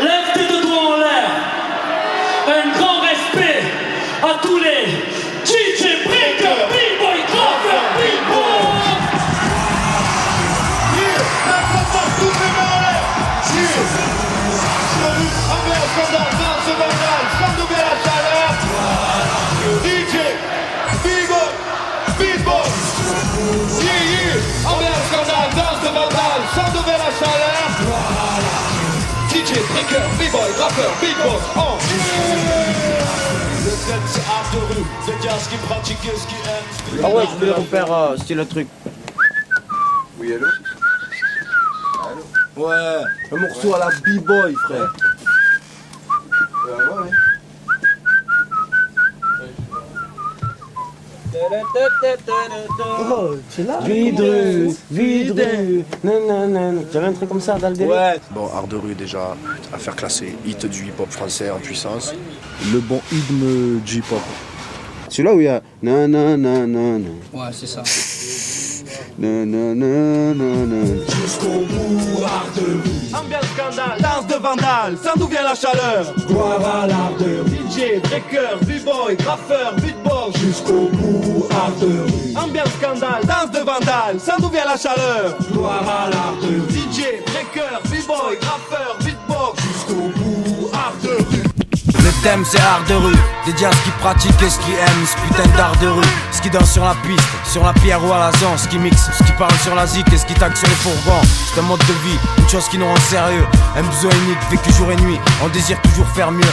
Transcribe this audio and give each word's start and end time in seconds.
Lève 0.00 0.32
tes 0.34 0.46
deux 0.46 0.62
doigts 0.62 0.94
en 0.94 0.96
l'air. 0.96 1.28
Un 2.46 2.78
grand 2.78 3.00
respect 3.00 3.62
à 4.22 4.38
tous 4.40 4.58
les 4.58 5.17
Ah 37.02 37.08
ouais, 37.08 37.24
je 37.24 37.38
voulais 37.38 37.52
refaire 37.52 37.92
euh, 37.92 38.16
style 38.16 38.40
un 38.40 38.44
truc. 38.44 38.68
Oui, 40.18 40.34
allô 40.34 40.46
Ouais, 42.56 43.02
un 43.32 43.36
morceau 43.36 43.74
à 43.74 43.78
la 43.78 43.88
B-boy, 43.88 44.54
frère. 44.54 44.92
Euh, 46.66 46.88
ouais, 46.88 47.02
ouais. 47.02 47.07
Oh, 53.10 53.34
là 53.66 53.80
Vide, 53.84 54.74
vide, 54.90 55.84
nanana. 56.04 56.82
J'avais 56.92 57.06
un 57.06 57.12
truc 57.12 57.28
comme 57.28 57.40
ça 57.40 57.58
dans 57.58 57.70
le 57.70 57.76
délire. 57.76 57.94
Ouais. 57.94 58.20
Bon, 58.30 58.48
art 58.54 58.66
de 58.66 58.76
rue 58.76 58.94
déjà, 58.94 59.36
à 59.72 59.78
faire 59.78 59.96
classer. 59.96 60.36
Hit 60.46 60.66
du 60.66 60.86
hip-hop 60.86 61.10
français 61.10 61.50
en 61.50 61.58
puissance. 61.58 62.14
Le 62.72 62.80
bon 62.80 63.00
hymne 63.12 63.80
du 63.80 63.98
hip-hop. 63.98 64.20
Celui-là 65.08 65.34
où 65.34 65.40
il 65.40 65.44
y 65.44 65.48
a 65.48 65.62
nanana 65.82 66.36
nanana. 66.36 67.08
Ouais, 67.32 67.48
c'est 67.52 67.66
ça. 67.66 67.82
Nanana 69.18 70.34
nanana. 70.34 71.02
Ambiance 73.14 73.44
scandale, 73.56 74.00
danse 74.00 74.26
de 74.26 74.34
vandale, 74.34 74.98
sans 75.02 75.18
d'où 75.18 75.26
vient 75.26 75.42
la 75.42 75.54
chaleur. 75.54 76.14
Gloire 76.28 76.82
à 76.82 76.86
l'art 76.86 77.12
de 77.18 77.57
DJ, 77.68 78.00
breaker, 78.00 78.56
b-boy, 78.62 79.16
graffeur, 79.16 79.74
beatbox. 79.76 80.38
Jusqu'au 80.38 80.88
bout, 80.92 81.46
art 81.50 81.72
de 81.80 81.86
rue. 81.86 82.36
Ambiance 82.36 82.70
scandale, 82.80 83.22
danse 83.24 83.50
de 83.50 83.58
vandale, 83.58 84.18
sans 84.18 84.38
d'où 84.38 84.48
vient 84.48 84.64
la 84.64 84.76
chaleur. 84.76 85.36
Gloire 85.52 85.82
à 85.82 86.08
l'art 86.08 86.34
de 86.40 86.56
DJ, 86.72 87.22
breaker, 87.26 87.78
b-boy, 87.84 88.38
graffeur, 88.40 88.96
beatbox. 89.00 89.62
Jusqu'au 89.62 90.12
bout, 90.16 90.70
art 90.72 90.94
de 91.02 91.10
rue. 91.10 91.48
Le 92.08 92.22
thème 92.22 92.44
c'est 92.44 92.60
art 92.60 92.84
de 92.88 92.94
rue, 92.94 93.12
à 93.12 93.72
ce 93.72 93.82
qui 93.82 93.90
pratique 94.00 94.42
et 94.42 94.50
ce 94.50 94.58
qui 94.60 94.72
aime 94.72 95.06
ce 95.06 95.14
putain 95.26 95.48
d'art 95.56 95.76
de 95.80 95.88
rue 95.88 96.08
Ce 96.32 96.40
qui 96.40 96.50
danse 96.50 96.72
sur 96.72 96.84
la 96.84 96.94
piste, 97.06 97.28
sur 97.44 97.64
la 97.64 97.72
pierre 97.72 98.02
ou 98.04 98.12
à 98.12 98.18
la 98.18 98.32
zone, 98.38 98.56
ce 98.56 98.68
qui 98.68 98.78
mixe, 98.78 99.10
ce 99.18 99.22
qui 99.24 99.32
parle 99.32 99.54
sur 99.62 99.74
la 99.74 99.86
zik 99.86 100.10
et 100.12 100.16
ce 100.16 100.24
qui 100.26 100.34
tague 100.34 100.56
sur 100.56 100.68
les 100.68 100.74
fourgons 100.74 101.20
C'est 101.52 101.60
un 101.60 101.64
mode 101.64 101.80
de 101.80 101.92
vie, 102.04 102.18
une 102.38 102.48
chose 102.48 102.68
qui 102.68 102.78
nous 102.78 102.86
rend 102.86 102.96
sérieux 102.96 103.44
Un 103.76 103.82
besoin 103.82 104.10
unique, 104.24 104.38
vécu 104.50 104.72
jour 104.72 104.90
et 104.92 104.96
nuit, 104.96 105.18
on 105.42 105.48
désire 105.48 105.80
toujours 105.82 106.08
faire 106.08 106.30
mieux 106.30 106.52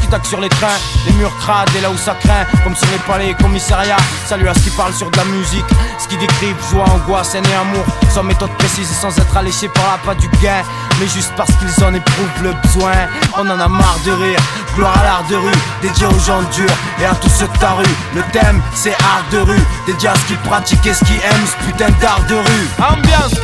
qui 0.07 0.29
sur 0.29 0.41
les 0.41 0.49
trains, 0.49 0.79
les 1.05 1.13
murs 1.13 1.35
crades 1.39 1.69
et 1.77 1.81
là 1.81 1.89
où 1.89 1.97
ça 1.97 2.15
craint. 2.15 2.45
Comme 2.63 2.75
sur 2.75 2.87
les 2.91 2.99
palais 2.99 3.29
et 3.29 3.33
commissariats. 3.33 3.97
Salut 4.25 4.47
à 4.47 4.53
ce 4.53 4.59
qui 4.59 4.69
parle 4.71 4.93
sur 4.93 5.09
de 5.09 5.17
la 5.17 5.25
musique. 5.25 5.65
Ce 5.99 6.07
qui 6.07 6.17
décrivent 6.17 6.55
joie, 6.69 6.85
angoisse, 6.89 7.35
haine 7.35 7.45
et 7.45 7.55
amour. 7.55 7.85
Sans 8.09 8.23
méthode 8.23 8.51
précise 8.57 8.89
et 8.89 8.93
sans 8.93 9.17
être 9.17 9.37
alléché 9.37 9.67
par 9.69 9.85
la 9.91 9.97
pas 9.97 10.15
du 10.15 10.27
gain. 10.41 10.63
Mais 10.99 11.07
juste 11.07 11.31
parce 11.35 11.51
qu'ils 11.53 11.83
en 11.83 11.93
éprouvent 11.93 12.43
le 12.43 12.53
besoin. 12.53 12.93
On 13.37 13.49
en 13.49 13.59
a 13.59 13.67
marre 13.67 13.99
de 14.05 14.11
rire. 14.11 14.39
Gloire 14.75 14.97
à 14.99 15.03
l'art 15.05 15.23
de 15.29 15.37
rue, 15.37 15.51
dédié 15.81 16.05
aux 16.05 16.19
gens 16.19 16.41
durs 16.53 16.75
et 16.99 17.05
à 17.05 17.15
tous 17.15 17.29
ceux 17.29 17.47
de 17.47 17.57
ta 17.59 17.71
rue. 17.71 17.95
Le 18.13 18.21
thème 18.33 18.61
c'est 18.73 18.93
art 18.95 19.23
de 19.31 19.37
rue, 19.37 19.61
dédié 19.87 20.09
à 20.09 20.15
ce 20.15 20.25
qui 20.25 20.33
pratique 20.35 20.85
et 20.85 20.93
ce 20.93 21.05
qui 21.05 21.13
aime 21.13 21.45
ce 21.47 21.65
putain 21.65 21.89
d'art 22.01 22.19
de 22.27 22.35
rue. 22.35 22.67
Ambiance 22.77 23.39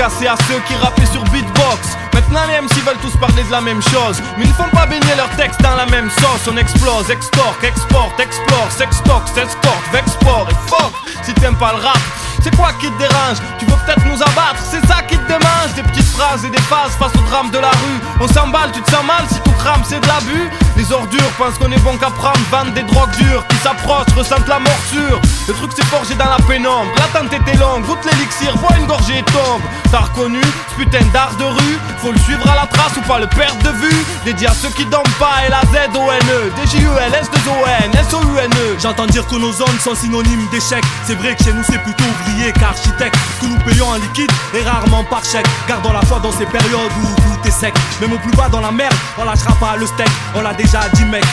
Dédicacé 0.00 0.28
à 0.28 0.36
ceux 0.48 0.58
qui 0.60 0.74
rappaient 0.76 1.04
sur 1.04 1.22
beatbox. 1.24 1.98
Maintenant 2.14 2.40
les 2.48 2.58
MC 2.62 2.72
veulent 2.86 2.96
tous 3.02 3.14
parler 3.18 3.42
de 3.42 3.50
la 3.50 3.60
même 3.60 3.82
chose. 3.82 4.22
Mais 4.38 4.46
ils 4.46 4.54
font 4.54 4.70
pas 4.72 4.86
baigner 4.86 5.14
leurs 5.14 5.28
textes 5.36 5.60
dans 5.60 5.76
la 5.76 5.84
même 5.84 6.08
sauce. 6.08 6.48
On 6.50 6.56
explose, 6.56 7.10
extorque, 7.10 7.62
exporte, 7.62 8.18
explore, 8.18 8.68
sextoque, 8.70 9.28
s'escorte, 9.28 9.84
vexport 9.92 10.48
et 10.48 10.70
fuck. 10.70 10.92
Si 11.22 11.34
t'aimes 11.34 11.56
pas 11.56 11.74
le 11.74 11.82
rap, 11.84 11.98
c'est 12.42 12.56
quoi 12.56 12.72
qui 12.80 12.90
te 12.90 12.98
dérange? 12.98 13.36
Tu 13.58 13.66
veux 13.66 13.76
peut-être 13.84 14.06
nous 14.06 14.22
abattre, 14.22 14.62
c'est 14.64 14.80
ça 14.86 15.02
qui 15.02 15.18
te 15.18 15.26
démange. 15.26 15.74
Des 15.76 15.82
petites 15.82 16.08
phrases 16.16 16.46
et 16.46 16.50
des 16.50 16.62
phases 16.62 16.96
face 16.98 17.12
au 17.16 17.28
drame 17.28 17.50
de 17.50 17.58
la 17.58 17.68
rue. 17.68 18.00
On 18.20 18.28
s'emballe, 18.28 18.72
tu 18.72 18.80
te 18.80 18.90
sens 18.90 19.04
mal 19.04 19.24
si 19.28 19.38
tout 19.40 19.52
crame 19.58 19.82
c'est 19.84 20.00
de 20.00 20.06
l'abus. 20.06 20.48
Les 20.78 20.90
ordures 20.92 21.30
pensent 21.36 21.58
qu'on 21.58 21.70
est 21.72 21.84
bon 21.84 21.98
qu'à 21.98 22.08
prendre 22.08 22.40
Vendent 22.50 22.72
des 22.72 22.84
drogues 22.84 23.14
dures. 23.18 23.46
Qui 23.48 23.56
s'approchent, 23.56 24.14
ressentent 24.16 24.48
la 24.48 24.60
morsure 24.60 25.20
Le 25.50 25.56
truc 25.56 25.72
s'est 25.72 25.84
forgé 25.86 26.14
dans 26.14 26.30
la 26.30 26.36
pénombre 26.46 26.92
L'attente 26.96 27.32
était 27.32 27.56
longue, 27.56 27.84
goûte 27.84 28.04
l'élixir, 28.04 28.56
bois 28.58 28.70
une 28.78 28.86
gorgée 28.86 29.18
et 29.18 29.22
tombe 29.24 29.60
T'as 29.90 29.98
reconnu 29.98 30.40
ce 30.40 30.74
putain 30.80 31.04
d'art 31.12 31.34
de 31.40 31.42
rue 31.42 31.78
Faut 31.98 32.12
le 32.12 32.18
suivre 32.20 32.48
à 32.48 32.54
la 32.54 32.66
trace 32.68 32.96
ou 32.96 33.00
pas 33.00 33.18
le 33.18 33.26
perdre 33.26 33.60
de 33.64 33.70
vue 33.70 34.04
Dédié 34.24 34.46
à 34.46 34.54
ceux 34.54 34.68
qui 34.68 34.84
dorment 34.86 35.02
pas 35.18 35.44
et 35.44 35.50
la 35.50 35.62
Z-O-N-E 35.62 36.52
D-J-U-L-S-2-O-N 36.54 37.90
S-O-U-N-E 37.98 38.76
J'entends 38.80 39.06
dire 39.06 39.26
que 39.26 39.34
nos 39.34 39.50
zones 39.50 39.78
sont 39.80 39.96
synonymes 39.96 40.46
d'échec. 40.52 40.84
C'est 41.04 41.16
vrai 41.16 41.34
que 41.34 41.42
chez 41.42 41.52
nous 41.52 41.64
c'est 41.64 41.82
plutôt 41.82 42.04
ouvrier 42.04 42.52
qu'architecte. 42.52 43.16
Que 43.40 43.46
nous 43.46 43.58
payons 43.58 43.88
en 43.88 43.96
liquide 43.96 44.30
et 44.54 44.62
rarement 44.62 45.02
par 45.02 45.24
chèque. 45.24 45.46
Gardons 45.66 45.92
la 45.92 46.02
foi 46.02 46.20
dans 46.20 46.32
ces 46.32 46.46
périodes 46.46 46.92
où 47.02 47.06
tout 47.20 47.48
est 47.48 47.50
sec. 47.50 47.74
Même 48.00 48.12
au 48.12 48.18
plus 48.18 48.30
bas 48.36 48.48
dans 48.48 48.60
la 48.60 48.70
merde, 48.70 48.94
on 49.18 49.24
lâchera 49.24 49.54
pas 49.54 49.76
le 49.76 49.86
steak. 49.86 50.08
On 50.36 50.42
l'a 50.42 50.54
déjà 50.54 50.80
dit 50.94 51.04
mec, 51.06 51.24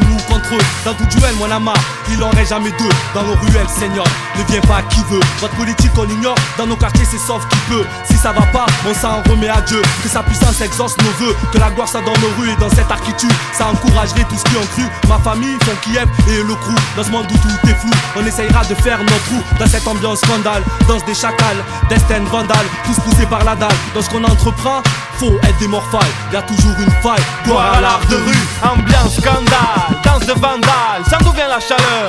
nous 0.00 0.16
contre 0.28 0.54
eux. 0.54 0.64
Dans 0.84 0.94
tout 0.94 1.04
duel, 1.06 1.34
mon 1.38 1.50
ama, 1.50 1.74
il 2.10 2.22
en 2.22 2.30
reste 2.30 2.50
jamais 2.50 2.70
deux. 2.72 2.88
Dans 3.14 3.22
nos 3.22 3.34
ruelles, 3.34 3.68
Seigneur, 3.68 4.04
ne 4.38 4.42
viens 4.44 4.60
pas 4.62 4.82
qui 4.82 5.00
veut. 5.10 5.20
Votre 5.40 5.54
politique 5.54 5.90
on 5.96 6.08
ignore, 6.08 6.36
dans 6.58 6.66
nos 6.66 6.76
quartiers 6.76 7.06
c'est 7.10 7.18
sauf 7.18 7.46
qui 7.48 7.58
peut. 7.68 7.84
Si 8.04 8.16
ça 8.16 8.32
va 8.32 8.46
pas, 8.46 8.66
on 8.88 8.94
s'en 8.94 9.22
remet 9.28 9.48
à 9.48 9.60
Dieu. 9.62 9.82
Que 10.02 10.08
sa 10.08 10.22
puissance 10.22 10.60
exauce 10.60 10.96
nos 10.98 11.10
voeux. 11.24 11.36
Que 11.52 11.58
la 11.58 11.70
gloire 11.70 11.88
soit 11.88 12.02
dans 12.02 12.18
nos 12.20 12.30
rues 12.38 12.50
et 12.50 12.56
dans 12.56 12.70
cette 12.70 12.90
architecture. 12.90 13.30
Ça 13.52 13.68
encouragerait 13.68 14.24
tout 14.28 14.36
ce 14.36 14.44
qui 14.44 14.56
ont 14.56 14.66
cru. 14.72 14.84
Ma 15.08 15.18
famille, 15.18 15.56
son 15.64 15.74
Kiev 15.82 16.08
et 16.28 16.42
le 16.42 16.54
crew. 16.54 16.74
Dans 16.96 17.04
ce 17.04 17.10
monde 17.10 17.26
où 17.30 17.38
tout 17.38 17.68
est 17.68 17.74
flou, 17.74 17.90
on 18.16 18.24
essayera 18.24 18.64
de 18.64 18.74
faire 18.74 18.98
notre 18.98 19.24
trou. 19.24 19.42
Dans 19.58 19.66
cette 19.66 19.86
ambiance 19.86 20.20
scandale, 20.20 20.62
danse 20.88 21.04
des 21.04 21.14
chacals, 21.14 21.64
destin 21.88 22.24
vandale, 22.30 22.66
tous 22.84 23.00
poussés 23.00 23.26
par 23.26 23.44
la 23.44 23.56
dalle. 23.56 23.70
Dans 23.94 24.02
ce 24.02 24.10
qu'on 24.10 24.24
entreprend, 24.24 24.82
faut 25.22 25.38
être 25.44 25.58
des 25.58 25.68
morphales. 25.68 26.00
Y 26.32 26.36
a 26.36 26.42
toujours 26.42 26.74
une 26.80 26.90
faille, 27.00 27.22
gloire 27.44 27.74
à 27.74 27.80
l'art 27.80 28.00
de 28.10 28.16
rue. 28.16 28.44
Ambiance 28.64 29.20
scandale, 29.20 29.86
danse 30.04 30.26
de 30.26 30.32
vandale, 30.32 31.02
ça 31.08 31.18
d'où 31.22 31.30
vient 31.30 31.48
la 31.48 31.60
chaleur. 31.60 32.08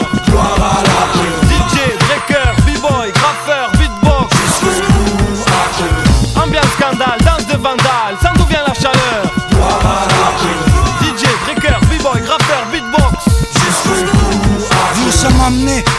DJ, 1.51 1.75
breaker, 2.05 2.49
b-boy, 2.65 3.11
graffeur, 3.11 3.69
beatbox. 3.77 4.35
Ambiance 6.35 6.71
scandale, 6.79 7.19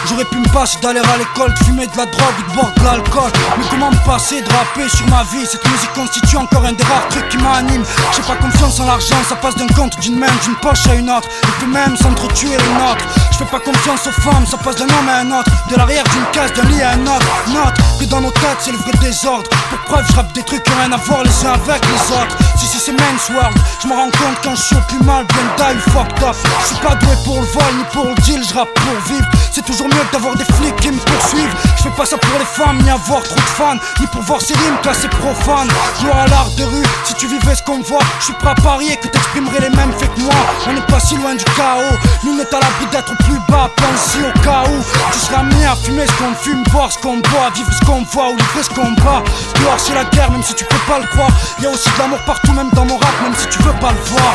j'aurais 0.08 0.24
pu 0.24 0.38
me 0.38 0.48
passer 0.48 0.78
d'aller 0.82 1.00
à 1.00 1.16
l'école, 1.18 1.52
de 1.52 1.64
fumer 1.64 1.86
de 1.86 1.96
la 1.96 2.06
drogue 2.06 2.38
de 2.48 2.54
boire 2.54 2.72
de 2.76 2.84
l'alcool. 2.84 3.30
Mais 3.58 3.64
comment 3.70 3.90
me 3.90 4.06
passer 4.06 4.42
de 4.42 4.48
rapper 4.52 4.88
sur 4.88 5.06
ma 5.08 5.22
vie? 5.24 5.46
Cette 5.46 5.64
musique 5.68 5.92
constitue 5.92 6.36
encore 6.36 6.64
un 6.64 6.72
des 6.72 6.84
rares 6.84 7.08
trucs 7.08 7.28
qui 7.28 7.38
m'anime. 7.38 7.84
J'ai 8.14 8.22
pas 8.22 8.36
confiance 8.36 8.80
en 8.80 8.86
l'argent, 8.86 9.16
ça 9.28 9.36
passe 9.36 9.56
d'un 9.56 9.68
compte, 9.68 9.98
d'une 10.00 10.18
main, 10.18 10.32
d'une 10.42 10.56
poche 10.56 10.86
à 10.88 10.94
une 10.94 11.10
autre. 11.10 11.28
Et 11.42 11.64
peut 11.64 11.70
même 11.70 11.96
s'entretuer 11.96 12.48
les 12.50 12.74
nôtres. 12.78 13.04
Je 13.32 13.38
fais 13.38 13.50
pas 13.50 13.60
confiance 13.60 14.06
aux 14.06 14.20
femmes, 14.20 14.46
ça 14.46 14.56
passe 14.58 14.76
d'un 14.76 14.84
homme 14.84 15.08
à 15.08 15.18
un 15.18 15.30
autre. 15.40 15.50
De 15.70 15.76
l'arrière 15.76 16.04
d'une 16.04 16.26
case, 16.32 16.52
d'un 16.52 16.68
lit 16.68 16.82
à 16.82 16.92
un 16.92 17.02
autre. 17.02 17.26
Note 17.48 17.74
que 17.98 18.04
dans 18.06 18.20
nos 18.20 18.30
têtes, 18.30 18.58
c'est 18.60 18.72
le 18.72 18.78
vrai 18.78 18.92
désordre. 19.00 19.48
Pour 19.70 19.78
preuve, 19.80 20.06
je 20.08 20.16
rappe 20.16 20.32
des 20.32 20.42
trucs 20.42 20.62
qui 20.62 20.70
ont 20.72 20.76
rien 20.76 20.92
à 20.92 20.96
voir 20.96 21.22
les 21.24 21.46
uns 21.46 21.52
avec 21.52 21.82
les 21.86 22.14
autres. 22.14 22.36
Si, 22.56 22.66
si, 22.66 22.78
c'est 22.78 22.92
Men's 22.92 23.28
World, 23.30 23.56
je 23.82 23.88
me 23.88 23.94
rends 23.94 24.10
compte 24.10 24.38
quand 24.42 24.54
je 24.54 24.62
suis 24.62 24.76
plus 24.88 25.02
mal, 25.04 25.26
bien 25.26 25.44
die, 25.58 25.80
fucked 25.90 26.22
up. 26.22 26.36
Je 26.60 26.66
suis 26.66 26.76
pas 26.76 26.94
doué 26.96 27.14
pour 27.24 27.40
le 27.40 27.46
vol 27.46 27.74
ni 27.76 27.84
pour 27.92 28.06
le 28.06 28.14
deal, 28.22 28.42
je 28.48 28.54
rappe 28.54 28.72
pour 28.74 29.12
vivre. 29.12 29.26
C'est 29.54 29.64
toujours 29.64 29.86
mieux 29.86 30.04
d'avoir 30.10 30.34
des 30.34 30.44
flics 30.44 30.74
qui 30.80 30.90
me 30.90 30.98
poursuivent. 30.98 31.54
Je 31.76 31.84
fais 31.84 31.90
pas 31.90 32.04
ça 32.04 32.18
pour 32.18 32.36
les 32.40 32.44
femmes, 32.44 32.76
ni 32.82 32.90
avoir 32.90 33.22
trop 33.22 33.36
de 33.36 33.40
fans, 33.40 33.76
ni 34.00 34.06
pour 34.08 34.20
voir 34.22 34.40
ces 34.40 34.52
rimes 34.52 34.76
classées 34.82 35.06
profanes. 35.06 35.68
Gloire 36.00 36.22
à 36.22 36.26
l'art 36.26 36.50
de 36.56 36.64
rue, 36.64 36.82
si 37.04 37.14
tu 37.14 37.28
vivais 37.28 37.54
ce 37.54 37.62
qu'on 37.62 37.80
voit, 37.82 38.02
je 38.18 38.24
suis 38.24 38.32
prêt 38.32 38.48
à 38.48 38.54
parier 38.56 38.96
que 38.96 39.06
t'exprimerais 39.06 39.60
les 39.60 39.76
mêmes 39.76 39.92
faits 39.92 40.12
que 40.12 40.22
moi. 40.22 40.34
On 40.66 40.72
n'est 40.72 40.86
pas 40.88 40.98
si 40.98 41.14
loin 41.14 41.36
du 41.36 41.44
chaos, 41.44 41.96
nous 42.24 42.36
n'est 42.36 42.52
à 42.52 42.58
l'abri 42.58 42.86
d'être 42.90 43.16
plus 43.18 43.38
bas, 43.48 43.70
pense 43.76 44.16
au 44.16 44.40
cas 44.40 44.64
où 44.66 44.82
tu 45.12 45.18
seras 45.20 45.38
amené 45.38 45.66
à 45.66 45.76
fumer 45.76 46.04
ce 46.04 46.12
qu'on 46.14 46.34
fume, 46.34 46.64
boire 46.72 46.90
ce 46.90 46.98
qu'on 46.98 47.18
boit, 47.18 47.50
vivre 47.54 47.72
ce 47.72 47.84
qu'on 47.86 48.02
voit 48.02 48.30
ou 48.30 48.36
livrer 48.36 48.62
ce 48.64 48.70
qu'on 48.70 48.90
bat. 49.04 49.22
Dehors 49.60 49.78
c'est 49.78 49.94
la 49.94 50.04
guerre, 50.06 50.32
même 50.32 50.42
si 50.42 50.54
tu 50.54 50.64
peux 50.64 50.84
pas 50.88 50.98
le 50.98 51.06
croire. 51.06 51.30
Y 51.62 51.68
aussi 51.68 51.88
de 51.90 51.98
l'amour 52.00 52.18
partout, 52.26 52.52
même 52.54 52.70
dans 52.72 52.86
mon 52.86 52.96
rap, 52.96 53.14
même 53.22 53.34
si 53.38 53.46
tu 53.46 53.62
veux 53.62 53.74
pas 53.74 53.92
le 53.92 54.10
voir. 54.10 54.34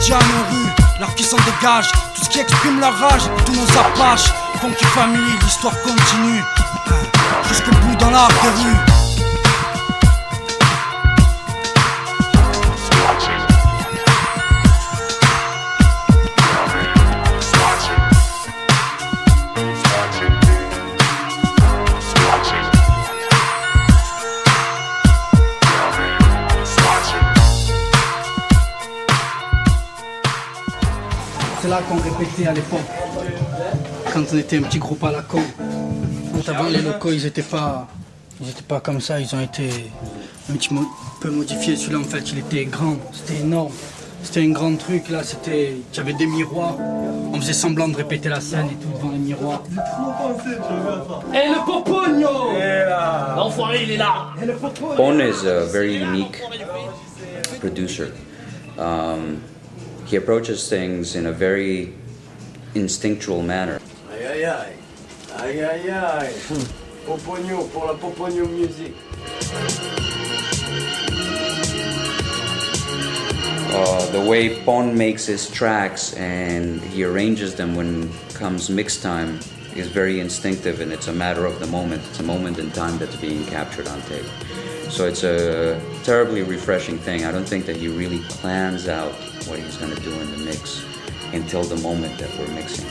Diams 0.00 0.18
en 0.18 0.52
rue, 0.52 0.81
l'art 1.02 1.14
qui 1.16 1.24
s'en 1.24 1.36
dégage, 1.38 1.90
tout 2.14 2.24
ce 2.24 2.28
qui 2.30 2.38
exprime 2.38 2.78
la 2.78 2.90
rage, 2.90 3.22
tous 3.44 3.52
nos 3.52 3.70
apaches. 3.78 4.32
Funky 4.60 4.84
Family, 4.84 5.32
l'histoire 5.42 5.74
continue, 5.82 6.44
jusqu'au 7.48 7.72
bout 7.72 7.96
dans 7.96 8.10
l'art 8.10 8.28
des 8.28 8.62
rues. 8.62 8.91
Là 31.72 31.80
qu'on 31.88 31.96
répétait 31.96 32.46
à 32.46 32.52
l'époque, 32.52 32.80
quand 34.12 34.22
on 34.32 34.36
était 34.36 34.58
un 34.58 34.62
petit 34.62 34.78
groupe 34.78 35.02
à 35.04 35.10
la 35.10 35.22
con. 35.22 35.40
Quand 36.34 36.52
avant 36.52 36.68
les 36.68 36.82
locaux, 36.82 37.12
ils 37.12 37.24
étaient 37.24 37.40
pas, 37.56 37.86
ils 38.42 38.50
étaient 38.50 38.60
pas 38.74 38.80
comme 38.80 39.00
ça, 39.00 39.18
ils 39.18 39.34
ont 39.34 39.40
été 39.40 39.70
un 40.50 40.54
petit 40.54 40.74
mo- 40.74 40.86
peu 41.22 41.30
modifiés. 41.30 41.76
Celui-là, 41.76 42.00
en 42.00 42.04
fait, 42.04 42.30
il 42.32 42.38
était 42.40 42.66
grand, 42.66 42.96
c'était 43.14 43.40
énorme. 43.40 43.72
C'était 44.22 44.40
un 44.42 44.50
grand 44.50 44.76
truc, 44.76 45.08
là, 45.08 45.22
c'était. 45.24 45.76
Il 45.92 45.96
y 45.96 46.00
avait 46.00 46.12
des 46.12 46.26
miroirs. 46.26 46.76
On 47.32 47.40
faisait 47.40 47.54
semblant 47.54 47.88
de 47.88 47.96
répéter 47.96 48.28
la 48.28 48.40
scène 48.42 48.66
et 48.66 48.74
tout 48.82 48.88
devant 48.94 49.10
les 49.10 49.18
miroirs. 49.18 49.62
Et 51.34 51.48
le 51.48 51.64
popogno 51.64 52.28
L'enfoiré, 53.36 53.82
il 53.84 53.90
est 53.92 53.96
là 53.96 54.26
Pon 54.96 55.18
is 55.18 55.46
a 55.48 55.64
very 55.72 55.96
unique 55.96 56.38
producer. 57.60 58.08
Um, 58.78 59.38
he 60.12 60.18
approaches 60.18 60.68
things 60.68 61.16
in 61.16 61.24
a 61.24 61.32
very 61.32 61.94
instinctual 62.74 63.42
manner. 63.42 63.80
Popogno 67.06 67.72
pour 67.72 67.86
la 67.86 67.94
Popogno 67.94 68.46
Music. 68.46 68.92
Uh, 73.74 74.10
the 74.10 74.20
way 74.28 74.62
Pon 74.64 74.96
makes 74.96 75.24
his 75.24 75.50
tracks 75.50 76.12
and 76.12 76.82
he 76.82 77.04
arranges 77.04 77.54
them 77.54 77.74
when 77.74 78.12
comes 78.34 78.68
mix 78.68 79.00
time 79.00 79.40
is 79.74 79.88
very 79.88 80.20
instinctive 80.20 80.80
and 80.80 80.92
it's 80.92 81.08
a 81.08 81.12
matter 81.12 81.46
of 81.46 81.58
the 81.58 81.66
moment. 81.68 82.02
It's 82.10 82.20
a 82.20 82.22
moment 82.22 82.58
in 82.58 82.70
time 82.72 82.98
that's 82.98 83.16
being 83.16 83.46
captured 83.46 83.88
on 83.88 84.02
tape. 84.02 84.26
So 84.90 85.06
it's 85.06 85.24
a 85.24 85.80
terribly 86.04 86.42
refreshing 86.42 86.98
thing. 86.98 87.24
I 87.24 87.32
don't 87.32 87.48
think 87.48 87.64
that 87.64 87.76
he 87.76 87.88
really 87.88 88.20
plans 88.28 88.88
out 88.88 89.14
what 89.48 89.58
he's 89.58 89.76
do 89.76 90.12
in 90.20 90.30
the 90.32 90.44
mix 90.44 90.82
until 91.32 91.62
the 91.62 91.76
moment 91.82 92.16
that 92.18 92.30
we're 92.38 92.54
mixing. 92.54 92.86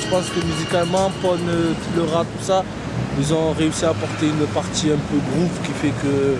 Je 0.00 0.10
pense 0.10 0.30
que 0.30 0.40
musicalement, 0.40 1.10
Pon, 1.20 1.38
euh, 1.48 1.74
le 1.96 2.02
rap, 2.04 2.26
tout 2.38 2.44
ça, 2.44 2.64
ils 3.18 3.34
ont 3.34 3.52
réussi 3.52 3.84
à 3.84 3.90
apporter 3.90 4.26
une 4.26 4.46
partie 4.54 4.90
un 4.90 4.96
peu 5.10 5.18
groove 5.30 5.58
qui 5.64 5.72
fait 5.72 5.94
que 6.02 6.36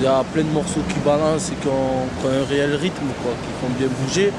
il 0.00 0.04
y 0.04 0.06
a 0.06 0.24
plein 0.32 0.42
de 0.44 0.48
morceaux 0.48 0.82
qui 0.88 0.98
balancent 1.00 1.50
et 1.50 1.56
qui 1.56 1.68
ont, 1.68 2.08
qui 2.20 2.26
ont 2.26 2.42
un 2.42 2.44
réel 2.46 2.74
rythme, 2.74 3.06
quoi, 3.22 3.32
qui 3.32 3.50
font 3.60 3.70
bien 3.78 3.88
bouger. 4.00 4.32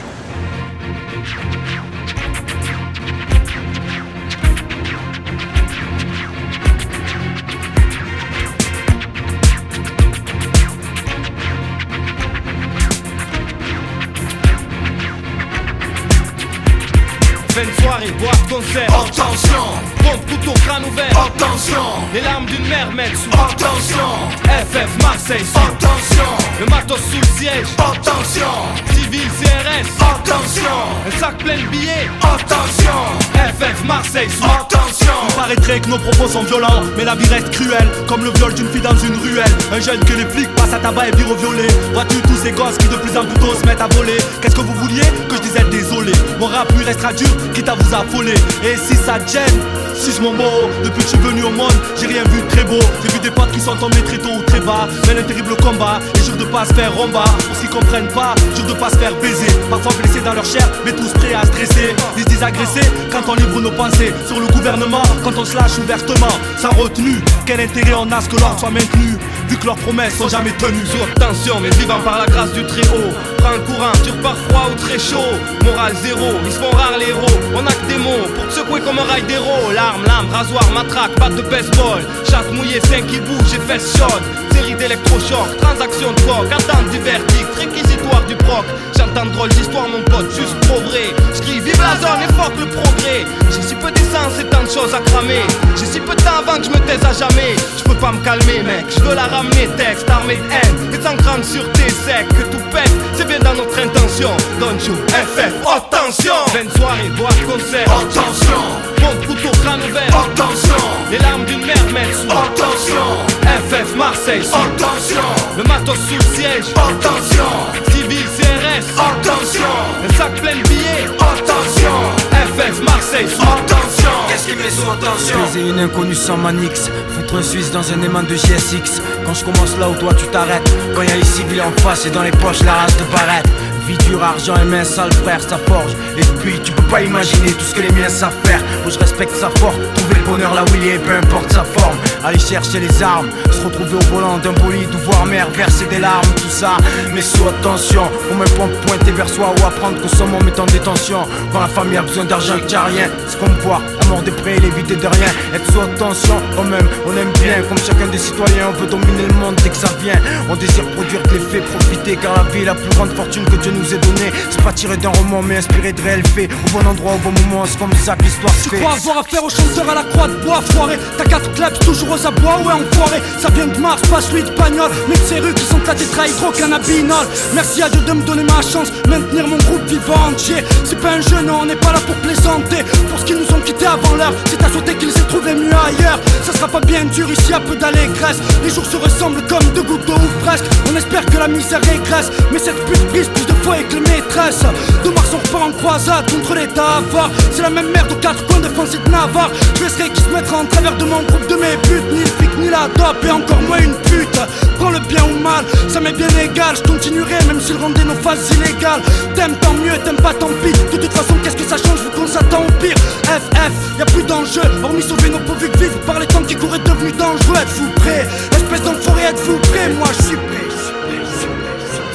Soirée, 17.82 18.12
boîte, 18.12 18.48
concert 18.50 18.88
Attention. 18.88 19.66
Pompe 20.04 20.26
couteau, 20.30 20.54
crâne 20.66 20.86
ouvert. 20.86 21.10
Attention. 21.10 21.84
Les 22.14 22.22
larmes 22.22 22.46
d'une 22.46 22.68
mère 22.68 22.92
mettent 22.92 23.18
sous 23.18 23.30
Attention. 23.32 24.10
FF 24.46 25.04
Marseille 25.04 25.46
sous 25.46 25.60
Attention. 25.60 26.32
Le 26.60 26.66
matos 26.68 27.00
sous 27.12 27.20
le 27.20 27.38
siège. 27.38 27.68
Attention. 27.78 28.54
Civil 28.94 29.28
CRS 29.40 29.90
Attention. 30.00 30.78
Un 31.08 31.20
sac 31.20 31.38
plein 31.38 31.58
de 31.58 31.68
billets. 31.68 32.10
Attention. 32.22 33.00
FF 33.34 33.84
Marseille 33.86 34.30
sous 34.30 34.46
Attention 34.46 34.81
Il 35.00 35.34
paraîtrait 35.36 35.80
que 35.80 35.88
nos 35.88 35.98
propos 35.98 36.28
sont 36.28 36.44
violents, 36.44 36.84
mais 36.98 37.06
la 37.06 37.16
vie 37.16 37.28
reste 37.30 37.50
cruelle, 37.52 37.88
comme 38.08 38.24
le 38.24 38.32
viol 38.32 38.54
d'une 38.54 38.68
fille 38.68 38.82
dans 38.82 38.98
une 38.98 39.16
ruelle. 39.16 39.52
Un 39.72 39.80
jeune 39.80 40.04
que 40.04 40.14
les 40.14 40.26
flics 40.26 40.54
passent 40.56 40.74
à 40.74 40.80
tabac 40.80 41.08
et 41.08 41.16
vire 41.16 41.32
au 41.32 41.36
violet. 41.36 41.68
Vois-tu 41.94 42.18
tous 42.24 42.36
ces 42.44 42.52
gosses 42.52 42.78
qui 42.78 42.88
de 42.88 42.96
plus 42.96 43.18
en 43.18 43.26
plus 43.26 43.40
tôt 43.40 43.54
se 43.56 43.66
mettent 43.66 43.82
à 43.82 43.88
voler? 43.96 44.18
Qu'est-ce 44.42 44.56
que 44.56 44.62
vous 44.62 44.74
vouliez? 44.74 45.04
Que 45.30 45.36
je 45.38 45.42
disais 45.42 45.64
désolé. 45.72 46.12
Mon 46.40 46.48
rap 46.48 46.72
lui 46.78 46.84
restera 46.84 47.14
dur, 47.14 47.30
quitte 47.54 47.70
à 47.70 47.76
vous 47.76 47.94
affoler. 47.94 48.36
Et 48.64 48.76
si 48.76 48.96
ça 48.96 49.20
te 49.20 49.32
gêne, 49.32 49.60
suce 49.96 50.20
mon 50.20 50.34
mot. 50.34 50.70
Depuis 50.84 51.04
que 51.04 51.10
je 51.10 51.16
suis 51.16 51.18
venu 51.20 51.44
au 51.44 51.52
monde, 51.52 51.74
j'ai 52.00 52.08
rien 52.08 52.24
vu 52.26 52.42
de 52.42 52.48
très 52.48 52.64
beau. 52.64 52.80
J'ai 53.04 53.14
vu 53.14 53.20
des 53.20 53.32
potes 53.32 53.52
qui 53.52 53.62
sont 53.62 53.76
tombés 53.76 54.04
très 54.04 54.18
tôt 54.18 54.34
ou 54.38 54.44
très 54.44 54.60
bas. 54.60 54.88
Mais 55.08 55.18
un 55.18 55.24
terrible 55.24 55.56
combat, 55.58 56.00
et 56.16 56.24
jure 56.26 56.36
de 56.36 56.46
pas 56.46 56.66
se 56.66 56.74
faire 56.74 56.94
romba. 56.94 57.24
Pour 57.24 57.56
ceux 57.56 57.68
qui 57.68 57.74
comprennent 57.74 58.12
pas, 58.12 58.36
jure 58.56 58.66
de 58.66 58.74
pas 58.74 58.90
se 58.90 58.98
faire 58.98 59.16
baiser. 59.22 59.52
Parfois 59.70 59.94
blessés 60.02 60.22
dans 60.22 60.34
leur 60.34 60.46
chair, 60.46 60.68
mais 60.86 60.92
tous 60.92 61.14
prêts 61.14 61.34
à 61.34 61.46
stresser. 61.46 61.96
Ils 62.18 62.24
se 62.24 62.42
agressés 62.44 62.90
quand 63.12 63.22
on 63.28 63.36
livre 63.36 63.62
nos 63.62 63.72
pensées 63.72 64.12
sur 64.28 64.40
le 64.40 64.48
gouvernement, 64.48 64.81
quand 65.24 65.38
on 65.38 65.46
se 65.46 65.56
lâche 65.56 65.78
ouvertement, 65.78 66.34
sans 66.58 66.70
retenue. 66.70 67.22
Quel 67.46 67.60
intérêt 67.60 67.94
on 67.94 68.12
a 68.12 68.22
ce 68.22 68.30
que 68.30 68.38
l'ordre 68.38 68.60
soit 68.60 68.72
maintenu, 68.72 69.18
vu 69.48 69.58
que 69.58 69.66
leurs 69.66 69.76
promesses 69.76 70.18
sont 70.18 70.30
jamais 70.30 70.52
tenues. 70.52 70.86
Sous 70.86 71.20
tension, 71.20 71.60
mais 71.60 71.70
vivant 71.72 72.00
par 72.04 72.20
la 72.20 72.26
grâce 72.26 72.52
du 72.54 72.66
très 72.66 72.88
haut. 72.88 73.14
Prends 73.38 73.52
le 73.52 73.60
courant, 73.60 73.92
dure 74.04 74.18
par 74.22 74.36
froid 74.38 74.70
ou 74.72 74.76
très 74.76 74.98
chaud. 74.98 75.38
Morale 75.64 75.96
zéro, 76.02 76.34
ils 76.46 76.52
se 76.52 76.58
font 76.58 76.72
rares 76.76 76.98
les 77.00 77.10
héros. 77.10 77.40
On 77.56 77.66
a 77.66 77.72
que 77.72 77.86
des 77.86 77.98
mots 77.98 78.28
pour 78.36 78.48
te 78.48 78.54
secouer 78.54 78.82
comme 78.82 79.00
un 79.00 79.04
rail 79.04 79.24
d'héros. 79.24 79.72
Larmes, 79.74 80.04
lames, 80.06 80.30
rasoir, 80.32 80.64
matraque, 80.74 81.20
batte 81.20 81.36
de 81.36 81.44
baseball. 81.44 82.02
Chasse 82.30 82.52
mouillée, 82.52 82.82
5 82.82 83.06
qui 83.08 83.20
bougent 83.20 83.54
et 83.54 83.60
fesses 83.68 83.98
chaudes. 83.98 84.51
Série 84.72 84.76
d'électrochocs, 84.76 85.58
transaction 85.58 86.12
de 86.12 86.22
coq, 86.22 86.48
attente 86.52 86.90
du 86.92 87.00
verdict, 87.00 87.56
réquisitoire 87.58 88.24
du 88.26 88.36
proc. 88.36 88.64
J'entends 88.98 89.26
de 89.26 89.32
drôles 89.32 89.50
d'histoires, 89.50 89.88
mon 89.88 90.02
pote, 90.04 90.32
juste 90.34 90.60
trop 90.62 90.80
vrai. 90.82 91.14
J'crie 91.34 91.60
vive 91.60 91.82
la 91.82 92.00
zone 92.00 92.22
et 92.24 92.34
fuck 92.34 92.54
le 92.58 92.68
progrès. 92.68 93.26
J'ai 93.50 93.62
si 93.62 93.76
peu 93.76 93.92
d'essence 93.92 94.40
et 94.40 94.46
tant 94.46 94.64
de 94.64 94.70
choses 94.70 94.94
à 94.94 95.00
cramer. 95.00 95.44
J'ai 95.76 95.86
si 95.86 96.00
peu 96.00 96.16
de 96.16 96.22
temps 96.22 96.40
avant 96.40 96.58
que 96.58 96.66
je 96.66 96.70
me 96.70 96.80
taise 96.86 97.04
à 97.04 97.14
jamais. 97.14 97.56
Je 97.78 97.84
peux 97.84 97.96
pas 97.96 98.12
me 98.12 98.24
calmer, 98.24 98.64
mec, 98.64 98.86
je 98.90 99.02
veux 99.02 99.16
la 99.16 99.24
ramener, 99.24 99.68
texte 99.78 100.10
armé 100.10 100.36
de 100.36 100.44
haine. 100.44 100.94
Et 100.94 101.02
sans 101.04 101.16
grande 101.16 101.44
sûreté 101.44 101.90
sec 101.90 102.28
que 102.30 102.44
tout 102.44 102.64
pète. 102.72 102.92
C'est 103.14 103.32
arriver 103.32 103.44
dans 103.44 103.54
notre 103.54 103.78
intention. 103.80 104.30
Don't 104.60 104.80
you 104.86 104.96
FF, 105.08 105.54
attention 105.68 106.34
20 106.54 106.78
soirées, 106.78 107.12
concert, 107.48 107.88
attention 107.92 108.62
Pompe, 108.98 109.28
couteau, 109.28 109.52
crâne 109.64 109.82
ouvert, 109.90 110.26
attention 110.26 110.76
Les 111.10 111.18
larmes 111.20 111.46
d'une 111.46 111.66
mère 111.66 111.78
sous, 112.14 112.30
attention 112.30 113.42
FF, 113.70 113.96
Marseille, 113.96 114.44
attention. 114.66 115.22
Le 115.58 115.64
matos 115.64 115.98
sous 116.08 116.16
le 116.16 116.36
siège, 116.36 116.66
attention. 116.76 117.50
Civil, 117.92 118.26
CRS, 118.38 118.86
attention. 118.98 119.74
Un 120.04 120.14
sac 120.16 120.34
plein 120.42 120.56
de 120.56 120.68
billets, 120.68 121.08
attention. 121.20 121.96
FF, 122.32 122.82
Marseille, 122.84 123.26
attention. 123.26 124.12
Qu'est-ce 124.28 124.48
qui 124.48 124.56
met 124.56 124.70
sous 124.70 124.90
attention? 124.90 125.40
Baiser 125.40 125.70
une 125.70 125.80
inconnue 125.80 126.16
sans 126.16 126.38
manix. 126.38 126.90
Foutre 127.10 127.36
un 127.36 127.44
Suisse 127.44 127.72
dans 127.72 127.92
un 127.92 128.02
aimant 128.02 128.24
de 128.24 128.36
GSX 128.36 129.02
Quand 129.26 129.34
je 129.34 129.44
commence 129.44 129.78
là 129.78 129.90
où 129.90 129.96
toi 129.96 130.14
tu 130.14 130.26
t'arrêtes. 130.28 130.70
Quand 130.96 131.02
y 131.02 131.12
a 131.12 131.16
les 131.16 131.26
civils 131.26 131.62
en 131.62 131.72
face 131.82 132.06
et 132.06 132.10
dans 132.10 132.24
les 132.24 132.32
poches 132.32 132.64
la 132.64 132.74
race 132.74 132.98
de 132.98 133.04
barrette 133.06 133.48
Vie 133.88 133.98
dure, 134.08 134.24
argent 134.24 134.56
et 134.62 134.66
main 134.66 134.84
sale 134.84 135.12
frère, 135.14 135.42
ça 135.42 135.58
forge. 135.68 135.94
Et 136.18 136.26
puis 136.40 136.60
tu 136.64 136.72
peux 136.72 136.84
pas 136.84 137.02
imaginer 137.02 137.52
tout 137.52 137.66
ce 137.66 137.76
que 137.76 137.82
les 137.82 137.92
miens 137.92 138.10
savent 138.10 138.36
faire. 138.44 138.62
Moi 138.84 138.92
je 138.92 139.00
respecte 139.00 139.36
sa 139.36 139.50
force, 139.60 139.76
trouver 139.96 140.16
le 140.16 140.26
bonheur 140.26 140.54
là 140.54 140.64
où 140.64 140.76
il 140.76 140.88
est, 140.88 141.00
peu 141.00 141.16
importe 141.16 141.52
sa 141.52 141.64
forme. 141.64 141.98
Aller 142.24 142.40
chercher 142.40 142.80
les 142.80 143.04
armes, 143.04 143.30
se 143.52 143.64
retrouver 143.64 143.96
au 143.96 144.14
volant 144.14 144.38
d'un 144.38 144.54
bolide 144.54 144.90
ou 144.94 144.98
voir 145.00 145.26
mère 145.26 145.50
verser 145.50 145.86
des 145.86 146.00
larmes, 146.00 146.28
tout 146.36 146.50
ça. 146.50 146.78
Mais 147.14 147.22
sous 147.22 147.48
attention, 147.48 148.04
on 148.32 148.36
me 148.36 148.46
pompe 148.56 148.74
pointer 148.86 149.12
vers 149.12 149.30
soi 149.30 149.54
ou 149.58 149.66
apprendre 149.66 150.00
qu'on 150.02 150.08
somme 150.08 150.36
en 150.36 150.66
détention. 150.66 151.28
Quand 151.52 151.60
la 151.60 151.68
famille 151.68 151.98
a 151.98 152.04
besoin 152.04 152.26
d'argent 152.26 152.56
et 152.58 152.76
a 152.76 152.84
rien, 152.84 153.10
c'est 153.28 153.40
qu'on 153.40 153.52
voit, 153.62 153.82
mort 154.10 154.22
des 154.22 154.32
près, 154.32 154.58
l'éviter 154.60 154.96
de 154.96 155.08
rien. 155.08 155.32
Être 155.54 155.72
sous 155.72 155.82
attention, 155.82 156.36
quand 156.56 156.64
même, 156.64 156.88
on 157.06 157.16
aime 157.18 157.32
bien. 157.42 157.62
Comme 157.68 157.78
chacun 157.78 158.08
des 158.08 158.18
citoyens, 158.18 158.70
on 158.70 158.80
veut 158.80 158.88
dominer 158.88 159.26
le 159.28 159.34
monde 159.36 159.56
dès 159.64 159.70
que 159.70 159.76
ça 159.76 159.90
vient. 160.02 160.20
On 160.50 160.56
désire 160.56 160.86
produire 160.96 161.24
de 161.24 161.34
l'effet, 161.34 161.62
profiter 161.62 162.18
car 162.22 162.34
la 162.36 162.44
vie 162.52 162.62
est 162.62 162.66
la 162.66 162.76
plus 162.76 162.90
grande 162.96 163.12
fortune 163.14 163.46
que 163.46 163.56
Dieu 163.56 163.71
nous 163.72 163.94
ait 163.94 163.98
donnée 163.98 164.32
C'est 164.50 164.62
pas 164.64 164.74
tiré 164.74 164.98
d'un 164.98 165.10
roman 165.10 165.42
mais 165.42 165.58
inspiré 165.58 165.94
de 165.94 166.02
réels 166.02 166.28
faits. 166.36 166.50
Au 166.68 166.80
bon 166.80 166.88
endroit, 166.88 167.14
au 167.14 167.18
bon 167.20 167.34
moment, 167.42 167.64
c'est 167.66 167.78
comme 167.80 167.94
ça 168.04 168.16
que 168.16 168.24
l'histoire 168.24 168.54
se 168.56 168.64
Tu 168.64 168.70
fait. 168.70 168.80
crois 168.80 168.94
avoir 168.94 169.18
affaire 169.20 169.44
au 169.44 169.50
chanteur 169.50 169.90
à 169.90 169.96
la 169.96 170.04
croix 170.04 170.28
de 170.28 170.36
bois 170.36 170.62
foiré. 170.72 170.98
T'as 171.18 171.26
quatre 171.26 171.52
clubs 171.54 171.78
toujours 171.80 172.12
aux 172.12 172.28
abois, 172.28 172.58
ouais 172.60 172.74
enfoiré. 172.74 173.22
Ça 173.40 173.50
vient 173.50 173.68
de 173.68 173.78
Mars, 173.80 174.02
pas 174.10 174.22
celui 174.22 174.44
de 174.44 174.50
Pagnol 174.52 174.90
Mais 175.10 175.16
de 175.16 175.22
ces 175.26 175.40
rues 175.40 175.54
qui 175.54 175.64
sont 175.66 175.80
la 175.88 175.96
tétrahydrocannabinol 175.96 177.26
Merci 177.54 177.82
à 177.84 177.90
Dieu 177.90 178.02
de 178.02 178.14
me 178.14 178.22
donner 178.24 178.44
ma 178.44 178.62
chance 178.62 178.92
Maintenir 179.08 179.48
mon 179.48 179.58
groupe 179.58 179.86
vivant 179.88 180.28
entier. 180.32 180.64
C'est 180.84 181.00
pas 181.00 181.12
un 181.14 181.22
jeu, 181.22 181.42
non, 181.46 181.60
on 181.62 181.66
n'est 181.66 181.76
pas 181.76 181.92
là 181.94 182.00
pour 182.06 182.16
plaisanter. 182.16 182.84
Pour 183.10 183.20
ce 183.20 183.26
qu'ils 183.26 183.38
nous 183.38 183.52
ont 183.56 183.60
quittés 183.62 183.86
avant 183.86 184.16
l'heure 184.16 184.34
C'est 184.50 184.62
à 184.64 184.70
souhaiter 184.70 184.96
qu'ils 184.96 185.10
aient 185.10 185.28
trouvé 185.28 185.54
mieux 185.54 185.74
ailleurs. 185.74 186.20
Ça 186.44 186.54
sera 186.54 186.68
pas 186.68 186.80
bien 186.82 187.04
dur 187.06 187.30
ici, 187.32 187.54
à 187.54 187.60
peu 187.60 187.76
d'allégresse. 187.76 188.40
Les 188.64 188.70
jours 188.70 188.86
se 188.86 188.98
ressemblent 188.98 189.42
comme 189.48 189.64
deux 189.76 189.84
gouttes 189.84 190.06
d'eau 190.06 190.14
ou 190.16 190.46
presque. 190.46 190.66
On 190.92 190.96
espère 190.96 191.26
que 191.26 191.38
la 191.38 191.48
misère 191.48 191.82
régresse. 191.82 192.32
Mais 192.52 192.60
cette 192.60 192.84
pute 192.86 193.08
brise 193.10 193.28
plus 193.30 193.46
de 193.46 193.54
fois 193.64 193.76
avec 193.76 193.92
les 193.94 194.00
maîtresses. 194.00 194.64
De 195.04 195.10
Mars 195.10 195.30
on 195.34 195.38
repart 195.38 195.64
en 195.64 195.72
croisade 195.72 196.32
contre 196.32 196.56
l'état 196.56 196.98
avare 196.98 197.32
C'est 197.52 197.62
la 197.62 197.70
même 197.70 197.92
merde 197.92 198.12
aux 198.12 198.16
quatre 198.16 198.46
coins 198.48 198.60
de 198.60 198.70
France 198.70 198.96
et 198.96 198.98
de 198.98 199.10
Navarre. 199.10 199.52
Je 199.76 199.84
laisserai 199.84 200.10
qui 200.10 200.22
se 200.22 200.30
mettra 200.30 200.58
en 200.58 200.66
travers 200.66 200.96
de 200.98 201.06
mon 201.06 201.22
groupe 201.24 201.48
de 201.48 201.56
mes 201.56 201.78
buts. 201.88 202.04
Ni 202.12 202.22
le 202.22 202.26
fric 202.26 202.58
ni 202.58 202.70
la 202.70 202.88
dope 202.96 203.24
et 203.26 203.32
encore 203.32 203.62
moins 203.64 203.80
une 203.80 203.96
pute. 204.10 204.40
Prends 204.80 204.92
le 204.92 205.00
bien 205.00 205.24
ou 205.24 205.40
mal, 205.42 205.64
ça 205.88 206.00
m'est 206.00 206.14
bien 206.14 206.28
égal. 206.42 206.76
Je 206.76 206.92
continuerai 206.92 207.38
même 207.48 207.60
s'il 207.60 207.78
rendait 207.78 208.04
nos 208.04 208.16
phases 208.16 208.50
illégales 208.52 209.02
T'aimes 209.36 209.56
tant 209.62 209.74
mieux, 209.74 209.98
t'aimes 210.04 210.22
pas 210.22 210.34
tant 210.34 210.50
pis. 210.64 210.74
De 210.92 210.98
toute 210.98 211.14
façon 211.14 211.36
qu'est-ce 211.44 211.58
que 211.58 211.64
ça 211.64 211.78
change 211.78 212.02
vu 212.02 212.10
qu'on 212.16 212.28
s'attend 212.28 212.64
au 212.64 212.72
pire? 212.82 212.96
FF, 213.26 214.00
y 214.00 214.02
a 214.02 214.06
plus 214.06 214.24
d'enjeu 214.24 214.62
Hormis 214.84 215.04
sauver 215.04 215.30
nos 215.30 215.40
pauvres 215.40 215.60
vivre 215.78 216.00
par 216.06 216.20
les 216.20 216.28
temps 216.28 216.44
qui 216.44 216.56
couraient 216.56 216.80
devenus 216.80 217.16
dangereux. 217.16 217.58
Êtes-vous 217.62 217.90
prêts? 218.02 218.28
Espèce 218.56 218.82
d'enfoiré, 218.82 219.24
êtes-vous 219.30 219.58
prêts? 219.72 219.90
Moi 219.98 220.08
je 220.18 220.24
suis 220.28 220.36
prêt 220.36 220.61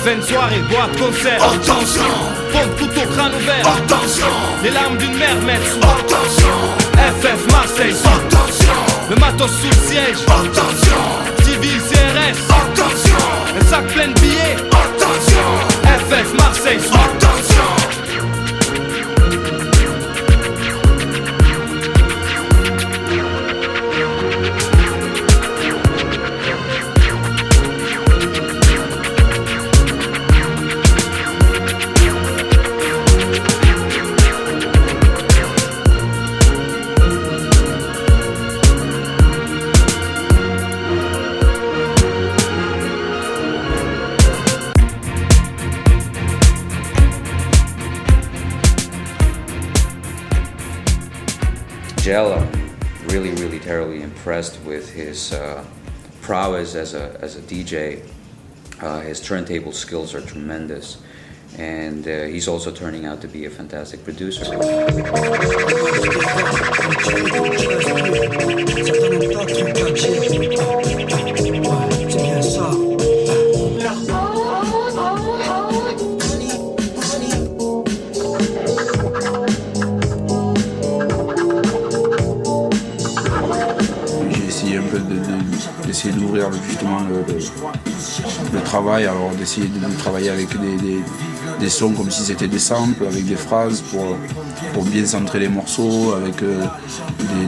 De 0.06 0.22
soirée, 0.22 0.62
boîte, 0.70 0.96
concert. 1.00 1.42
Attention. 1.42 2.04
Pompe, 2.52 2.78
couteau, 2.78 3.08
crâne 3.10 3.32
ouvert. 3.34 3.66
Attention. 3.66 4.26
Les 4.62 4.70
larmes 4.70 4.96
d'une 4.98 5.16
mère 5.16 5.34
mettent 5.42 5.66
sous. 5.66 5.80
Attention. 5.80 6.54
FF, 6.94 7.50
Marseille. 7.50 7.96
Attention. 8.04 8.72
Le 9.10 9.16
matos 9.16 9.50
sous 9.50 9.66
le 9.66 9.88
siège. 9.88 10.18
Attention. 10.28 11.02
Civil, 11.42 11.80
CRS 11.80 12.38
Attention. 12.48 13.18
Un 13.60 13.64
sac 13.64 13.86
plein 13.88 14.06
de 14.06 14.20
billets. 14.20 14.56
Attention. 14.70 15.46
FF, 15.82 16.34
Marseille. 16.34 16.78
Attention 16.78 17.55
Jella, 52.06 52.48
really, 53.06 53.30
really 53.30 53.58
terribly 53.58 54.00
impressed 54.00 54.60
with 54.62 54.88
his 54.88 55.32
uh, 55.32 55.64
prowess 56.20 56.76
as 56.76 56.94
a, 56.94 57.18
as 57.20 57.34
a 57.34 57.40
DJ. 57.40 58.08
Uh, 58.80 59.00
his 59.00 59.20
turntable 59.20 59.72
skills 59.72 60.14
are 60.14 60.20
tremendous, 60.20 60.98
and 61.58 62.06
uh, 62.06 62.22
he's 62.26 62.46
also 62.46 62.70
turning 62.70 63.06
out 63.06 63.20
to 63.22 63.26
be 63.26 63.46
a 63.46 63.50
fantastic 63.50 64.04
producer. 64.04 64.44
Justement 86.68 86.98
le, 88.52 88.60
travail, 88.62 89.04
alors 89.04 89.30
d'essayer 89.38 89.66
de, 89.68 89.98
travailler 89.98 90.30
avec 90.30 90.48
des, 90.60 91.00
des- 91.60 91.68
sons 91.68 91.92
comme 91.92 92.10
si 92.10 92.22
c'était 92.22 92.48
des 92.48 92.58
samples, 92.58 93.04
avec 93.06 93.24
des 93.26 93.36
phrases 93.36 93.80
pour, 93.80 94.16
pour 94.72 94.84
bien 94.84 95.04
centrer 95.04 95.40
les 95.40 95.48
morceaux, 95.48 96.14
avec 96.14 96.42
euh, 96.42 96.62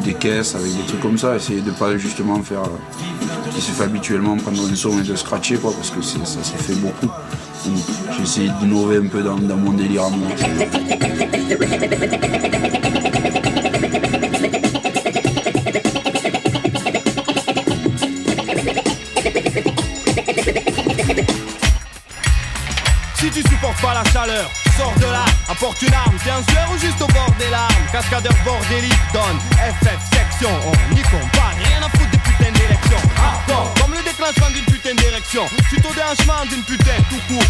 des, 0.04 0.14
caisses, 0.14 0.54
avec 0.54 0.74
des 0.76 0.84
trucs 0.86 1.00
comme 1.00 1.18
ça, 1.18 1.36
essayer 1.36 1.60
de 1.60 1.70
pas 1.70 1.96
justement 1.96 2.42
faire 2.42 2.62
euh, 2.62 2.78
ce 3.50 3.56
qui 3.56 3.60
se 3.62 3.70
fait 3.72 3.84
habituellement, 3.84 4.36
prendre 4.36 4.62
un 4.70 4.74
son 4.74 4.98
et 4.98 5.02
de 5.02 5.16
scratcher 5.16 5.56
quoi, 5.56 5.72
parce 5.72 5.90
que 5.90 6.02
ça 6.02 6.18
s'est 6.42 6.58
fait 6.58 6.74
beaucoup. 6.74 7.10
J'ai 8.16 8.22
essayé 8.22 8.50
d'innover 8.60 8.98
un 8.98 9.06
peu 9.08 9.22
dans, 9.22 9.36
dans 9.36 9.56
mon 9.56 9.72
délire 9.72 10.04
à 10.04 10.10
moi. 10.10 10.28
Sors 24.76 24.94
de 24.98 25.06
là, 25.06 25.24
apporte 25.48 25.80
une 25.80 25.94
arme, 25.94 26.16
un 26.16 26.52
sueur 26.52 26.68
ou 26.74 26.78
juste 26.78 27.00
au 27.00 27.06
bord 27.06 27.30
des 27.38 27.50
larmes 27.50 27.86
Cascadeur 27.92 28.34
bordélique, 28.44 28.92
donne 29.12 29.38
FF 29.54 30.00
section, 30.12 30.50
on 30.66 30.94
n'y 30.94 31.02
pas, 31.02 31.54
rien 31.54 31.78
à 31.78 31.88
foutre 31.88 32.10
des 32.10 32.18
putains 32.18 32.50
d'élections 32.50 33.10
Hardcore, 33.16 33.72
comme 33.80 33.94
le 33.94 34.02
déclenchement 34.02 34.50
d'une 34.50 34.64
putain 34.64 34.94
d'érection, 34.94 35.46
suite 35.68 35.86
au 35.86 35.94
déhanchement 35.94 36.44
d'une 36.50 36.64
putain 36.64 36.96
tout 37.08 37.20
court 37.28 37.44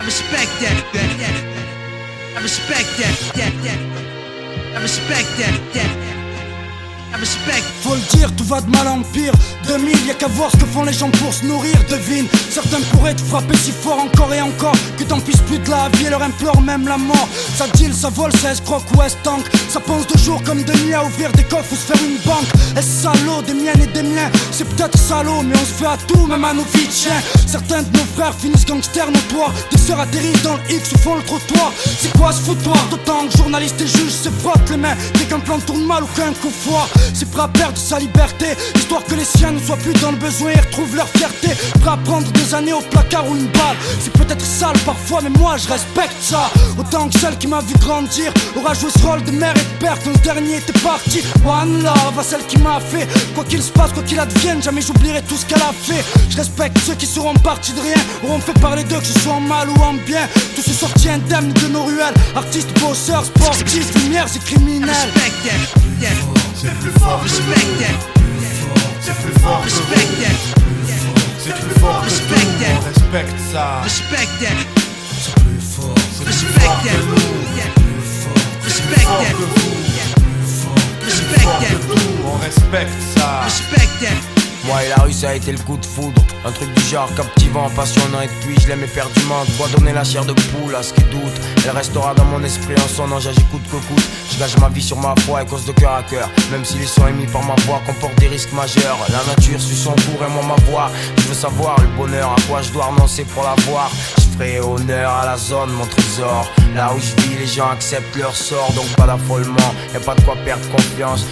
I 0.00 0.04
respect 0.04 0.48
that, 0.60 0.82
that, 0.92 1.18
that. 1.20 1.38
I 2.36 2.42
respect 2.42 2.88
that, 2.98 3.14
that, 3.36 3.52
that. 3.62 3.78
I 4.74 4.82
respect 4.82 5.28
that, 5.38 5.54
that. 5.74 6.21
Respect. 7.14 7.62
Faut 7.82 7.94
le 7.94 8.16
dire, 8.16 8.34
tout 8.36 8.44
va 8.44 8.60
de 8.60 8.70
mal 8.70 8.88
en 8.88 9.02
pire. 9.02 9.32
2000, 9.68 10.06
y'a 10.06 10.14
qu'à 10.14 10.28
voir 10.28 10.50
ce 10.50 10.56
que 10.56 10.64
font 10.66 10.82
les 10.82 10.92
gens 10.92 11.10
pour 11.10 11.32
se 11.32 11.44
nourrir, 11.44 11.76
devine 11.88 12.26
Certains 12.50 12.80
pourraient 12.92 13.14
te 13.14 13.22
frapper 13.22 13.56
si 13.56 13.70
fort 13.70 14.00
encore 14.00 14.32
et 14.32 14.40
encore. 14.40 14.74
Que 14.98 15.04
t'en 15.04 15.20
puisses 15.20 15.40
plus 15.40 15.58
de 15.58 15.70
la 15.70 15.88
vie 15.90 16.06
et 16.06 16.10
leur 16.10 16.22
implore 16.22 16.60
même 16.60 16.86
la 16.88 16.98
mort. 16.98 17.28
Ça 17.56 17.66
deal, 17.74 17.94
ça 17.94 18.08
vole, 18.08 18.32
ça 18.32 18.52
escroque 18.52 18.84
ou 18.92 18.98
tank? 19.22 19.44
Ça 19.68 19.80
pense 19.80 20.06
de 20.06 20.18
jour 20.18 20.42
comme 20.42 20.62
de 20.62 20.72
nuit 20.84 20.94
à 20.94 21.04
ouvrir 21.04 21.30
des 21.32 21.44
coffres 21.44 21.72
ou 21.72 21.76
se 21.76 21.92
faire 21.92 22.02
une 22.02 22.18
banque. 22.24 22.48
Est-ce 22.76 23.02
salaud, 23.02 23.42
des 23.46 23.54
miennes 23.54 23.82
et 23.82 23.86
des 23.86 24.02
miens? 24.02 24.30
C'est 24.50 24.68
peut-être 24.68 24.98
salaud, 24.98 25.42
mais 25.42 25.54
on 25.56 25.64
se 25.64 25.82
fait 25.82 25.86
à 25.86 25.96
tout, 26.06 26.26
même 26.26 26.44
à 26.44 26.54
nos 26.54 26.64
vies 26.74 26.88
Certains 27.46 27.82
de 27.82 27.96
nos 27.96 28.04
frères 28.16 28.34
finissent 28.34 28.66
gangsters 28.66 29.10
notoires 29.10 29.52
Des 29.70 29.78
sœurs 29.78 30.00
atterrissent 30.00 30.42
dans 30.42 30.54
le 30.54 30.74
X 30.74 30.92
ou 30.92 30.98
font 30.98 31.16
le 31.16 31.22
trottoir. 31.22 31.72
C'est 32.00 32.12
quoi 32.16 32.32
ce 32.32 32.40
foutoir? 32.40 32.88
D'autant 32.90 33.26
que 33.28 33.36
journalistes 33.36 33.80
et 33.80 33.86
juges 33.86 34.12
se 34.12 34.28
frottent 34.28 34.70
les 34.70 34.76
mains. 34.76 34.96
Dès 35.14 35.24
qu'un 35.24 35.40
plan 35.40 35.58
tourne 35.60 35.84
mal 35.84 36.02
ou 36.02 36.08
qu'un 36.16 36.32
coup 36.32 36.50
foire 36.50 36.88
C'est 37.14 37.30
prêt 37.30 37.42
à 37.42 37.48
perdre 37.48 37.78
sa 37.78 37.98
liberté, 37.98 38.46
histoire 38.74 39.04
que 39.04 39.14
les 39.14 39.24
siens 39.24 39.52
ne 39.52 39.60
soient 39.60 39.76
plus 39.76 39.92
dans 39.94 40.12
le 40.12 40.18
besoin 40.18 40.50
et 40.52 40.60
retrouvent 40.60 40.96
leur 40.96 41.08
fierté. 41.08 41.48
Prêt 41.80 41.90
à 41.90 41.96
prendre 41.96 42.30
des 42.32 42.54
années 42.54 42.72
au 42.72 42.80
placard 42.80 43.28
ou 43.28 43.36
une 43.36 43.46
balle. 43.48 43.76
C'est 44.00 44.12
peut-être 44.12 44.44
sale 44.44 44.78
parfois, 44.84 45.20
mais 45.22 45.30
moi 45.30 45.56
je 45.56 45.68
respecte 45.68 46.16
ça. 46.20 46.50
Autant 46.78 47.08
que 47.08 47.18
celle 47.18 47.36
qui 47.38 47.46
m'a 47.46 47.60
vu 47.60 47.74
grandir 47.78 48.32
aura 48.56 48.74
joué 48.74 48.90
ce 48.90 49.04
rôle 49.06 49.22
de 49.24 49.30
mère 49.30 49.54
et 49.56 49.60
de 49.60 49.78
père 49.78 49.96
quand 50.04 50.12
ce 50.14 50.18
dernier 50.20 50.56
était 50.56 50.78
parti. 50.80 51.22
One 51.46 51.82
love 51.82 52.18
à 52.18 52.22
celle 52.22 52.44
qui 52.46 52.58
m'a 52.58 52.80
fait. 52.80 53.06
Quoi 53.34 53.44
qu'il 53.44 53.62
se 53.62 53.70
passe, 53.70 53.92
quoi 53.92 54.02
qu'il 54.02 54.18
advienne, 54.18 54.62
jamais 54.62 54.82
j'oublierai 54.82 55.22
tout 55.22 55.36
ce 55.36 55.46
qu'elle 55.46 55.62
a 55.62 55.72
fait. 55.72 56.04
Je 56.30 56.36
respecte 56.36 56.78
ceux 56.86 56.94
qui 56.94 57.06
seront 57.06 57.34
partis 57.34 57.72
de 57.72 57.80
rien, 57.80 57.96
auront 58.24 58.40
fait 58.40 58.58
parler 58.60 58.84
d'eux, 58.84 58.98
que 58.98 59.06
ce 59.06 59.18
soit 59.20 59.34
en 59.34 59.40
mal 59.40 59.68
ou 59.70 59.80
en 59.82 59.94
bien. 59.94 60.26
Tous 60.54 60.62
ceux 60.62 60.72
sortis 60.72 61.08
indemnes 61.08 61.52
de 61.52 61.68
nos 61.68 61.84
ruelles, 61.84 62.14
artistes, 62.34 62.72
bosseurs, 62.80 63.24
sportifs, 63.24 63.94
lumières 64.02 64.26
et 64.34 64.38
criminels. 64.38 65.10
C'est 66.54 66.70
plus 66.78 66.90
fort 67.00 67.20
que 67.22 67.28
nous. 67.28 67.34
C'est 69.00 69.14
plus 69.22 69.40
fort 69.40 69.62
que 69.62 69.68
nous. 69.68 69.80
C'est 71.38 71.54
plus 71.54 71.80
fort 71.80 72.02
nous. 72.02 72.10
On 72.64 72.80
respecte 72.84 73.40
ça. 73.52 73.80
Respect 73.82 74.30
that. 74.40 74.58
C'est 75.20 75.34
plus 75.34 75.60
fort. 75.60 75.94
C'est 76.12 76.24
plus 76.24 76.60
fort 76.60 76.82
que 76.82 76.88
nous. 77.08 77.32
Respect 78.64 79.04
that. 79.04 79.36
Respect 81.04 81.44
that. 81.44 81.76
On 82.24 82.36
respecte 82.38 83.02
ça. 83.16 83.42
Respect 83.44 83.90
that. 84.00 84.41
Moi 84.64 84.84
et 84.84 84.88
la 84.88 85.02
rue 85.02 85.12
ça 85.12 85.30
a 85.30 85.34
été 85.34 85.50
le 85.50 85.58
coup 85.58 85.76
de 85.76 85.84
foudre. 85.84 86.22
Un 86.44 86.52
truc 86.52 86.72
du 86.74 86.82
genre 86.82 87.12
captivant, 87.14 87.68
passionnant. 87.70 88.20
Et 88.22 88.28
puis 88.40 88.56
je 88.60 88.68
l'aime 88.68 88.82
éperdument. 88.84 89.42
Quoi 89.58 89.68
donner 89.68 89.92
la 89.92 90.04
chair 90.04 90.24
de 90.24 90.32
poule 90.32 90.74
à 90.74 90.82
ce 90.82 90.92
qui 90.92 91.02
doute. 91.02 91.32
Elle 91.64 91.76
restera 91.76 92.14
dans 92.14 92.24
mon 92.24 92.42
esprit 92.44 92.74
en 92.74 92.88
son 92.88 93.10
ange. 93.10 93.28
J'écoute 93.34 93.62
que 93.64 93.76
coûte. 93.76 94.08
Je 94.30 94.38
gâche 94.38 94.56
ma 94.58 94.68
vie 94.68 94.82
sur 94.82 94.96
ma 94.98 95.14
foi 95.20 95.42
et 95.42 95.46
cause 95.46 95.64
de 95.64 95.72
cœur 95.72 95.94
à 95.94 96.02
cœur. 96.02 96.28
Même 96.50 96.64
si 96.64 96.78
les 96.78 96.86
sons 96.86 97.08
émis 97.08 97.26
par 97.26 97.42
ma 97.42 97.54
voix 97.66 97.80
comportent 97.86 98.18
des 98.18 98.28
risques 98.28 98.52
majeurs. 98.52 98.98
La 99.10 99.22
nature 99.34 99.60
suit 99.60 99.76
son 99.76 99.92
cours 99.92 100.24
et 100.26 100.30
moi 100.30 100.42
ma 100.46 100.70
voix. 100.70 100.90
Je 101.18 101.22
veux 101.22 101.34
savoir 101.34 101.76
le 101.80 101.88
bonheur 101.96 102.30
à 102.30 102.40
quoi 102.48 102.62
je 102.62 102.70
dois 102.70 102.86
renoncer 102.86 103.24
pour 103.24 103.42
l'avoir. 103.42 103.90
Je 104.16 104.36
ferai 104.36 104.60
honneur 104.60 105.12
à 105.12 105.26
la 105.26 105.36
zone, 105.36 105.70
mon 105.72 105.86
trésor. 105.86 106.46
Là 106.74 106.92
où 106.94 107.00
je 107.00 107.22
vis 107.22 107.38
les 107.38 107.46
gens 107.46 107.68
acceptent 107.70 108.16
leur 108.16 108.34
sort. 108.34 108.72
Donc 108.74 108.86
pas 108.96 109.06
d'affolement, 109.06 109.74
y'a 109.92 110.00
pas 110.00 110.14
de 110.14 110.20
quoi 110.22 110.36
perdre 110.44 110.68
confiance 110.70 111.26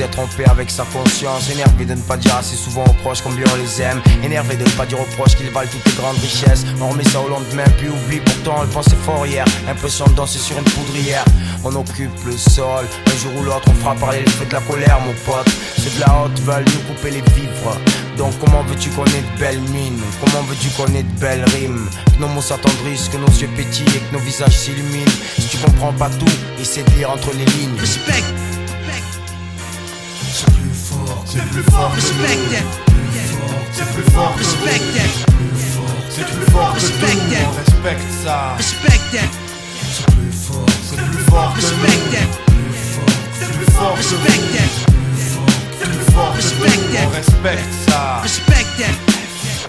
d'être 0.00 0.50
avec 0.50 0.70
sa 0.70 0.84
conscience. 0.84 1.50
Énervé 1.50 1.84
de 1.84 1.94
ne 1.94 2.00
pas 2.00 2.16
dire 2.16 2.34
assez 2.36 2.56
souvent 2.56 2.84
aux 2.84 2.92
proches 3.02 3.20
combien 3.22 3.44
on 3.52 3.56
les 3.56 3.82
aime. 3.82 4.00
Énervé 4.24 4.56
de 4.56 4.64
ne 4.64 4.70
pas 4.70 4.86
dire 4.86 4.98
aux 5.00 5.16
proches 5.16 5.36
qu'ils 5.36 5.50
valent 5.50 5.68
toutes 5.70 5.84
les 5.84 6.00
grandes 6.00 6.18
richesses. 6.18 6.64
On 6.80 6.88
remet 6.88 7.04
ça 7.04 7.20
au 7.20 7.28
lendemain 7.28 7.64
puis 7.76 7.88
oublie 7.88 8.20
pourtant 8.20 8.60
on 8.60 8.62
le 8.62 8.68
pensait 8.68 8.96
fort 9.04 9.26
hier. 9.26 9.44
Impression 9.68 10.06
de 10.06 10.14
danser 10.14 10.38
sur 10.38 10.56
une 10.58 10.64
poudrière. 10.64 11.24
On 11.64 11.74
occupe 11.74 12.24
le 12.24 12.36
sol. 12.36 12.86
Un 13.06 13.18
jour 13.18 13.32
ou 13.40 13.44
l'autre 13.44 13.66
on 13.68 13.74
fera 13.74 13.94
parler 13.94 14.22
le 14.24 14.30
feu 14.30 14.46
de 14.46 14.52
la 14.52 14.60
colère 14.60 14.98
mon 15.00 15.12
pote. 15.26 15.48
Ceux 15.76 15.90
de 15.90 16.00
la 16.00 16.22
haute 16.22 16.40
nous 16.46 16.94
couper 16.94 17.10
les 17.10 17.22
vivres. 17.34 17.76
Donc 18.16 18.32
comment 18.38 18.62
veux-tu 18.62 18.88
qu'on 18.90 19.04
ait 19.04 19.24
de 19.34 19.38
belles 19.38 19.60
mines? 19.72 20.00
Comment 20.24 20.42
veux-tu 20.44 20.68
qu'on 20.70 20.92
ait 20.94 21.02
de 21.02 21.20
belles 21.20 21.44
rimes? 21.56 21.88
Que 22.16 22.20
nos 22.20 22.28
mots 22.28 22.42
s'attendrissent, 22.42 23.08
que 23.08 23.18
nos 23.18 23.26
yeux 23.26 23.50
pétillent 23.56 23.96
et 23.96 24.00
que 24.00 24.12
nos 24.14 24.20
visages 24.20 24.56
s'illuminent. 24.56 25.12
Si 25.36 25.48
tu 25.48 25.58
comprends 25.58 25.92
pas 25.92 26.08
tout, 26.10 26.36
essaie 26.60 26.82
de 26.84 26.90
lire 26.92 27.10
entre 27.10 27.30
les 27.32 27.44
lignes. 27.44 27.78
Respect. 27.78 28.24
C'est 30.32 30.46
plus 30.46 30.70
fort. 30.72 31.24
C'est 31.26 31.44
plus 31.50 31.62
fort 31.64 31.92
Respect 31.94 32.38
that. 32.50 32.64
C'est 33.72 33.92
plus 33.92 34.10
fort 34.12 34.34
Respect 34.36 34.80
that. 34.94 35.12
C'est 36.08 36.24
plus 36.24 36.50
fort 36.52 36.74
que 36.74 36.80
that. 36.80 37.46
On 37.46 37.56
respecte 37.58 38.12
ça. 38.24 38.54
Respect 38.56 39.00
that. 39.12 39.28
C'est 39.92 40.06
plus 40.14 40.32
fort. 40.32 40.66
C'est 40.88 40.96
plus 40.96 41.24
fort 41.24 41.52
que 41.54 41.60
Respect 41.60 42.00
that. 42.12 42.28
C'est 43.40 43.52
plus 43.52 43.72
fort 43.72 43.96
Respect 43.96 44.42
that. 44.54 44.70
C'est 45.78 45.88
plus 45.88 46.12
fort 46.12 46.32
que 46.32 47.16
respecte 47.16 47.74
ça. 47.88 48.20
Respect 48.22 48.66
that. 48.78 49.19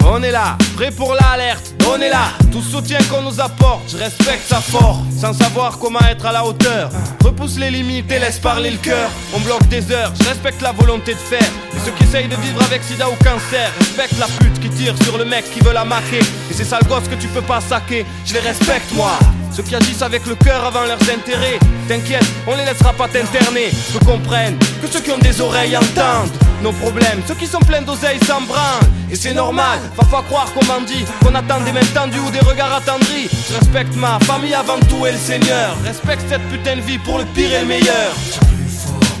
On 0.04 0.22
est 0.22 0.30
là, 0.30 0.56
prêt 0.76 0.90
pour 0.90 1.14
l'alerte, 1.14 1.74
donnez-la 1.78 2.32
Tout 2.50 2.62
soutien 2.62 2.98
qu'on 3.10 3.22
nous 3.22 3.40
apporte, 3.40 3.82
je 3.88 3.96
respecte 3.96 4.48
ça 4.48 4.60
fort. 4.60 5.00
Sans 5.16 5.32
savoir 5.32 5.78
comment 5.78 6.00
être 6.00 6.26
à 6.26 6.32
la 6.32 6.44
hauteur. 6.44 6.90
Repousse 7.24 7.58
les 7.58 7.70
limites 7.70 8.10
et 8.10 8.18
laisse 8.18 8.38
parler 8.38 8.70
le 8.70 8.78
cœur. 8.78 9.08
On 9.34 9.40
bloque 9.40 9.66
des 9.68 9.90
heures, 9.92 10.12
je 10.20 10.28
respecte 10.28 10.60
la 10.60 10.72
volonté 10.72 11.14
de 11.14 11.18
faire. 11.18 11.50
Et 11.74 11.78
ceux 11.84 11.92
qui 11.92 12.04
essayent 12.04 12.28
de 12.28 12.36
vivre 12.36 12.62
avec 12.62 12.82
sida 12.82 13.08
ou 13.08 13.14
cancer 13.24 13.70
Respecte 13.78 14.18
la 14.18 14.26
pute 14.26 14.60
qui 14.60 14.70
tire 14.70 14.94
sur 15.04 15.18
le 15.18 15.24
mec 15.24 15.44
qui 15.52 15.60
veut 15.60 15.72
la 15.72 15.84
maquer. 15.84 16.20
Et 16.50 16.54
ces 16.54 16.64
sales 16.64 16.86
gosses 16.88 17.08
que 17.08 17.14
tu 17.14 17.28
peux 17.28 17.42
pas 17.42 17.60
saquer, 17.60 18.04
je 18.24 18.34
les 18.34 18.40
respecte 18.40 18.92
moi. 18.94 19.18
Ceux 19.54 19.62
qui 19.62 19.74
agissent 19.76 20.02
avec 20.02 20.26
le 20.26 20.34
cœur 20.34 20.64
avant 20.64 20.82
leurs 20.82 21.02
intérêts 21.02 21.58
T'inquiète, 21.88 22.24
on 22.46 22.56
les 22.56 22.64
laissera 22.64 22.92
pas 22.92 23.06
t'interner. 23.08 23.70
Ceux 23.92 23.98
comprennent, 23.98 24.58
que 24.80 24.86
ceux 24.90 25.00
qui 25.00 25.10
ont 25.10 25.18
des 25.18 25.40
oreilles 25.40 25.76
entendent 25.76 26.30
nos 26.62 26.72
problèmes 26.72 27.20
Ceux 27.26 27.34
qui 27.34 27.46
sont 27.46 27.60
pleins 27.60 27.82
d'oseilles 27.82 28.20
s'en 28.26 28.40
branlent 28.42 28.88
Et 29.10 29.16
c'est 29.16 29.34
normal, 29.34 29.78
va 29.96 30.04
pas 30.04 30.22
croire 30.22 30.46
qu'on 30.54 30.64
m'en 30.66 30.80
dit 30.80 31.04
Qu'on 31.22 31.34
attend 31.34 31.60
des 31.60 31.72
mains 31.72 31.80
tendues 31.94 32.20
ou 32.20 32.30
des 32.30 32.40
regards 32.40 32.74
attendris 32.74 33.28
Je 33.48 33.54
respecte 33.58 33.94
ma 33.96 34.18
famille 34.20 34.54
avant 34.54 34.78
tout 34.88 35.04
et 35.06 35.12
le 35.12 35.18
Seigneur 35.18 35.76
Respecte 35.84 36.22
cette 36.28 36.46
putain 36.48 36.76
de 36.76 36.80
vie 36.82 36.98
pour 36.98 37.18
le 37.18 37.24
pire 37.26 37.52
et 37.52 37.60
le 37.60 37.66
meilleur 37.66 38.12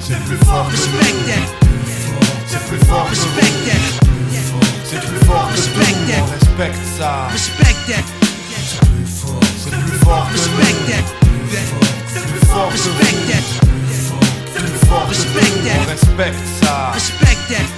C'est 0.00 0.18
plus 0.24 0.36
fort. 0.46 0.66
Respect. 0.70 1.14
C'est 2.46 2.64
plus 2.68 2.78
fort 2.86 3.06
que 3.10 3.16
nous. 3.16 3.22
Respect 3.22 3.52
that. 3.66 3.82
C'est 4.84 5.00
plus 5.00 5.26
fort 5.26 5.48
que 5.48 5.56
Respect 5.56 5.94
nous. 6.00 6.12
that. 6.12 6.22
On 6.22 6.26
respecte 6.26 6.78
ça. 6.98 7.28
Respect 7.30 7.76
that. 7.88 8.04
C'est 8.66 8.80
plus 8.86 9.06
fort. 9.06 9.40
C'est 9.62 9.70
plus 9.70 9.98
fort 10.04 10.26
que 10.28 10.38
Respect 10.38 10.78
that. 10.90 11.04
C'est 12.12 12.26
plus 12.26 12.46
fort 12.48 12.68
que 12.68 12.72
Respect 12.72 13.32
that. 13.32 13.61
C'est 14.92 14.98
plus 14.98 14.98
fort 14.98 15.04
que 15.04 15.14
Respect 15.14 15.50
nous. 15.56 15.64
that. 15.64 15.78
On 15.78 15.90
respecte 15.90 16.46
ça. 16.62 16.90
Respect 16.94 17.40
that. 17.48 17.68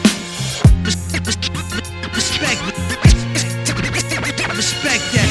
Respect. 2.14 2.58
Respect 4.56 5.02
that. 5.14 5.23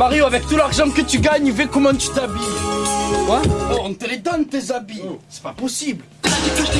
Mario, 0.00 0.24
avec 0.24 0.48
tout 0.48 0.56
l'argent 0.56 0.88
que 0.88 1.02
tu 1.02 1.18
gagnes, 1.18 1.50
vais 1.52 1.66
comment 1.66 1.92
tu 1.92 2.08
t'habilles 2.08 2.40
Quoi 3.26 3.42
Oh, 3.70 3.80
on 3.84 3.92
te 3.92 4.08
les 4.08 4.16
donne 4.16 4.46
tes 4.46 4.72
habits 4.72 5.02
C'est 5.28 5.42
pas 5.42 5.52
possible 5.52 6.02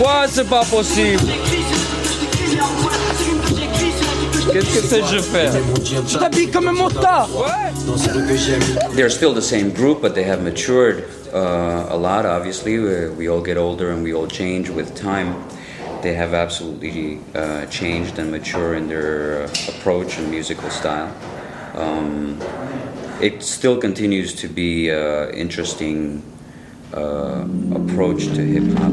Quoi, 0.01 0.25
c'est 0.27 0.49
pas 0.49 0.65
possible 0.65 1.21
Qu'est-ce 4.51 4.75
que 4.75 4.87
c'est 4.87 5.01
que 5.01 5.07
je 5.07 5.19
fais 5.19 5.51
Tu 6.09 6.17
t'habilles 6.17 6.51
comme 6.51 6.69
un 6.69 6.73
motard 6.73 7.29
Ouais 7.37 8.97
They're 8.97 9.11
still 9.11 9.35
the 9.35 9.43
same 9.43 9.69
group, 9.69 10.01
but 10.01 10.15
they 10.15 10.25
have 10.25 10.43
matured 10.43 11.05
uh, 11.35 11.89
a 11.91 11.97
lot. 11.99 12.25
Obviously, 12.25 12.79
we, 12.79 13.11
we 13.19 13.29
all 13.29 13.43
get 13.43 13.59
older 13.59 13.91
and 13.91 14.03
we 14.03 14.15
all 14.15 14.29
change 14.29 14.71
with 14.71 14.95
time. 14.95 15.35
They 16.01 16.15
have 16.15 16.33
absolutely 16.33 17.19
uh, 17.35 17.67
changed 17.67 18.19
and 18.19 18.31
mature 18.31 18.77
in 18.77 18.89
their 18.89 19.43
uh, 19.43 19.77
approach 19.77 20.17
and 20.17 20.31
musical 20.31 20.71
style. 20.71 21.15
Um, 21.75 22.41
it 23.23 23.43
still 23.43 23.79
continues 23.79 24.35
to 24.35 24.49
be 24.49 24.89
an 24.89 25.31
interesting 25.35 26.23
uh, 26.95 27.47
approach 27.75 28.25
to 28.25 28.43
hip 28.43 28.79
hop. 28.79 28.93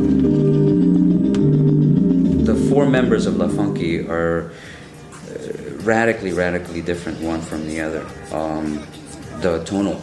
The 2.46 2.56
four 2.70 2.86
members 2.86 3.26
of 3.26 3.38
La 3.38 3.48
Funky 3.48 4.08
are 4.08 4.52
radically, 5.88 6.34
radically 6.34 6.82
different 6.82 7.22
one 7.22 7.42
from 7.42 7.66
the 7.66 7.82
other. 7.82 8.06
Um, 8.32 8.86
the 9.40 9.64
tonal 9.64 10.02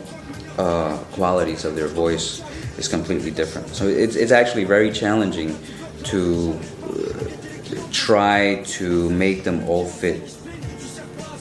uh, 0.59 0.97
qualities 1.13 1.65
of 1.65 1.77
their 1.77 1.89
voice 1.89 2.43
is 2.79 2.89
completely 2.89 3.31
different. 3.31 3.69
So 3.69 3.87
it's, 3.87 4.17
it's 4.17 4.33
actually 4.33 4.65
very 4.65 4.91
challenging 4.91 5.57
to 6.05 6.59
uh, 6.83 7.89
try 7.93 8.63
to 8.65 9.11
make 9.11 9.45
them 9.45 9.69
all 9.69 9.85
fit 9.85 10.35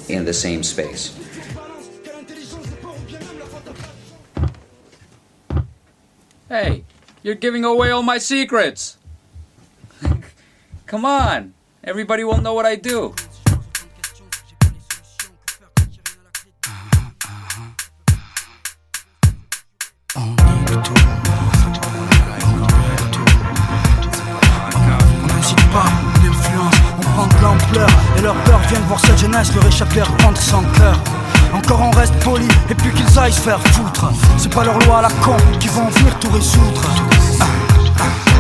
in 0.10 0.26
the 0.26 0.34
same 0.34 0.63
space. 0.63 1.17
Hey, 6.53 6.83
you're 7.23 7.33
giving 7.33 7.65
away 7.65 7.89
all 7.89 8.03
my 8.03 8.19
secrets. 8.19 8.99
Come 10.85 11.03
on, 11.03 11.55
everybody 11.83 12.23
will 12.23 12.41
know 12.41 12.53
what 12.53 12.67
I 12.67 12.75
do. 12.75 13.15
Aillent 33.23 33.31
se 33.31 33.41
faire 33.41 33.59
foutre 33.67 34.12
C'est 34.38 34.53
pas 34.53 34.65
leur 34.65 34.77
loi 34.79 34.97
à 34.97 35.01
la 35.03 35.09
con 35.09 35.38
qui 35.59 35.69
vont 35.69 35.88
venir 35.88 36.19
tout 36.19 36.29
résoudre. 36.29 36.81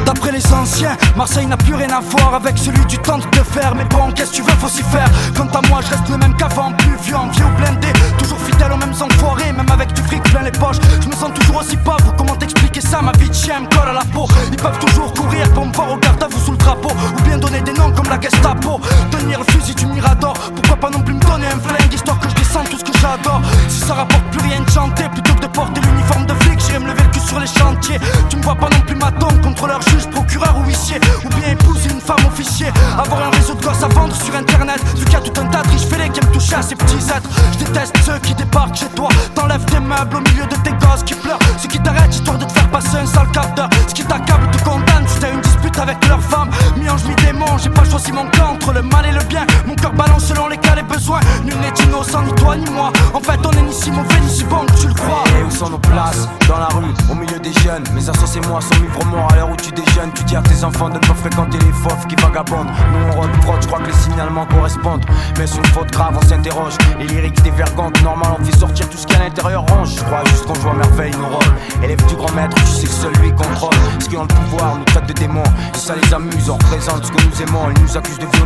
D'après 0.05 0.31
les 0.31 0.53
anciens, 0.53 0.95
Marseille 1.15 1.45
n'a 1.45 1.57
plus 1.57 1.75
rien 1.75 1.89
à 1.89 1.99
voir 1.99 2.35
avec 2.35 2.57
celui 2.57 2.85
du 2.85 2.97
temps 2.99 3.17
de 3.17 3.43
fer. 3.43 3.73
Mais 3.75 3.85
bon, 3.85 4.11
qu'est-ce 4.11 4.31
que 4.31 4.35
tu 4.37 4.41
veux, 4.41 4.51
faut 4.59 4.67
s'y 4.67 4.83
faire. 4.83 5.09
Quant 5.35 5.47
à 5.47 5.61
moi, 5.67 5.81
je 5.81 5.89
reste 5.89 6.09
le 6.09 6.17
même 6.17 6.35
qu'avant, 6.35 6.71
plus 6.73 6.95
vieux, 7.03 7.15
vieux 7.31 7.45
ou 7.45 7.57
blindé. 7.57 7.87
Toujours 8.17 8.39
fidèle 8.39 8.71
aux 8.71 8.77
mêmes 8.77 8.93
enfoirés, 8.93 9.51
même 9.53 9.69
avec 9.71 9.93
du 9.93 10.01
fric 10.03 10.23
plein 10.23 10.43
les 10.43 10.51
poches. 10.51 10.77
Je 11.01 11.07
me 11.07 11.15
sens 11.15 11.31
toujours 11.33 11.61
aussi 11.61 11.77
pauvre. 11.77 12.13
Comment 12.17 12.35
t'expliquer 12.35 12.81
ça? 12.81 13.01
Ma 13.01 13.11
vie 13.13 13.29
de 13.29 13.35
chien 13.35 13.61
me 13.61 13.67
colle 13.67 13.89
à 13.89 13.93
la 13.93 14.05
peau. 14.13 14.27
Ils 14.51 14.57
peuvent 14.57 14.79
toujours 14.79 15.13
courir 15.13 15.49
pour 15.53 15.65
me 15.65 15.73
voir 15.73 15.91
au 15.91 15.97
garde 15.97 16.21
à 16.23 16.27
vous 16.27 16.39
sous 16.39 16.51
le 16.51 16.57
drapeau. 16.57 16.91
Ou 16.91 17.21
bien 17.23 17.37
donner 17.37 17.61
des 17.61 17.73
noms 17.73 17.91
comme 17.91 18.09
la 18.09 18.19
Gestapo. 18.19 18.79
Tenir 19.11 19.39
le 19.39 19.45
fusil 19.51 19.75
du 19.75 19.85
Mirador. 19.87 20.33
Pourquoi 20.55 20.75
pas 20.75 20.89
non 20.89 21.01
plus 21.01 21.13
me 21.13 21.21
donner 21.21 21.47
un 21.47 21.59
flingue 21.59 21.93
histoire 21.93 22.19
que 22.19 22.29
je 22.29 22.35
descende 22.35 22.69
tout 22.69 22.77
ce 22.77 22.83
que 22.83 22.97
j'adore. 22.99 23.41
Si 23.67 23.79
ça 23.81 23.93
rapporte 23.93 24.23
plus 24.31 24.41
rien 24.41 24.61
de 24.61 24.69
chanter, 24.69 25.09
plutôt 25.09 25.33
que 25.33 25.41
de 25.41 25.47
porter 25.47 25.81
l'uniforme 25.81 26.25
de 26.25 26.33
flic, 26.43 26.59
j'irai 26.59 26.79
me 26.79 26.87
lever 26.87 27.03
le 27.03 27.09
cul 27.09 27.19
sur 27.19 27.39
les 27.39 27.47
chantiers. 27.47 27.99
Tu 28.29 28.37
me 28.37 28.43
vois 28.43 28.55
pas 28.55 28.69
non 28.69 28.81
plus 28.81 28.95
maton, 28.95 29.27
contrôleur, 29.41 29.79
juge, 29.93 30.09
procureur 30.09 30.57
ou 30.59 30.65
huissier. 30.67 30.99
Ou 31.25 31.29
bien 31.29 31.51
épouser 31.51 31.89
une 31.91 32.01
femme 32.01 32.25
officier. 32.27 32.67
Avoir 32.97 33.27
un 33.27 33.29
réseau 33.31 33.53
de 33.55 33.63
gosses 33.63 33.83
à 33.83 33.87
vendre 33.87 34.15
sur 34.15 34.35
internet. 34.35 34.79
Vu 34.95 35.05
qu'il 35.05 35.13
y 35.13 35.17
a 35.17 35.21
tout 35.21 35.39
un 35.39 35.45
tas 35.45 35.61
de 35.63 35.69
riches 35.69 35.87
fêlés 35.87 36.09
qui 36.09 36.19
aiment 36.19 36.31
toucher 36.31 36.55
à 36.55 36.61
ces 36.61 36.75
petits 36.75 37.05
êtres. 37.15 37.29
Je 37.53 37.65
déteste 37.65 37.95
ceux 38.05 38.19
qui 38.19 38.33
débarquent 38.33 38.52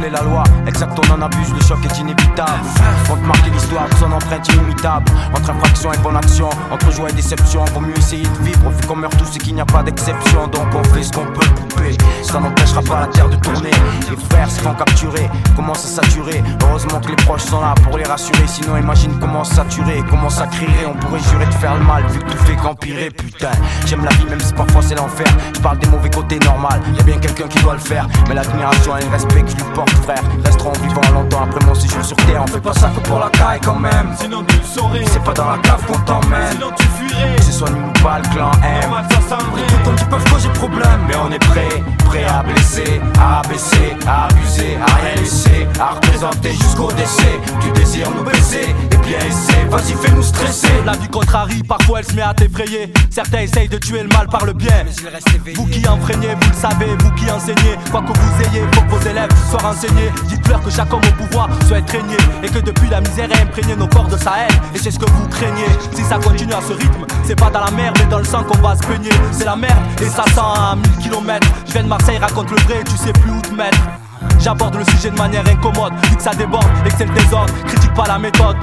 la 0.10 0.22
loi. 0.22 0.44
Exact, 0.68 0.98
on 0.98 1.14
en 1.14 1.22
abuse, 1.22 1.54
le 1.54 1.62
choc 1.62 1.80
est 1.86 2.00
inévitable. 2.00 2.52
Faut 3.06 3.16
marquer 3.18 3.50
l'histoire 3.50 3.88
son 4.00 4.12
empreinte 4.12 4.48
inimitable. 4.54 5.12
Entre 5.36 5.50
infraction 5.50 5.92
et 5.94 5.98
bonne 5.98 6.18
action, 6.18 6.50
entre 6.72 6.92
joie 6.92 7.10
et 7.10 7.14
déception, 7.14 7.66
vaut 7.74 7.82
mieux 7.82 7.98
essayer 7.98 8.24
de 8.26 8.44
vivre. 8.44 8.70
Vu 8.70 8.88
qu'on 8.88 8.96
meurt 8.96 9.18
tous 9.18 9.36
et 9.36 9.40
qu'il 9.40 9.56
n'y 9.56 9.62
a 9.62 9.66
pas 9.66 9.84
d'exception, 9.84 10.48
donc 10.48 10.68
on 10.74 10.84
fait 10.94 11.04
ce 11.04 11.12
qu'on 11.12 11.26
peut 11.26 11.48
poupée. 11.56 11.98
Ça 12.28 12.42
n'empêchera 12.42 12.82
pas 12.82 13.00
la 13.00 13.08
terre 13.08 13.30
de 13.30 13.38
tourner. 13.38 13.72
Les 14.10 14.18
frères 14.30 14.52
se 14.52 14.60
font 14.60 14.74
capturer, 14.74 15.30
commencent 15.56 15.86
à 15.86 16.02
saturer? 16.02 16.44
Heureusement 16.62 17.00
que 17.00 17.08
les 17.08 17.16
proches 17.16 17.44
sont 17.44 17.62
là 17.62 17.74
pour 17.84 17.98
les 17.98 18.04
rassurer. 18.04 18.46
Sinon, 18.48 18.76
imagine 18.76 19.18
comment 19.20 19.46
saturer, 19.46 20.04
comment 20.10 20.30
ça 20.30 20.46
crierait. 20.48 20.86
On 20.88 20.94
pourrait 20.94 21.22
jurer 21.32 21.46
de 21.46 21.54
faire 21.54 21.76
le 21.76 21.86
mal, 21.86 22.04
vu 22.08 22.20
que 22.20 22.30
tout 22.30 22.38
fait 22.46 22.56
qu'empirer. 22.58 23.12
Putain, 23.12 23.52
j'aime 23.86 24.04
la 24.04 24.12
vie, 24.12 24.26
même 24.30 24.42
si 24.42 24.54
parfois 24.54 24.82
c'est 24.82 24.96
l'enfer. 24.96 25.26
Je 25.56 25.62
parle 25.62 25.80
des 25.80 25.88
mauvais 25.88 26.10
côtés 26.10 26.38
normal, 26.40 26.82
y 26.96 27.00
a 27.00 27.04
bien 27.04 27.18
quelqu'un 27.18 27.48
qui 27.48 27.60
doit 27.60 27.74
le 27.74 27.80
faire. 27.80 28.08
Mais 28.28 28.36
l'admiration 28.36 28.98
et 28.98 29.06
le 29.06 29.10
respect 29.10 29.44
que 29.44 29.52
je 29.52 29.56
lui 29.56 29.64
porte, 29.74 29.90
frère, 30.04 30.22
resteront 30.44 30.74
vivants 30.84 31.14
longtemps 31.14 31.44
après 31.44 31.66
mon 31.66 31.76
séjour 31.76 32.04
sur 32.04 32.18
terre. 32.18 32.44
On 32.44 32.48
fait 32.48 32.60
pas 32.60 32.74
ça 32.74 32.90
que 32.90 33.00
pour 33.08 33.20
la 33.20 33.30
caille 33.30 33.62
quand 33.64 33.80
même. 33.80 34.14
Sinon 34.20 34.44
tu 34.44 34.58
le 34.58 34.64
saurais. 34.64 35.06
C'est 35.12 35.24
pas 35.24 35.34
dans 35.34 35.50
la 35.50 35.58
cave 35.60 35.86
qu'on 35.86 36.00
t'emmène. 36.00 36.52
Sinon 36.52 36.72
tu 36.78 36.86
fuirais. 36.88 37.36
Que 37.38 37.44
ce 37.44 37.52
soit 37.54 37.70
nous 37.70 37.88
ou 37.88 38.04
pas, 38.04 38.20
le 38.20 38.28
clan 38.36 38.52
M. 38.64 38.82
Normal, 38.82 39.06
ça 39.30 39.38
comme 39.84 39.96
tu 39.96 40.06
peuvent 40.06 40.30
causer 40.32 40.50
problème. 40.50 41.00
Mais 41.08 41.16
on 41.16 41.32
est 41.32 41.40
prêt, 41.40 41.84
prêt 42.06 42.17
à 42.26 42.44
blesser, 42.44 43.02
à 43.20 43.40
abaisser, 43.40 43.96
à 44.08 44.26
abuser, 44.26 44.78
à 44.82 44.96
rien 44.96 45.16
laisser, 45.16 45.68
à 45.80 45.94
représenter 45.96 46.52
jusqu'au 46.52 46.92
décès. 46.92 47.40
Tu 47.62 47.72
désires 47.72 48.12
nous 48.12 48.24
baiser, 48.24 48.76
et 48.92 48.98
bien 48.98 49.20
essaie, 49.20 49.66
vas-y 49.70 49.94
fais-nous 49.94 50.24
stresser. 50.24 50.68
La 50.86 50.94
vie 50.94 51.10
contrarie, 51.10 51.64
parfois 51.64 52.00
elle 52.00 52.06
se 52.06 52.14
met 52.14 52.22
à 52.22 52.34
t'effrayer. 52.34 52.94
Certains 53.10 53.42
essayent 53.42 53.70
de 53.70 53.78
tuer 53.78 54.04
le 54.04 54.10
mal 54.10 54.28
par 54.28 54.46
le 54.46 54.54
bien. 54.54 54.86
Vous 55.56 55.66
qui 55.66 55.88
enfreignez, 55.88 56.36
vous 56.40 56.50
le 56.50 56.56
savez, 56.56 56.96
vous 57.00 57.12
qui 57.12 57.30
enseignez. 57.32 57.78
Quoi 57.92 58.02
que 58.02 58.18
vous 58.18 58.44
ayez, 58.44 58.64
faut 58.74 58.82
que 58.82 58.90
vos 58.90 59.10
élèves 59.10 59.30
soient 59.50 59.60
renseignés. 59.60 60.12
Dites-leur 60.30 60.62
que 60.62 60.70
chaque 60.70 60.92
homme 60.94 61.02
au 61.08 61.24
pouvoir 61.24 61.50
souhaite 61.68 61.90
régner. 61.90 62.18
Et 62.44 62.50
que 62.50 62.60
depuis 62.60 62.90
la 62.90 63.02
misère 63.02 63.30
a 63.34 63.42
imprégné 63.42 63.76
nos 63.76 63.88
corps 63.88 64.08
de 64.08 64.18
sa 64.18 64.38
haine. 64.40 64.62
Et 64.76 64.78
c'est 64.78 64.92
ce 64.92 65.00
que 65.00 65.10
vous 65.10 65.28
craignez. 65.28 65.68
Si 65.94 66.04
ça 66.04 66.18
continue 66.18 66.54
à 66.54 66.62
ce 66.62 66.74
rythme, 66.74 67.06
c'est 67.26 67.36
pas 67.36 67.50
dans 67.50 67.64
la 67.64 67.72
mer, 67.72 67.94
mais 67.98 68.06
dans 68.06 68.20
le 68.20 68.26
sang 68.26 68.44
qu'on 68.44 68.58
va 68.60 68.76
se 68.76 68.88
baigner. 68.88 69.12
C'est 69.32 69.46
la 69.46 69.56
merde, 69.56 69.78
et 70.02 70.06
ça 70.06 70.24
sent 70.26 70.40
à 70.40 70.76
1000 70.76 71.10
km. 71.10 71.48
Je 71.66 71.74
viens 71.74 71.84
de 71.84 71.88
Marseille, 71.88 72.07
raconte 72.16 72.50
le 72.52 72.58
vrai, 72.58 72.84
tu 72.86 72.96
sais 72.96 73.12
plus 73.12 73.32
où 73.32 73.42
te 73.42 73.54
mettre. 73.54 73.78
J'aborde 74.40 74.76
le 74.76 74.86
sujet 74.86 75.10
de 75.10 75.18
manière 75.18 75.44
incommode, 75.48 75.94
vu 76.10 76.16
que 76.16 76.24
ça 76.24 76.32
déborde 76.32 76.68
et 76.86 76.90
que 76.90 76.96
c'est 76.98 77.06
le 77.06 77.14
désordre. 77.14 77.54
Critique 77.66 77.94
pas 77.94 78.08
la 78.08 78.20
méthode. 78.20 78.58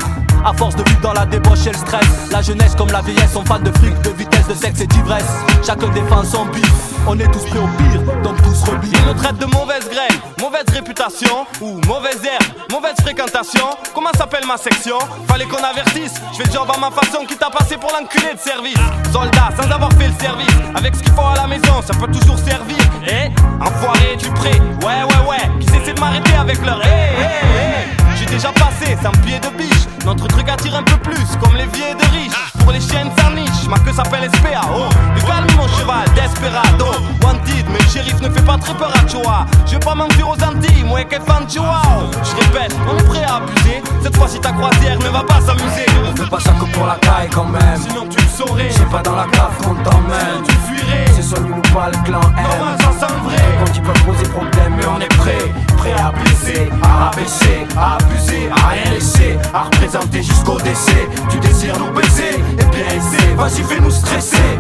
À 0.46 0.52
force 0.52 0.76
de 0.76 0.82
vivre 0.82 1.00
dans 1.00 1.14
la 1.14 1.24
débauche 1.24 1.66
et 1.66 1.70
le 1.70 1.76
stress, 1.78 2.06
la 2.30 2.42
jeunesse 2.42 2.74
comme 2.76 2.90
la 2.90 3.00
vieillesse 3.00 3.32
sont 3.32 3.44
fans 3.46 3.60
de 3.60 3.70
fric, 3.78 3.98
de 4.02 4.10
vitesse, 4.10 4.46
de 4.46 4.52
sexe 4.52 4.80
et 4.82 4.86
d'ivresse. 4.86 5.24
Chacun 5.66 5.88
défend 5.88 6.22
son 6.22 6.44
bif, 6.46 6.70
on 7.06 7.18
est 7.18 7.32
tous 7.32 7.44
prêts 7.46 7.58
au 7.58 7.66
pire, 7.78 8.02
donc 8.22 8.36
tous 8.42 8.62
rebis. 8.70 8.90
Ils 8.92 9.06
nous 9.06 9.14
traitent 9.14 9.38
de 9.38 9.46
mauvaise 9.46 9.88
graine, 9.90 10.20
mauvaise 10.38 10.66
réputation 10.70 11.46
ou 11.62 11.80
mauvaise 11.86 12.20
herbe, 12.22 12.44
mauvaise 12.70 12.94
fréquentation. 13.00 13.64
Comment 13.94 14.12
s'appelle 14.18 14.46
ma 14.46 14.58
section? 14.58 14.98
Fallait 15.28 15.46
qu'on 15.46 15.64
avertisse. 15.64 16.20
Je 16.32 16.36
fais 16.36 16.44
le 16.44 16.52
job 16.52 16.68
à 16.68 16.78
ma 16.78 16.90
façon, 16.90 17.24
qui 17.26 17.36
t'a 17.36 17.48
passé 17.48 17.78
pour 17.78 17.90
l'enculé 17.98 18.34
de 18.34 18.38
service. 18.38 18.76
Soldat, 19.14 19.48
sans 19.58 19.70
avoir 19.70 19.90
fait 19.94 20.08
le 20.08 20.14
service, 20.20 20.54
avec 20.74 20.94
ce 20.94 21.02
qu'il 21.02 21.12
faut 21.12 21.24
à 21.24 21.36
la 21.36 21.46
maison, 21.46 21.80
ça 21.86 21.94
peut 21.94 22.12
toujours 22.12 22.38
servir. 22.38 22.76
Eh, 23.06 23.32
enfoiré, 23.62 24.16
tu 24.18 24.28
prêt 24.32 24.60
Ouais, 24.84 25.04
ouais, 25.04 25.30
ouais. 25.30 25.43
Qui 25.60 25.92
de 25.92 26.00
m'arrêter 26.00 26.34
avec 26.34 26.64
leur 26.64 26.80
hé, 26.84 26.88
hé, 26.88 27.22
hé. 27.22 28.16
J'ai 28.16 28.26
déjà 28.26 28.52
passé, 28.52 28.96
sans 29.02 29.12
pied 29.22 29.38
de 29.38 29.48
biche. 29.56 29.86
Notre 30.04 30.26
truc 30.28 30.48
attire 30.48 30.76
un 30.76 30.82
peu 30.82 30.96
plus, 30.98 31.26
comme 31.42 31.56
les 31.56 31.66
vieux 31.66 31.94
de 31.98 32.04
riches. 32.12 32.32
Pour 32.60 32.72
les 32.72 32.80
chiennes 32.80 33.10
sans 33.18 33.30
niche, 33.30 33.68
ma 33.68 33.78
queue 33.78 33.92
s'appelle 33.92 34.28
SPA. 34.32 34.60
Oh, 34.74 34.88
du 35.14 35.22
calme 35.22 35.46
mon 35.56 35.68
cheval, 35.68 36.04
desperado. 36.14 36.86
Wanted, 37.22 37.66
mais 37.70 37.78
le 37.78 37.88
shérif 37.88 38.20
ne 38.20 38.28
fait 38.30 38.42
pas 38.42 38.56
très 38.58 38.74
peur 38.74 38.92
à 38.94 39.08
Choa. 39.08 39.46
Je 39.66 39.72
vais 39.72 39.78
pas 39.78 39.94
m'enfuir 39.94 40.28
aux 40.28 40.42
Antilles, 40.42 40.84
moi 40.84 41.00
et 41.00 41.06
fan. 41.26 41.44
Je 41.48 41.60
répète, 41.60 42.74
on 42.88 42.98
est 42.98 43.04
prêt 43.04 43.24
à 43.24 43.36
abuser. 43.36 43.82
Cette 44.02 44.16
fois-ci 44.16 44.40
ta 44.40 44.52
croisière 44.52 44.98
ne 44.98 45.08
va 45.08 45.22
pas 45.22 45.40
s'amuser. 45.40 45.86
On 46.06 46.16
fait 46.16 46.28
pas 46.28 46.40
ça 46.40 46.52
que 46.52 46.64
pour 46.72 46.86
la 46.86 46.96
caille 46.96 47.28
quand 47.32 47.46
même. 47.46 47.80
Sinon 47.80 48.06
tu 48.08 48.18
le 48.18 48.28
saurais. 48.28 48.70
C'est 48.70 48.88
pas 48.88 49.02
dans 49.02 49.16
la 49.16 49.24
cave 49.24 49.56
qu'on 49.58 49.74
t'emmène. 49.74 50.42
Tu 50.46 50.54
fuirais. 50.66 51.04
C'est 51.14 51.40
nous 51.40 51.56
ou 51.56 51.74
pas 51.74 51.90
le 51.90 51.96
clan 52.04 52.20
M. 52.36 52.44
Normal, 52.44 52.76
ça 52.80 53.06
sent 53.06 53.14
vrai. 53.24 53.36
Quand 53.58 53.72
tu 53.72 53.80
peux 53.80 53.92
poser 54.04 54.28
problème, 54.28 54.74
mais 54.76 54.86
on 54.86 55.00
est 55.00 55.16
prêt. 55.16 55.33
Prêt 55.76 55.92
à 55.92 56.12
blesser, 56.12 56.68
à 56.82 57.04
rabaisser, 57.04 57.66
à 57.76 57.96
abuser, 57.96 58.48
à 58.50 58.68
rien 58.68 58.92
laisser, 58.92 59.36
à 59.52 59.64
représenter 59.64 60.22
jusqu'au 60.22 60.58
décès. 60.60 61.08
Tu 61.30 61.38
désires 61.38 61.78
nous 61.78 61.92
baiser, 61.92 62.40
et 62.52 62.64
bien 62.64 62.86
essaie, 62.86 63.34
vas-y 63.36 63.62
fais-nous 63.62 63.90
stresser. 63.90 64.58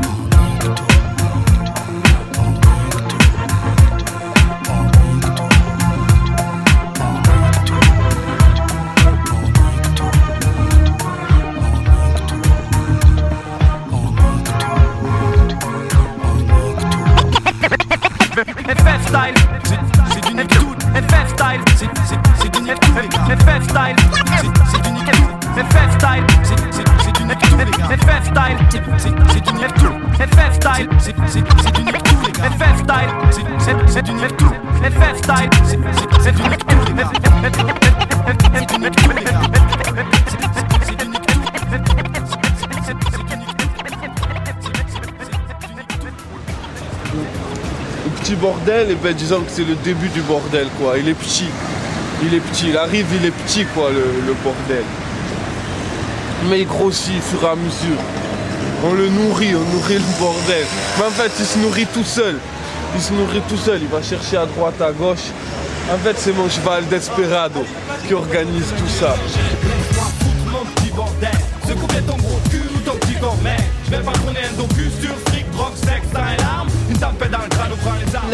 Et 48.94 48.96
ben 49.02 49.12
disons 49.12 49.40
que 49.40 49.50
c'est 49.50 49.64
le 49.64 49.74
début 49.74 50.08
du 50.08 50.20
bordel 50.20 50.68
quoi. 50.78 50.94
Il 50.98 51.08
est 51.08 51.14
petit. 51.14 51.48
Il 52.22 52.32
est 52.32 52.40
petit. 52.40 52.68
Il 52.68 52.76
arrive, 52.76 53.06
il 53.20 53.26
est 53.26 53.32
petit 53.32 53.64
quoi 53.74 53.90
le, 53.90 54.34
bordel. 54.44 54.84
Mais 56.48 56.60
il 56.60 56.66
grossit 56.66 57.18
au 57.18 57.38
fur 57.38 57.56
mesure. 57.56 57.98
On 58.84 58.92
le 58.92 59.08
nourrit, 59.08 59.54
on 59.54 59.74
nourrit 59.74 59.94
le 59.94 60.18
bordel. 60.20 60.64
Mais 60.98 61.04
en 61.06 61.10
fait 61.10 61.32
il 61.38 61.44
se 61.44 61.58
nourrit 61.58 61.86
tout 61.92 62.04
seul. 62.04 62.36
Il 62.94 63.02
se 63.02 63.12
nourrit 63.12 63.42
tout 63.48 63.56
seul, 63.56 63.80
il 63.82 63.88
va 63.88 64.00
chercher 64.00 64.36
à 64.36 64.46
droite, 64.46 64.80
à 64.80 64.92
gauche. 64.92 65.32
En 65.92 65.98
fait 65.98 66.14
c'est 66.16 66.32
mon 66.32 66.48
cheval 66.48 66.86
Desperado 66.86 67.64
qui 68.06 68.14
organise 68.14 68.72
tout 68.78 68.88
ça. 68.88 69.16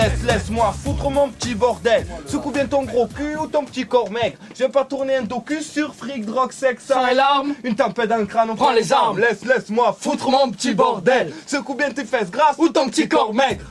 Laisse, 0.01 0.23
laisse-moi 0.25 0.75
foutre 0.83 1.11
mon 1.11 1.29
petit 1.29 1.55
bordel. 1.55 2.07
Secoue 2.27 2.53
bien 2.53 2.67
ton 2.67 2.85
gros 2.85 3.07
cul 3.07 3.37
ou 3.37 3.47
ton 3.47 3.65
petit 3.65 3.87
corps 3.87 4.11
maigre. 4.11 4.39
Je 4.53 4.59
viens 4.61 4.71
pas 4.71 4.85
tourner 4.85 5.17
un 5.17 5.23
docu 5.25 5.61
sur 5.63 5.95
fric, 5.95 6.25
drogue, 6.25 6.53
sexe, 6.53 6.87
sang 6.87 7.07
et 7.07 7.15
larmes. 7.15 7.53
Une 7.65 7.75
tempête 7.75 8.09
dans 8.09 8.17
le 8.17 8.25
crâne, 8.25 8.49
on 8.49 8.57
prend 8.57 8.73
les 8.73 8.95
armes. 8.95 9.19
Laisse, 9.19 9.45
laisse-moi 9.45 9.95
foutre 10.01 10.31
mon 10.31 10.51
petit 10.51 10.73
bordel. 10.73 11.35
Secoue 11.47 11.75
bien 11.75 11.91
tes 11.91 12.07
fesses 12.07 12.31
grasses 12.31 12.57
ou 12.57 12.71
ton 12.71 12.89
petit 12.89 13.09
corps 13.09 13.35
maigre. 13.35 13.67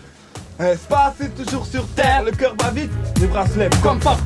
Espace 0.60 1.22
est 1.22 1.30
toujours 1.30 1.65
sur 1.65 1.88
terre, 1.96 2.22
le 2.24 2.32
cœur 2.32 2.54
bat 2.54 2.70
vite, 2.70 2.92
les 3.20 3.28
bras 3.28 3.48
se 3.48 3.58
lèvent 3.58 3.82
comme 3.82 4.00
par 4.00 4.18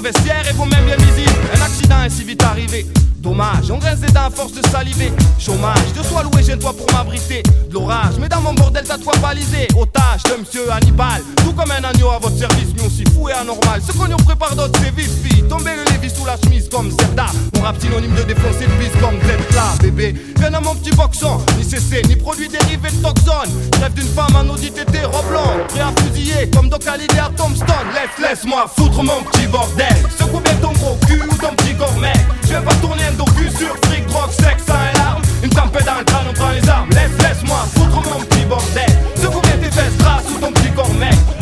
vestiaire 0.00 0.44
et 0.48 0.54
mains 0.66 0.82
bien 0.84 0.96
visibles. 0.96 1.32
Un 1.56 1.62
accident 1.62 2.02
est 2.02 2.10
si 2.10 2.24
vite 2.24 2.42
arrivé. 2.42 2.86
Dommage, 3.26 3.72
on 3.72 3.78
dents 3.78 4.20
à 4.24 4.30
force 4.30 4.52
de 4.52 4.64
saliver. 4.68 5.10
Chômage, 5.36 5.92
de 5.98 6.02
sois 6.04 6.22
loué, 6.22 6.44
j'ai 6.46 6.56
toi 6.56 6.72
pour 6.72 6.86
m'abriter. 6.92 7.42
De 7.68 7.74
l'orage, 7.74 8.14
mais 8.20 8.28
dans 8.28 8.40
mon 8.40 8.54
bordel, 8.54 8.84
t'as 8.86 8.98
toi 8.98 9.14
balisé. 9.20 9.66
Otage 9.76 10.22
de 10.30 10.38
monsieur 10.38 10.70
Hannibal. 10.70 11.22
Tout 11.38 11.52
comme 11.52 11.72
un 11.72 11.82
agneau 11.82 12.08
à 12.10 12.20
votre 12.20 12.38
service, 12.38 12.68
mais 12.76 12.86
aussi 12.86 13.02
fou 13.12 13.28
et 13.28 13.32
anormal. 13.32 13.82
Ce 13.84 13.90
qu'on 13.90 14.06
y 14.06 14.22
prépare 14.22 14.54
d'autres 14.54 14.78
sévices, 14.80 15.16
fille. 15.24 15.42
Tomber 15.48 15.72
le 15.74 15.90
lévis 15.90 16.14
sous 16.14 16.24
la 16.24 16.36
chemise 16.36 16.68
comme 16.68 16.88
Zerda. 16.88 17.26
On 17.58 17.62
rap 17.62 17.74
synonyme 17.80 18.14
de 18.14 18.22
défoncer 18.22 18.64
le 18.64 18.74
bis 18.78 18.92
comme 19.00 19.18
Zepla, 19.26 19.74
bébé. 19.82 20.14
Viens 20.38 20.52
dans 20.52 20.60
mon 20.60 20.76
petit 20.76 20.92
boxon, 20.92 21.40
ni 21.58 21.64
CC, 21.64 22.02
ni 22.06 22.14
produits 22.14 22.48
dérivés 22.48 22.90
de 22.90 23.02
toxone. 23.02 23.50
Rêve 23.82 23.94
d'une 23.94 24.06
femme 24.06 24.36
en 24.36 24.48
audit 24.54 24.78
été 24.78 25.04
roblon. 25.04 25.66
Prêt 25.70 25.80
à 25.80 25.92
fusiller 26.00 26.48
comme 26.54 26.68
Doc 26.68 26.86
Hallyday 26.86 27.18
à 27.18 27.30
Tombstone. 27.36 27.90
Laisse, 27.92 28.24
laisse-moi 28.24 28.66
foutre 28.76 29.02
mon 29.02 29.20
petit 29.24 29.48
bordel. 29.48 29.96
Secoue 30.16 30.38
bien 30.38 30.54
ton 30.62 30.70
gros 30.74 30.96
cul 31.08 31.20
ou 31.28 31.34
ton 31.34 31.52
petit 31.56 31.74
mec. 32.00 32.45
Je 32.46 32.52
vais 32.52 32.60
pas 32.60 32.74
tourner 32.76 33.04
un 33.04 33.12
docu 33.12 33.50
sur 33.50 33.74
fric, 33.84 34.06
drogue, 34.06 34.30
sexe, 34.30 34.64
sang 34.66 34.74
et. 34.74 35.44
Une 35.44 35.50
tempête 35.50 35.84
dans 35.84 35.98
le 35.98 36.04
crâne, 36.04 36.26
on 36.30 36.32
prend 36.32 36.50
les 36.50 36.68
armes. 36.68 36.88
Laisse, 36.90 37.10
laisse-moi 37.18 37.58
foutre 37.74 38.02
mon 38.08 38.20
petit 38.24 38.44
bordel. 38.44 38.86
Secoue 39.16 39.40
bien 39.40 39.58
tes 39.58 39.70
fesses 39.70 39.96
grasses 39.98 40.24
ou 40.34 40.38
ton 40.40 40.52
petit 40.52 40.70
corps. 40.70 40.90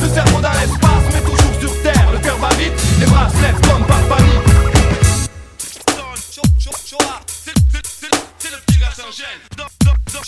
Le 0.00 0.08
cerveau 0.08 0.40
dans 0.40 0.52
l'espace, 0.52 1.04
mais 1.12 1.20
toujours 1.20 1.54
sur 1.60 1.82
terre. 1.82 2.06
Le 2.12 2.18
cœur 2.18 2.38
bat 2.38 2.54
vite, 2.58 2.72
les 2.98 3.06
bras 3.06 3.28
se 3.28 3.42
lèvent 3.42 3.60
comme 3.68 3.84
par 3.86 4.00
panique. 4.08 4.30
C'est 8.38 8.50
le 8.50 8.56
petit 8.66 8.78
gars 8.78 8.92
sans 8.96 9.12
gêne. 9.12 9.40
Ça 9.56 10.20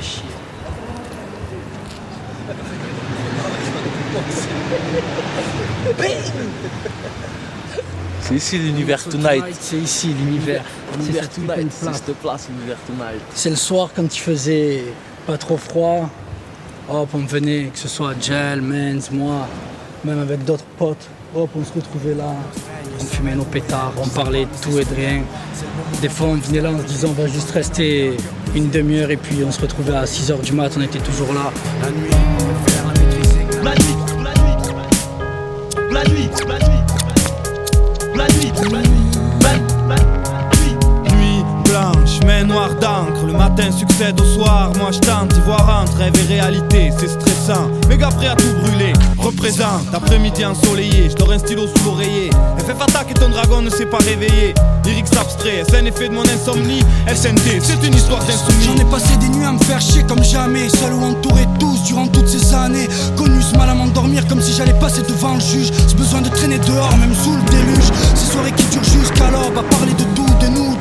faisait 0.00 0.02
chier. 0.02 0.22
C'est 8.20 8.34
ici 8.34 8.58
l'univers 8.58 9.02
Tonight. 9.04 9.44
C'est 9.58 9.76
ici 9.76 10.08
l'univers. 10.08 10.62
L'univers 10.98 11.24
C'est 11.24 11.34
cette 11.34 11.46
Tonight. 11.46 11.68
C'est 11.70 11.84
place. 11.84 12.02
cette 12.04 12.16
place, 12.16 12.48
l'univers 12.48 12.78
Tonight. 12.86 13.22
C'est 13.34 13.50
le 13.50 13.56
soir 13.56 13.90
quand 13.94 14.14
il 14.14 14.20
faisait 14.20 14.84
pas 15.26 15.38
trop 15.38 15.56
froid. 15.56 16.10
Hop, 16.90 17.08
on 17.12 17.18
venait, 17.18 17.70
que 17.72 17.78
ce 17.78 17.88
soit 17.88 18.14
Gel, 18.20 18.62
Menz, 18.62 19.10
moi, 19.10 19.46
même 20.04 20.20
avec 20.20 20.44
d'autres 20.44 20.64
potes. 20.78 21.06
Hop, 21.36 21.50
on 21.54 21.62
se 21.62 21.72
retrouvait 21.74 22.14
là, 22.14 22.34
on 22.98 23.04
fumait 23.04 23.34
nos 23.34 23.44
pétards, 23.44 23.92
on 24.02 24.08
parlait 24.08 24.46
de 24.46 24.50
tout 24.62 24.78
et 24.78 24.84
de 24.84 24.94
rien. 24.94 25.22
Des 26.00 26.08
fois, 26.08 26.28
on 26.28 26.36
venait 26.36 26.62
là 26.62 26.70
en 26.70 26.78
se 26.78 26.84
disant 26.84 27.08
on 27.10 27.22
va 27.22 27.28
juste 27.28 27.50
rester 27.50 28.16
une 28.54 28.70
demi-heure 28.70 29.10
et 29.10 29.18
puis 29.18 29.44
on 29.46 29.52
se 29.52 29.60
retrouvait 29.60 29.94
à 29.94 30.04
6h 30.04 30.40
du 30.40 30.52
mat, 30.52 30.72
on 30.78 30.80
était 30.80 30.98
toujours 31.00 31.34
là. 31.34 31.52
La 31.82 31.90
nuit, 31.90 32.08
la 32.82 32.94
nuit, 32.94 33.14
la 33.62 33.74
nuit, 33.74 33.96
la 35.92 36.04
nuit, 36.08 36.28
la 38.16 38.28
nuit, 38.28 38.28
la 38.28 38.28
nuit, 38.28 38.52
Nuit 41.14 41.44
blanche, 41.64 42.20
main 42.24 42.44
noire 42.44 42.74
d'encre. 42.74 42.86
Le 42.86 42.87
matin 43.58 43.72
succède 43.72 44.20
au 44.20 44.24
soir. 44.24 44.72
Moi 44.78 44.90
je 44.92 44.98
tente 44.98 45.34
d'y 45.34 45.40
voir 45.40 45.82
entre 45.82 45.96
rêve 45.98 46.12
et 46.16 46.34
réalité. 46.34 46.90
C'est 46.98 47.08
stressant, 47.08 47.70
méga 47.88 48.08
prêt 48.08 48.28
à 48.28 48.34
tout 48.34 48.52
brûler. 48.62 48.92
Représente, 49.18 49.92
après-midi 49.92 50.44
ensoleillé. 50.44 51.10
Je 51.10 51.16
dors 51.16 51.32
un 51.32 51.38
stylo 51.38 51.66
sous 51.66 51.84
l'oreiller. 51.84 52.30
FF 52.58 52.80
attaque 52.80 53.10
et 53.10 53.14
ton 53.14 53.28
dragon 53.28 53.62
ne 53.62 53.70
s'est 53.70 53.86
pas 53.86 53.98
réveillé. 53.98 54.54
Lyrics 54.84 55.16
abstrait, 55.20 55.64
c'est 55.68 55.78
un 55.78 55.84
effet 55.84 56.08
de 56.08 56.14
mon 56.14 56.22
insomnie. 56.22 56.82
SNT, 57.12 57.60
c'est 57.62 57.86
une 57.86 57.94
histoire 57.94 58.24
d'insoumis. 58.24 58.64
J'en 58.64 58.76
ai 58.76 58.90
passé 58.90 59.16
des 59.16 59.28
nuits 59.28 59.44
à 59.44 59.52
me 59.52 59.58
faire 59.58 59.80
chier 59.80 60.02
comme 60.04 60.22
jamais 60.22 60.68
Seul 60.68 60.92
ou 60.92 61.02
entouré 61.02 61.46
tous 61.58 61.82
durant 61.84 62.06
toutes 62.06 62.28
ces 62.28 62.54
années 62.54 62.88
Connu 63.16 63.42
ce 63.42 63.56
mal 63.56 63.68
à 63.70 63.74
m'endormir 63.74 64.26
comme 64.26 64.40
si 64.40 64.52
j'allais 64.52 64.78
passer 64.78 65.02
devant 65.02 65.34
le 65.34 65.40
juge 65.40 65.70
Ce 65.86 65.94
besoin 65.94 66.20
de 66.20 66.28
traîner 66.28 66.58
dehors 66.58 66.96
même 66.98 67.14
sous 67.14 67.34
le 67.34 67.42
déluge 67.50 67.90
Ces 68.14 68.32
soirées 68.32 68.52
qui 68.52 68.64
durent 68.66 68.84
jusqu'à 68.84 69.30
l'aube 69.30 69.56
À 69.58 69.62
parler 69.62 69.92
de 69.92 70.04
tout, 70.14 70.26
de 70.40 70.48
nous, 70.48 70.76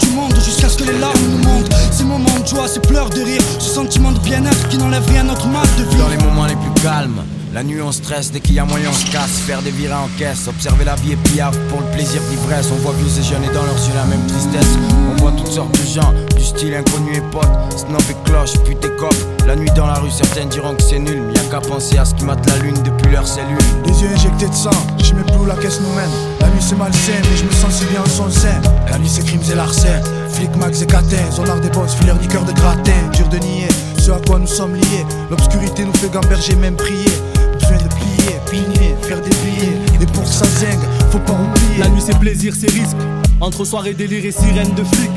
ce 0.69 0.77
que 0.77 0.83
les 0.83 0.97
larmes 0.99 1.19
nous 1.31 1.49
montent 1.49 1.73
Ces 1.91 2.03
moments 2.03 2.39
de 2.41 2.47
joie, 2.47 2.67
ces 2.67 2.79
pleurs 2.79 3.09
de 3.09 3.21
rire 3.21 3.41
Ce 3.59 3.69
sentiment 3.69 4.11
de 4.11 4.19
bien-être 4.19 4.67
qui 4.69 4.77
n'enlève 4.77 5.05
rien 5.07 5.21
à 5.21 5.23
notre 5.23 5.47
mal 5.47 5.65
de 5.77 5.83
vivre 5.83 6.03
Dans 6.03 6.09
les 6.09 6.17
moments 6.17 6.45
les 6.45 6.55
plus 6.55 6.81
calmes, 6.81 7.21
la 7.57 7.63
nuit 7.63 7.81
on 7.81 7.91
stresse, 7.91 8.31
dès 8.31 8.39
qu'il 8.39 8.53
y 8.53 8.59
a 8.59 8.65
moyen 8.65 8.89
on 8.89 8.93
se 8.93 9.09
casse, 9.09 9.39
faire 9.39 9.63
des 9.63 9.71
virées 9.71 9.93
en 9.93 10.09
caisse, 10.19 10.47
observer 10.47 10.85
la 10.85 10.93
vie 10.93 11.13
et 11.13 11.15
piaf 11.15 11.57
pour 11.69 11.79
le 11.79 11.87
plaisir 11.87 12.21
d'ivresse. 12.29 12.69
On 12.71 12.75
voit 12.75 12.93
vieux 12.93 13.19
et 13.19 13.23
jeunes 13.23 13.43
et 13.43 13.53
dans 13.53 13.63
leurs 13.63 13.87
yeux 13.87 13.95
la 13.95 14.05
même 14.05 14.23
tristesse. 14.27 14.77
On 15.09 15.21
voit 15.21 15.31
toutes 15.31 15.47
sortes 15.47 15.71
de 15.71 15.87
gens, 15.87 16.13
du 16.35 16.43
style 16.43 16.75
inconnu 16.75 17.15
et 17.15 17.21
pote, 17.31 17.49
snob 17.75 18.01
et 18.11 18.29
cloche, 18.29 18.53
pute 18.63 18.85
et 18.85 18.95
cop. 18.97 19.15
La 19.47 19.55
nuit 19.55 19.71
dans 19.75 19.87
la 19.87 19.95
rue, 19.95 20.11
certains 20.11 20.45
diront 20.45 20.75
que 20.75 20.83
c'est 20.83 20.99
nul, 20.99 21.19
mais 21.25 21.33
y 21.33 21.39
a 21.39 21.49
qu'à 21.49 21.59
penser 21.61 21.97
à 21.97 22.05
ce 22.05 22.13
qui 22.13 22.25
mate 22.25 22.45
la 22.47 22.57
lune 22.57 22.77
depuis 22.83 23.11
leur 23.11 23.27
cellule. 23.27 23.57
Les 23.85 24.03
yeux 24.03 24.09
injectés 24.13 24.49
de 24.49 24.53
sang, 24.53 24.69
je 25.01 25.13
même 25.15 25.25
plus 25.25 25.37
où 25.37 25.45
la 25.45 25.55
caisse 25.55 25.79
nous 25.81 25.95
mène. 25.95 26.11
La 26.41 26.49
nuit 26.49 26.61
c'est 26.61 26.77
malsain, 26.77 27.13
mais 27.23 27.37
je 27.37 27.45
me 27.45 27.51
sens 27.51 27.73
si 27.73 27.85
bien 27.85 28.01
en 28.01 28.09
son 28.09 28.29
sein. 28.29 28.61
La 28.91 28.99
nuit 28.99 29.09
c'est 29.09 29.25
crimes 29.25 29.41
et 29.51 29.55
larcins, 29.55 30.01
flic, 30.37 30.55
max 30.55 30.81
et 30.81 30.85
catins, 30.85 31.31
zonard 31.31 31.59
des 31.59 31.69
boss, 31.69 31.95
fileur 31.95 32.17
niqueur 32.17 32.43
de 32.43 32.51
gratin. 32.51 32.91
Dur 33.13 33.27
de 33.29 33.37
nier 33.37 33.67
ce 33.99 34.11
à 34.11 34.19
quoi 34.25 34.39
nous 34.39 34.47
sommes 34.47 34.75
liés. 34.75 35.05
L'obscurité 35.29 35.83
nous 35.83 35.93
fait 35.93 36.09
gamberger, 36.09 36.55
même 36.55 36.75
prier. 36.75 37.11
Besoin 37.59 37.77
de 37.77 37.89
plier, 37.95 38.39
pigner, 38.49 38.95
faire 39.01 39.21
des 39.21 39.35
billets. 39.43 39.77
Et 40.01 40.05
pour 40.05 40.25
ça 40.25 40.45
zingue, 40.45 40.85
faut 41.11 41.19
pas 41.19 41.33
oublier. 41.33 41.79
La 41.79 41.89
nuit 41.89 42.01
c'est 42.05 42.17
plaisir, 42.17 42.53
c'est 42.57 42.71
risque. 42.71 42.97
Entre 43.41 43.65
soirée, 43.65 43.93
délire 43.93 44.25
et 44.25 44.31
sirène 44.31 44.73
de 44.75 44.83
flics. 44.83 45.09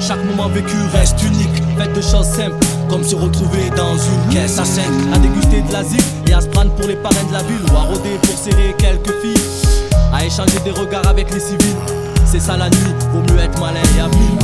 chaque 0.00 0.24
moment 0.24 0.48
vécu 0.48 0.76
reste 0.92 1.22
unique. 1.22 1.62
Faites 1.76 1.94
de 1.94 2.00
choses 2.00 2.26
simples, 2.26 2.56
comme 2.88 3.04
se 3.04 3.14
retrouver 3.14 3.70
dans 3.76 3.94
une 3.94 4.34
caisse 4.34 4.58
à 4.58 4.64
5, 4.64 4.84
à 5.14 5.18
déguster 5.18 5.62
de 5.62 5.72
l'asile 5.72 6.02
et 6.26 6.32
à 6.32 6.40
se 6.40 6.48
prendre 6.48 6.72
pour 6.74 6.86
les 6.86 6.96
parrains 6.96 7.24
de 7.28 7.32
la 7.32 7.42
ville, 7.42 7.62
ou 7.72 7.76
à 7.76 7.80
rôder 7.80 8.18
pour 8.22 8.36
serrer 8.36 8.74
quelques 8.78 9.14
filles, 9.22 9.44
à 10.12 10.24
échanger 10.24 10.58
des 10.64 10.72
regards 10.72 11.06
avec 11.06 11.32
les 11.32 11.40
civils. 11.40 11.76
C'est 12.24 12.40
ça 12.40 12.56
la 12.56 12.70
nuit, 12.70 12.94
vaut 13.12 13.22
mieux 13.22 13.40
être 13.40 13.58
malin 13.60 13.82
et 13.96 14.00
habile. 14.00 14.39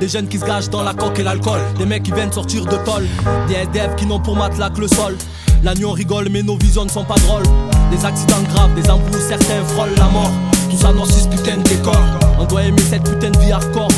Des 0.00 0.08
jeunes 0.08 0.28
qui 0.28 0.38
se 0.38 0.46
gâchent 0.46 0.70
dans 0.70 0.82
la 0.82 0.94
coque 0.94 1.18
et 1.18 1.22
l'alcool, 1.22 1.60
des 1.78 1.84
mecs 1.84 2.02
qui 2.02 2.12
viennent 2.12 2.32
sortir 2.32 2.64
de 2.64 2.76
tôle, 2.86 3.06
des 3.48 3.54
SDF 3.54 3.96
qui 3.96 4.06
n'ont 4.06 4.18
pour 4.18 4.34
matelas 4.34 4.70
que 4.70 4.80
le 4.80 4.88
sol. 4.88 5.16
La 5.62 5.74
nuit 5.74 5.84
on 5.84 5.92
rigole 5.92 6.28
mais 6.30 6.42
nos 6.42 6.56
visions 6.56 6.86
ne 6.86 6.90
sont 6.90 7.04
pas 7.04 7.16
drôles. 7.26 7.44
Des 7.90 8.02
accidents 8.04 8.42
graves, 8.54 8.74
des 8.74 8.88
embrouilles, 8.90 9.20
certains 9.20 9.62
frôlent 9.68 9.94
la 9.98 10.06
mort. 10.06 10.30
Tout 10.70 10.78
ça 10.78 10.92
dans 10.92 11.04
ce 11.04 11.28
putain 11.28 11.58
de 11.58 11.62
décor. 11.64 12.00
On 12.38 12.44
doit 12.44 12.62
aimer 12.62 12.80
cette 12.80 13.04
putain 13.04 13.30
de 13.30 13.38
vie 13.40 13.52
hardcore. 13.52 13.88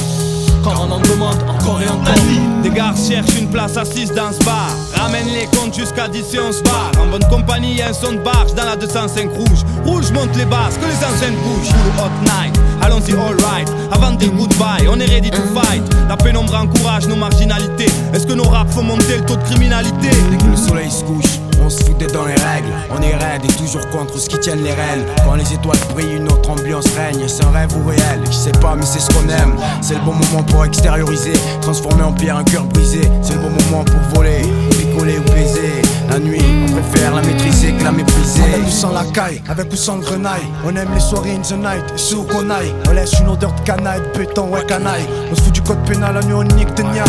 Quand 0.64 0.74
on 0.76 0.90
en 0.90 1.00
demande 1.00 1.38
encore 1.48 1.80
et 1.80 1.88
encore. 1.88 2.14
Des 2.62 2.70
gars 2.70 2.94
cherchent 2.96 3.38
une 3.38 3.48
place 3.48 3.76
assise 3.76 4.12
dans 4.12 4.32
ce 4.32 4.44
bar. 4.44 4.70
Ramène 4.94 5.26
les 5.26 5.46
comptes 5.56 5.76
jusqu'à 5.76 6.08
10 6.08 6.34
et 6.34 6.40
on 6.40 6.52
se. 6.52 6.62
En 7.00 7.06
bonne 7.10 7.28
compagnie, 7.30 7.80
un 7.82 7.92
son 7.92 8.12
de 8.12 8.18
barge 8.18 8.54
dans 8.54 8.64
la 8.64 8.76
205 8.76 9.30
rouge. 9.30 9.64
Rouge 9.84 10.10
monte 10.12 10.34
les 10.36 10.44
basses, 10.44 10.76
que 10.78 10.86
les 10.86 11.04
enceintes 11.04 11.38
bougent. 11.44 11.74
Hot 11.98 12.10
night, 12.22 12.58
allons-y 12.92 13.12
alright. 13.12 13.68
Avant 13.90 14.12
des 14.12 14.28
goodbye, 14.28 14.86
on 14.88 15.00
est 15.00 15.06
ready 15.06 15.30
to 15.30 15.42
fight. 15.54 15.82
La 16.08 16.16
pénombre 16.16 16.54
encourage 16.54 17.06
nos 17.06 17.16
marginalités. 17.16 17.86
Est-ce 18.12 18.26
que 18.26 18.32
nos 18.32 18.44
raps 18.44 18.74
font 18.74 18.82
monter 18.82 19.16
le 19.18 19.24
taux 19.24 19.36
de 19.36 19.42
criminalité? 19.44 20.10
Dès 20.30 20.36
que 20.36 20.50
le 20.50 20.56
soleil 20.56 20.90
se 20.90 21.04
couche, 21.04 21.40
on 21.64 21.70
se 21.70 21.82
fout 21.84 21.98
dans 22.12 22.26
les 22.26 22.34
règles. 22.34 22.72
On 22.90 23.00
est 23.02 23.14
raide 23.14 23.42
et 23.44 23.52
toujours 23.54 23.88
contre 23.90 24.18
ce 24.18 24.28
qui 24.28 24.38
tiennent 24.38 24.62
les 24.62 24.72
rênes. 24.72 25.04
Quand 25.24 25.34
les 25.34 25.52
étoiles 25.52 25.78
brillent, 25.94 26.16
une 26.16 26.28
autre 26.28 26.50
ambiance 26.50 26.86
règne. 26.96 27.26
C'est 27.26 27.44
un 27.44 27.50
rêve 27.50 27.70
ou 27.76 27.88
réel, 27.88 28.20
je 28.26 28.32
sais 28.32 28.52
pas, 28.52 28.74
mais 28.76 28.84
c'est 28.84 29.00
ce 29.00 29.08
qu'on 29.10 29.28
aime. 29.28 29.54
C'est 29.80 29.94
le 29.94 30.00
bon 30.00 30.14
moment 30.14 30.42
pour 30.42 30.64
extérioriser, 30.64 31.34
transformer 31.60 32.02
en 32.02 32.12
pierre 32.12 32.36
un 32.36 32.44
cœur 32.44 32.64
brisé. 32.64 33.00
C'est 33.22 33.34
le 33.34 33.40
bon 33.40 33.50
moment 33.50 33.84
pour 33.84 34.00
voler, 34.14 34.42
picoler 34.70 35.18
ou 35.18 35.32
baiser. 35.32 35.81
La 36.10 36.18
nuit, 36.18 36.40
on 36.68 36.72
préfère 36.72 37.14
la 37.14 37.22
maîtriser 37.22 37.72
que 37.72 37.84
la 37.84 37.92
mépriser. 37.92 38.42
Avec 38.42 38.66
ou 38.66 38.70
sans 38.70 38.92
la 38.92 39.04
caille, 39.04 39.42
avec 39.48 39.72
ou 39.72 39.76
sans 39.76 39.98
grenaille. 39.98 40.46
On 40.64 40.74
aime 40.76 40.88
les 40.94 41.00
soirées 41.00 41.34
in 41.34 41.40
the 41.40 41.52
night, 41.52 42.14
où 42.14 42.22
qu'on 42.22 42.50
aille. 42.50 42.72
On 42.88 42.92
laisse 42.92 43.12
une 43.20 43.28
odeur 43.28 43.52
de 43.52 43.60
canaille, 43.62 44.00
de 44.00 44.18
béton, 44.18 44.48
ouais 44.48 44.64
canaille. 44.66 45.06
On 45.30 45.34
se 45.34 45.42
fout 45.42 45.52
du 45.52 45.62
code 45.62 45.82
pénal, 45.86 46.14
la 46.14 46.22
nuit 46.22 46.34
on 46.34 46.42
nique 46.42 46.74
de 46.74 46.82
nia. 46.82 47.04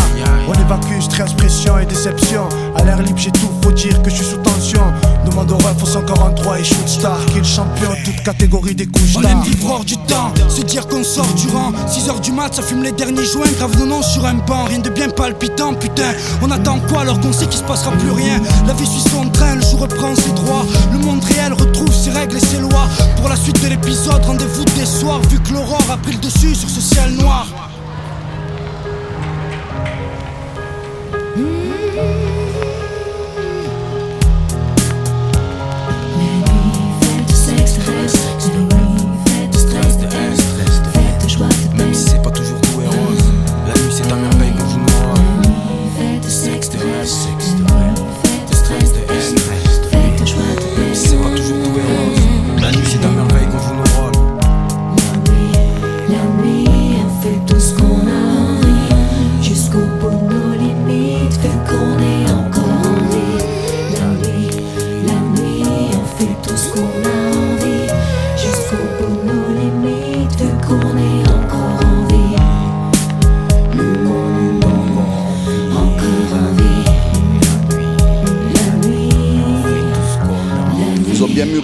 On 0.48 0.52
évacue 0.52 1.00
stress, 1.00 1.32
pression 1.32 1.78
et 1.78 1.86
déception. 1.86 2.48
À 2.76 2.84
l'air 2.84 3.00
libre, 3.02 3.18
j'ai 3.18 3.30
tout, 3.32 3.50
faut 3.62 3.72
dire 3.72 4.00
que 4.02 4.10
je 4.10 4.16
suis 4.16 4.24
sous 4.24 4.38
tension. 4.38 4.82
Demande 5.26 5.50
au 5.52 5.56
ref 5.56 5.82
au 5.82 5.86
143 5.86 6.58
et 6.60 6.64
shoot 6.64 6.88
star. 6.88 7.18
Qui 7.26 7.38
est 7.38 7.40
le 7.40 7.44
champion, 7.44 7.90
toute 8.04 8.22
catégorie 8.22 8.74
des 8.74 8.86
couches 8.86 9.16
On 9.16 9.22
aime 9.22 9.42
vivre 9.42 9.70
hors 9.70 9.84
du 9.84 9.96
temps, 9.96 10.32
se 10.48 10.62
dire 10.62 10.86
qu'on 10.86 11.02
sort 11.02 11.32
du 11.34 11.48
rang 11.48 11.72
6h 11.88 12.20
du 12.20 12.32
mat, 12.32 12.54
ça 12.54 12.62
fume 12.62 12.82
les 12.82 12.92
derniers 12.92 13.24
joints 13.24 13.46
Grave 13.58 13.78
nos 13.78 13.86
noms 13.86 14.02
sur 14.02 14.24
un 14.24 14.34
banc, 14.34 14.64
rien 14.64 14.78
de 14.78 14.90
bien 14.90 15.08
palpitant 15.08 15.74
Putain, 15.74 16.12
on 16.42 16.50
attend 16.50 16.78
quoi 16.88 17.02
alors 17.02 17.20
qu'on 17.20 17.32
sait 17.32 17.46
qu'il 17.46 17.58
se 17.58 17.64
passera 17.64 17.92
plus 17.92 18.10
rien 18.10 18.40
La 18.66 18.74
vie 18.74 18.83
suit 18.84 19.10
son 19.10 19.28
train, 19.30 19.56
le 19.56 19.62
jour 19.62 19.80
reprend 19.80 20.14
ses 20.14 20.32
droits. 20.32 20.66
Le 20.92 20.98
monde 20.98 21.24
réel 21.24 21.52
retrouve 21.52 21.92
ses 21.94 22.10
règles 22.10 22.36
et 22.36 22.40
ses 22.40 22.58
lois. 22.58 22.88
Pour 23.16 23.28
la 23.28 23.36
suite 23.36 23.62
de 23.62 23.68
l'épisode, 23.68 24.24
rendez-vous 24.24 24.64
des 24.76 24.86
soirs 24.86 25.20
Vu 25.30 25.38
que 25.40 25.52
l'aurore 25.52 25.90
a 25.90 25.96
pris 25.96 26.12
le 26.12 26.18
dessus 26.18 26.54
sur 26.54 26.68
ce 26.68 26.80
ciel 26.80 27.10
noir 27.12 27.46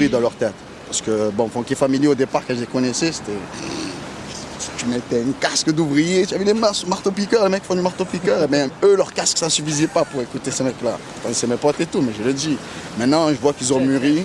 dans 0.09 0.21
leur 0.21 0.33
tête. 0.35 0.55
Parce 0.87 1.03
que, 1.03 1.31
bon, 1.31 1.49
Funky 1.49 1.75
Family, 1.75 2.09
au 2.09 2.15
départ, 2.15 2.43
quand 2.47 2.55
je 2.55 2.61
les 2.61 2.67
connaissais, 2.67 3.13
c'était. 3.13 3.33
Tu 4.77 4.87
mettais 4.87 5.21
un 5.21 5.33
casque 5.39 5.71
d'ouvrier, 5.73 6.27
tu 6.27 6.35
avais 6.35 6.45
des 6.45 6.55
mar- 6.55 6.75
marteaux-piqueurs, 6.87 7.45
les 7.45 7.51
mecs 7.51 7.65
font 7.65 7.75
du 7.75 7.83
marteau-piqueur. 7.83 8.47
Mais 8.51 8.67
eux, 8.83 8.97
leur 8.97 9.13
casque, 9.13 9.37
ça 9.39 9.49
suffisait 9.51 9.87
pas 9.87 10.05
pour 10.05 10.21
écouter 10.23 10.51
ces 10.51 10.65
mecs-là. 10.65 10.99
Enfin, 11.19 11.31
c'est 11.33 11.47
mes 11.47 11.57
potes 11.57 11.81
et 11.81 11.87
tout, 11.87 12.01
mais 12.01 12.13
je 12.19 12.23
le 12.25 12.33
dis. 12.33 12.57
Maintenant, 12.99 13.29
je 13.29 13.35
vois 13.35 13.53
qu'ils 13.53 13.73
ont 13.73 13.81
mûri. 13.81 14.25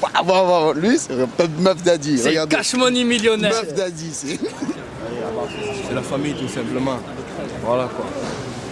Bah, 0.00 0.08
bah, 0.14 0.22
bah, 0.26 0.72
lui, 0.76 0.98
c'est 0.98 1.18
un 1.20 1.26
peu 1.26 1.48
meuf 1.58 1.82
daddy. 1.82 2.18
C'est 2.18 2.48
cash 2.48 2.74
money 2.74 3.04
millionnaire. 3.04 3.50
Meuf 3.52 3.74
daddy, 3.74 4.10
c'est. 4.12 4.38
C'est 5.88 5.94
la 5.94 6.02
famille 6.02 6.34
tout 6.34 6.48
simplement. 6.48 6.98
Voilà 7.64 7.88
quoi. 7.94 8.04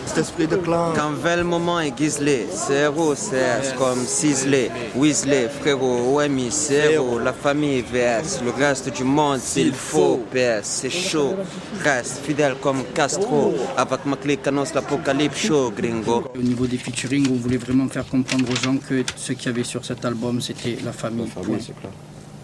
Cet 0.06 0.18
esprit 0.18 0.46
de 0.46 0.56
clan. 0.56 0.92
Quand 0.94 1.44
moment 1.44 1.80
est 1.80 1.96
giselé, 1.96 2.46
zéro, 2.50 3.14
c'est 3.14 3.74
comme 3.76 4.04
ciselé. 4.04 4.70
Weasley, 4.94 5.48
frérot, 5.48 6.16
OMI, 6.16 6.50
zéro. 6.50 7.18
La 7.18 7.32
famille 7.32 7.82
VS, 7.82 8.42
le 8.44 8.50
reste 8.50 8.94
du 8.94 9.04
monde, 9.04 9.40
s'il 9.40 9.72
faut. 9.72 10.22
PS, 10.30 10.62
c'est 10.62 10.90
chaud. 10.90 11.34
Reste 11.82 12.18
fidèle 12.24 12.56
comme 12.60 12.84
Castro. 12.94 13.54
Avec 13.76 14.04
ma 14.06 14.16
clique, 14.16 14.46
annonce 14.46 14.74
l'apocalypse 14.74 15.38
chaud, 15.38 15.72
gringo. 15.76 16.24
Au 16.34 16.42
niveau 16.42 16.66
des 16.66 16.78
featuring, 16.78 17.26
on 17.30 17.36
voulait 17.36 17.56
vraiment 17.56 17.88
faire 17.88 18.06
comprendre 18.06 18.44
aux 18.50 18.56
gens 18.56 18.76
que 18.76 19.02
ce 19.16 19.32
qu'il 19.32 19.46
y 19.46 19.48
avait 19.48 19.64
sur 19.64 19.84
cet 19.84 20.04
album, 20.04 20.40
c'était 20.40 20.78
la 20.84 20.92
famille. 20.92 21.28
Point. 21.28 21.58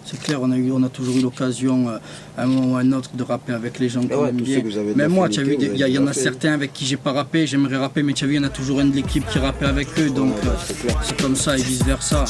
C'est 0.05 0.19
clair, 0.21 0.39
on 0.41 0.51
a, 0.51 0.57
eu, 0.57 0.71
on 0.71 0.83
a 0.83 0.89
toujours 0.89 1.15
eu 1.17 1.21
l'occasion, 1.21 1.89
euh, 1.89 1.97
à 2.37 2.43
un 2.43 2.45
moment 2.47 2.73
ou 2.73 2.77
à 2.77 2.79
un 2.81 2.91
autre, 2.91 3.09
de 3.13 3.23
rapper 3.23 3.53
avec 3.53 3.79
les 3.79 3.87
gens 3.87 4.01
qu'on 4.01 4.23
ouais, 4.23 4.29
aime 4.29 4.41
bien. 4.41 4.61
Même 4.95 5.11
moi, 5.11 5.29
des- 5.29 5.69
il 5.73 5.77
y, 5.77 5.97
en 5.97 6.07
a 6.07 6.13
certains 6.13 6.53
avec 6.53 6.73
qui 6.73 6.85
j'ai 6.85 6.97
pas 6.97 7.11
rappé, 7.11 7.45
j'aimerais 7.47 7.77
rapper, 7.77 8.03
mais 8.03 8.13
tu 8.13 8.25
as 8.25 8.27
vu, 8.27 8.33
il 8.35 8.37
y 8.37 8.39
en 8.39 8.47
a 8.47 8.49
toujours 8.49 8.79
un 8.79 8.85
de 8.85 8.95
l'équipe 8.95 9.25
qui 9.29 9.39
rappait 9.39 9.67
avec 9.67 9.87
eux, 9.99 10.09
donc 10.09 10.33
euh, 10.45 10.49
c'est 11.03 11.21
comme 11.21 11.35
ça 11.35 11.57
et 11.57 11.61
vice 11.61 11.83
versa. 11.83 12.25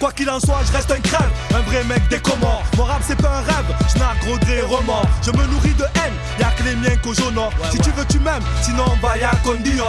Quoi 0.00 0.12
qu'il 0.12 0.28
en 0.28 0.40
soit, 0.40 0.60
je 0.66 0.72
reste 0.72 0.90
un 0.90 1.00
crève, 1.00 1.30
un 1.54 1.60
vrai 1.62 1.84
mec 1.84 2.02
des 2.10 2.18
Comores. 2.18 2.64
Mon 2.76 2.84
rap 2.84 3.02
c'est 3.06 3.16
pas 3.20 3.38
un 3.38 3.42
rêve, 3.42 3.74
je 3.88 4.30
regret 4.30 4.58
et 4.58 4.62
remords. 4.62 5.06
Je 5.22 5.30
me 5.30 5.46
nourris 5.46 5.74
de 5.74 5.84
haine, 5.84 6.12
y'a 6.38 6.50
que 6.50 6.62
les 6.64 6.76
miens 6.76 6.96
qu'au 7.02 7.14
j'honore. 7.14 7.52
Si 7.70 7.78
tu 7.78 7.90
veux, 7.90 8.04
tu 8.08 8.18
m'aimes, 8.18 8.42
sinon 8.62 8.84
on 8.86 9.06
va 9.06 9.16
y'a 9.18 9.30
con 9.44 9.56
Dios. 9.62 9.84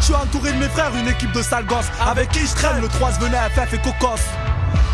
Je 0.00 0.04
suis 0.06 0.14
entouré 0.14 0.52
de 0.52 0.58
mes 0.58 0.68
frères, 0.68 0.92
une 1.00 1.08
équipe 1.08 1.32
de 1.32 1.42
sales 1.42 1.66
gosses. 1.66 1.90
Avec 2.00 2.30
qui 2.30 2.40
je 2.46 2.54
traîne, 2.54 2.80
le 2.82 2.88
3 2.88 3.10
venait 3.20 3.36
FF 3.54 3.74
et 3.74 3.78
Cocos. 3.78 4.20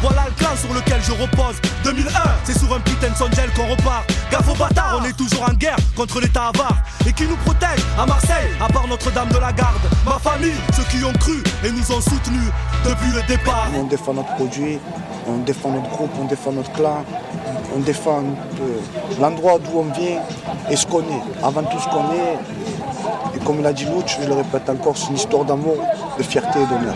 Voilà 0.01 0.25
le 0.27 0.33
clan 0.33 0.57
sur 0.57 0.73
lequel 0.73 1.01
je 1.03 1.13
repose. 1.13 1.57
2001, 1.85 2.11
c'est 2.45 2.59
sur 2.59 2.75
un 2.75 2.81
putain 2.81 3.11
de 3.11 3.17
sondel 3.17 3.51
qu'on 3.55 3.69
repart. 3.69 4.05
Gaffe 4.31 4.49
aux 4.49 4.57
bâtards, 4.57 5.01
on 5.01 5.05
est 5.05 5.17
toujours 5.17 5.43
en 5.49 5.55
guerre 5.55 5.77
contre 5.97 6.21
l'état 6.21 6.51
avare. 6.55 6.77
Et 7.07 7.13
qui 7.13 7.25
nous 7.25 7.37
protège 7.37 7.81
à 7.99 8.07
Marseille, 8.07 8.51
à 8.61 8.69
part 8.69 8.87
Notre-Dame 8.89 9.29
de 9.29 9.39
la 9.39 9.53
Garde. 9.53 9.83
Ma 10.05 10.19
famille, 10.19 10.55
ceux 10.75 10.85
qui 10.85 11.05
ont 11.05 11.13
cru 11.13 11.43
et 11.65 11.71
nous 11.71 11.93
ont 11.93 12.01
soutenus 12.01 12.51
depuis 12.85 13.13
le 13.13 13.23
départ. 13.27 13.69
On 13.77 13.85
défend 13.85 14.15
notre 14.15 14.35
produit, 14.35 14.79
on 15.27 15.39
défend 15.39 15.71
notre 15.71 15.89
groupe, 15.91 16.11
on 16.21 16.25
défend 16.25 16.53
notre 16.53 16.73
clan, 16.73 17.05
on 17.75 17.81
défend 17.81 18.21
euh, 18.21 19.21
l'endroit 19.21 19.59
d'où 19.59 19.79
on 19.79 19.93
vient 19.93 20.21
et 20.71 20.77
ce 20.77 20.87
qu'on 20.87 21.01
est. 21.01 21.23
Avant 21.43 21.63
tout 21.63 21.79
ce 21.79 21.89
qu'on 21.89 22.13
est. 22.13 23.37
Et 23.37 23.39
comme 23.45 23.61
il 23.61 23.67
a 23.67 23.73
dit 23.73 23.85
Louch, 23.85 24.19
je 24.21 24.27
le 24.27 24.35
répète 24.35 24.69
encore, 24.69 24.97
c'est 24.97 25.09
une 25.09 25.17
histoire 25.17 25.45
d'amour, 25.45 25.77
de 26.19 26.23
fierté 26.23 26.61
et 26.61 26.67
d'honneur. 26.67 26.95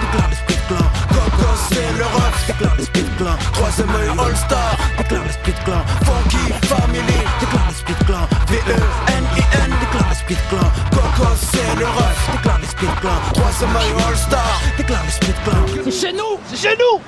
Déclare 0.00 0.28
l'esprit 0.30 0.54
de 0.54 0.66
clan. 0.68 0.86
Gogos, 1.12 1.60
c'est 1.70 1.98
le 1.98 2.04
ref, 2.04 2.46
déclare 2.46 2.76
le 2.76 2.84
split 2.84 3.04
clan. 3.18 3.36
Troisième 3.52 3.90
œil 3.90 4.08
all-star, 4.18 4.76
déclare 4.98 5.24
le 5.24 5.32
split 5.32 5.54
clan. 5.64 5.82
Funky 6.04 6.52
family, 6.66 7.18
déclare 7.40 7.68
le 7.68 7.74
split 7.74 8.04
clan. 8.06 8.28
V-E-N-I-N, 8.48 9.70
déclare 9.80 10.08
le 10.08 10.14
split 10.14 10.38
clan. 10.48 10.68
Coco, 10.90 11.28
c'est 11.40 11.78
le 11.78 11.86
ref, 11.86 12.30
déclare 12.32 12.58
le 12.60 12.66
split 12.66 12.94
clan. 13.00 13.18
Troisième 13.34 13.76
œil 13.76 13.92
all-star, 14.08 14.60
déclare 14.76 15.04
le 15.04 15.10
split 15.10 15.34
clan. 15.44 15.60
C'est 15.84 16.00
chez 16.00 16.12
nous 16.12 16.38
C'est 16.48 16.56
chez 16.56 16.76
nous 16.76 17.00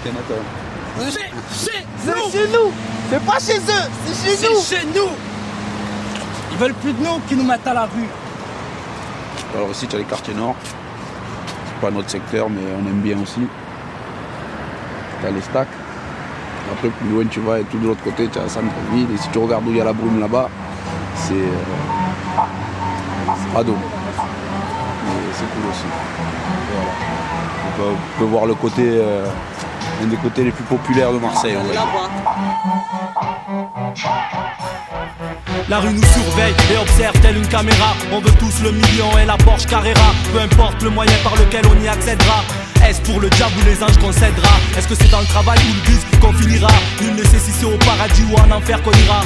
C'est 0.00 1.10
chez 1.10 1.28
nous 1.30 1.42
C'est 1.50 2.32
chez 2.32 2.48
nous 2.52 2.72
C'est 3.10 3.24
pas 3.24 3.38
chez 3.40 3.58
eux 3.58 3.86
C'est 4.06 4.36
chez 4.36 4.48
nous 4.48 4.60
C'est 4.60 4.76
chez 4.76 4.86
nous 4.94 5.10
Ils 6.54 6.60
veulent 6.60 6.74
plus 6.74 6.92
de 6.92 7.02
nous 7.02 7.18
qu'ils 7.26 7.36
nous 7.36 7.44
mettent 7.44 7.66
à 7.66 7.74
la 7.74 7.82
rue. 7.82 8.08
Alors 9.56 9.70
ici, 9.70 9.88
tu 9.88 9.96
as 9.96 9.98
les 9.98 10.04
quartiers 10.04 10.34
nord. 10.34 10.54
C'est 11.66 11.80
pas 11.80 11.90
notre 11.90 12.08
secteur, 12.08 12.48
mais 12.48 12.60
on 12.80 12.86
aime 12.88 13.00
bien 13.00 13.20
aussi. 13.20 13.40
Tu 15.20 15.26
as 15.26 15.30
les 15.30 15.40
stacks. 15.40 15.66
Après, 16.72 16.88
plus 16.90 17.08
loin 17.08 17.24
tu 17.26 17.40
vas 17.40 17.58
et 17.58 17.64
tout 17.64 17.78
de 17.78 17.88
l'autre 17.88 18.04
côté, 18.04 18.28
tu 18.28 18.38
as 18.38 18.42
la 18.42 18.48
centre-ville. 18.48 19.08
Et 19.12 19.16
si 19.18 19.28
tu 19.30 19.38
regardes 19.38 19.66
où 19.66 19.70
il 19.70 19.78
y 19.78 19.80
a 19.80 19.84
la 19.84 19.92
brume 19.92 20.20
là-bas, 20.20 20.48
c'est 21.16 21.34
euh, 21.34 22.42
radeau. 23.52 23.74
Mais 23.74 25.32
c'est 25.32 25.50
cool 25.54 25.70
aussi. 25.70 25.86
Voilà. 26.72 26.90
On 27.66 27.82
peut, 27.82 27.88
on 27.90 28.18
peut 28.20 28.30
voir 28.30 28.46
le 28.46 28.54
côté, 28.54 28.82
euh, 28.86 29.26
un 30.02 30.06
des 30.06 30.16
côtés 30.16 30.44
les 30.44 30.50
plus 30.50 30.64
populaires 30.64 31.12
de 31.12 31.18
Marseille. 31.18 31.56
on 31.58 31.64
va. 31.64 31.74
La 35.68 35.78
rue 35.78 35.94
nous 35.94 36.02
surveille 36.02 36.54
et 36.72 36.76
observe 36.76 37.18
telle 37.20 37.38
une 37.38 37.48
caméra. 37.48 37.94
On 38.12 38.20
veut 38.20 38.32
tous 38.38 38.62
le 38.62 38.72
million 38.72 39.16
et 39.18 39.24
la 39.24 39.36
Porsche 39.38 39.66
Carrera. 39.66 40.14
Peu 40.32 40.40
importe 40.40 40.82
le 40.82 40.90
moyen 40.90 41.16
par 41.22 41.36
lequel 41.36 41.64
on 41.66 41.82
y 41.82 41.88
accédera. 41.88 42.44
Est-ce 42.86 43.00
pour 43.00 43.18
le 43.20 43.30
diable 43.30 43.52
ou 43.60 43.64
les 43.64 43.82
anges 43.82 43.96
qu'on 43.98 44.12
cédera 44.12 44.56
Est-ce 44.76 44.86
que 44.86 44.94
c'est 44.94 45.10
dans 45.10 45.20
le 45.20 45.26
travail 45.26 45.58
ou 45.58 45.74
le 45.74 45.80
bus 45.90 46.00
qu'on 46.20 46.32
finira? 46.34 46.68
Nul 47.00 47.14
ne 47.16 47.24
sait 47.24 47.38
si 47.38 47.50
c'est 47.50 47.64
au 47.64 47.78
paradis 47.78 48.22
ou 48.30 48.36
en 48.36 48.50
enfer 48.50 48.82
qu'on 48.82 48.92
ira. 48.92 49.22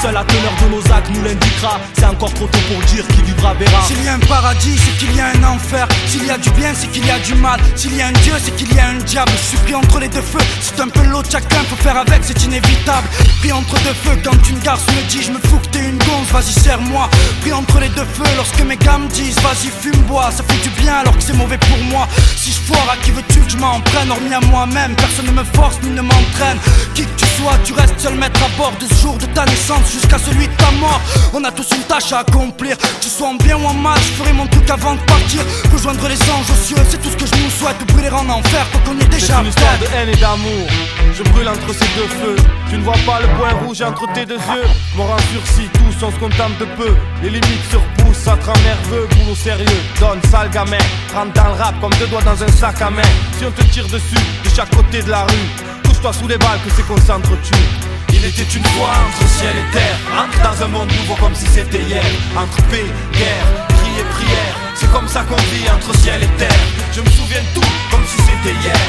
Seule 0.00 0.14
la 0.14 0.24
teneur 0.24 0.52
de 0.62 0.68
nos 0.68 0.92
actes 0.92 1.10
nous 1.10 1.22
l'indiquera. 1.22 1.80
C'est 1.94 2.04
encore 2.04 2.32
trop 2.34 2.46
tôt 2.46 2.58
pour 2.70 2.80
dire 2.84 3.06
qui 3.08 3.22
vivra 3.22 3.54
verra. 3.54 3.82
S'il 3.86 4.02
y 4.04 4.08
a 4.08 4.14
un 4.14 4.18
paradis, 4.18 4.76
c'est 4.78 4.98
qu'il 4.98 5.16
y 5.16 5.20
a 5.20 5.28
un 5.28 5.44
enfer. 5.44 5.88
S'il 6.06 6.26
y 6.26 6.30
a 6.30 6.36
du 6.36 6.50
bien, 6.50 6.72
c'est 6.74 6.88
qu'il 6.88 7.06
y 7.06 7.10
a 7.10 7.18
du 7.18 7.34
mal. 7.34 7.58
S'il 7.76 7.96
y 7.96 8.02
a 8.02 8.08
un 8.08 8.12
Dieu, 8.12 8.34
c'est 8.42 8.54
qu'il 8.56 8.74
y 8.74 8.78
a 8.78 8.88
un 8.88 8.98
diable. 8.98 9.32
Je 9.32 9.48
suis 9.48 9.58
pris 9.58 9.74
entre 9.74 9.98
les 10.00 10.08
deux 10.08 10.22
feux. 10.22 10.44
C'est 10.60 10.78
un 10.80 10.88
peu 10.88 11.02
l'eau 11.04 11.22
de 11.22 11.30
chacun, 11.30 11.62
faut 11.68 11.76
faire 11.76 11.96
avec, 11.96 12.22
c'est 12.22 12.42
inévitable. 12.44 13.08
Pris 13.40 13.52
entre 13.52 13.74
deux 13.84 13.96
feux, 14.04 14.18
quand 14.22 14.48
une 14.50 14.58
garce 14.60 14.86
me 14.88 15.02
dit, 15.08 15.22
je 15.22 15.32
me 15.32 15.38
fous 15.40 15.58
que 15.58 15.68
t'es 15.68 15.88
une 15.88 15.98
gonze, 15.98 16.28
vas-y 16.30 16.52
serre-moi. 16.52 17.08
Pris 17.40 17.52
entre 17.52 17.80
les 17.80 17.88
deux 17.88 18.06
feux, 18.12 18.30
lorsque 18.36 18.60
mes 18.60 18.76
gars 18.76 18.98
me 18.98 19.08
disent, 19.08 19.40
vas-y 19.40 19.68
fume, 19.68 20.02
bois, 20.02 20.30
ça 20.30 20.42
fait 20.44 20.62
du 20.62 20.70
bien 20.82 20.96
alors 20.96 21.16
que 21.16 21.22
c'est 21.22 21.36
mauvais 21.36 21.58
pour 21.58 21.78
moi. 21.90 22.06
Si 22.36 22.52
je 22.52 22.60
foire, 22.60 22.97
qui 23.02 23.10
veux-tu 23.10 23.40
que 23.40 23.50
je 23.50 23.56
m'en 23.56 23.80
prenne 23.80 24.10
Hormis 24.10 24.34
à 24.34 24.40
moi-même, 24.40 24.94
personne 24.96 25.26
ne 25.26 25.32
me 25.32 25.44
force 25.44 25.76
ni 25.82 25.90
ne 25.90 26.02
m'entraîne. 26.02 26.58
Qui 26.94 27.02
que 27.02 27.16
tu 27.16 27.26
sois, 27.36 27.54
tu 27.64 27.72
restes 27.72 27.98
seul 27.98 28.14
maître 28.14 28.40
à 28.42 28.48
bord 28.56 28.72
de 28.80 28.86
ce 28.86 29.02
jour 29.02 29.16
de 29.18 29.26
ta 29.26 29.44
naissance 29.44 29.92
jusqu'à 29.92 30.18
celui 30.18 30.46
de 30.48 30.54
ta 30.54 30.70
mort. 30.72 31.00
On 31.34 31.44
a 31.44 31.50
tous 31.50 31.68
une 31.74 31.82
tâche 31.82 32.12
à 32.12 32.20
accomplir, 32.20 32.76
que 32.78 33.02
tu 33.02 33.08
sois 33.08 33.28
en 33.28 33.34
bien 33.34 33.56
ou 33.56 33.64
en 33.66 33.74
mal, 33.74 33.98
je 33.98 34.22
ferai 34.22 34.32
mon 34.32 34.46
truc 34.46 34.68
avant 34.70 34.94
de 34.94 35.00
partir. 35.00 35.40
Rejoindre 35.72 36.08
les 36.08 36.20
anges 36.30 36.50
aux 36.50 36.64
cieux, 36.64 36.82
c'est 36.88 37.00
tout 37.00 37.10
ce 37.10 37.16
que 37.16 37.26
je 37.26 37.42
nous 37.42 37.50
souhaite. 37.50 37.76
Brûler 37.88 38.10
en 38.10 38.28
enfer, 38.28 38.66
faut 38.72 38.78
qu'on 38.80 38.98
est 38.98 39.02
C'est 39.02 39.20
déjà 39.20 39.40
une 39.40 39.46
histoire 39.48 39.78
de 39.78 39.86
haine 39.96 40.08
et 40.08 40.16
d'amour. 40.16 40.66
Je 41.14 41.22
brûle 41.24 41.48
entre 41.48 41.72
ces 41.72 41.88
deux 41.96 42.08
feux. 42.20 42.36
Tu 42.70 42.76
ne 42.76 42.82
vois 42.82 42.98
pas 43.06 43.20
le 43.20 43.28
point 43.38 43.52
rouge 43.64 43.82
entre 43.82 44.06
tes 44.12 44.26
deux 44.26 44.36
yeux. 44.36 44.68
Mort 44.96 45.10
en 45.10 45.32
sursis, 45.32 45.68
tous 45.72 46.04
on 46.04 46.10
se 46.10 46.16
contente 46.18 46.58
de 46.60 46.66
peu. 46.76 46.94
Les 47.22 47.30
limites 47.30 47.70
surpoussent, 47.70 48.24
ça 48.24 48.36
te 48.36 48.46
rend 48.46 48.58
nerveux. 48.62 49.08
Boulot 49.16 49.34
sérieux, 49.34 49.80
donne 50.00 50.20
sale 50.30 50.50
gamin. 50.50 50.76
Rentre 51.14 51.32
dans 51.32 51.48
le 51.48 51.62
rap 51.62 51.74
comme 51.80 51.92
deux 51.98 52.06
doigts 52.06 52.22
dans 52.22 52.42
un 52.42 52.48
sac 52.48 52.80
à 52.82 52.87
main. 52.90 53.10
Si 53.38 53.44
on 53.44 53.50
te 53.50 53.62
tire 53.62 53.86
dessus, 53.88 54.24
de 54.44 54.50
chaque 54.54 54.74
côté 54.74 55.02
de 55.02 55.10
la 55.10 55.24
rue, 55.24 55.48
couche-toi 55.84 56.12
sous 56.12 56.28
les 56.28 56.38
balles 56.38 56.60
que 56.64 56.70
c'est 56.74 56.86
qu'on 56.86 57.00
s'entretue. 57.00 57.64
Il 58.12 58.24
était 58.24 58.42
une 58.42 58.64
fois 58.74 58.90
entre 59.06 59.28
ciel 59.28 59.54
et 59.54 59.72
terre, 59.72 59.98
entre 60.16 60.38
dans 60.42 60.64
un 60.64 60.68
monde 60.68 60.90
nouveau 60.90 61.14
comme 61.20 61.34
si 61.34 61.46
c'était 61.46 61.82
hier. 61.82 62.02
Entre 62.36 62.60
paix, 62.68 62.86
guerre, 63.12 63.46
cri 63.68 63.90
et 64.00 64.08
prière, 64.10 64.54
c'est 64.74 64.90
comme 64.90 65.06
ça 65.06 65.22
qu'on 65.22 65.36
vit 65.36 65.68
entre 65.70 65.94
ciel 65.98 66.22
et 66.22 66.38
terre. 66.38 66.60
Je 66.92 67.00
me 67.00 67.10
souviens 67.10 67.40
de 67.40 67.60
tout 67.60 67.68
comme 67.90 68.04
si 68.06 68.16
c'était 68.16 68.56
hier. 68.58 68.80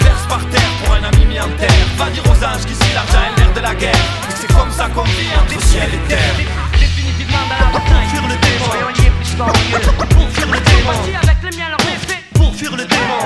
Verse 0.00 0.26
par 0.28 0.44
terre 0.48 0.70
pour 0.84 0.94
un 0.94 1.04
ami 1.04 1.26
mis 1.26 1.40
en 1.40 1.50
terre. 1.58 1.84
Va 1.98 2.08
dire 2.10 2.24
aux 2.24 2.44
anges 2.44 2.64
qu'ici 2.64 2.88
l'argent 2.94 3.20
est 3.28 3.40
l'air 3.40 3.52
de 3.52 3.60
la 3.60 3.74
guerre. 3.74 4.04
C'est 4.34 4.52
comme 4.54 4.70
ça 4.70 4.88
qu'on 4.88 5.04
vit 5.04 5.32
entre 5.36 5.60
ciel 5.66 5.90
et 5.92 6.08
terre. 6.08 6.34
Définitivement 6.78 7.44
dans 7.50 7.66
la 7.66 7.72
bataille. 7.72 8.08
Pour 8.08 8.10
fuir 8.10 8.22
le 8.22 8.36
démon. 8.40 8.68
Pour 10.08 10.30
fuir 10.30 10.48
le 10.48 10.58
avec 11.22 11.77
fuir 12.58 12.76
le 12.76 12.84
démon. 12.84 13.22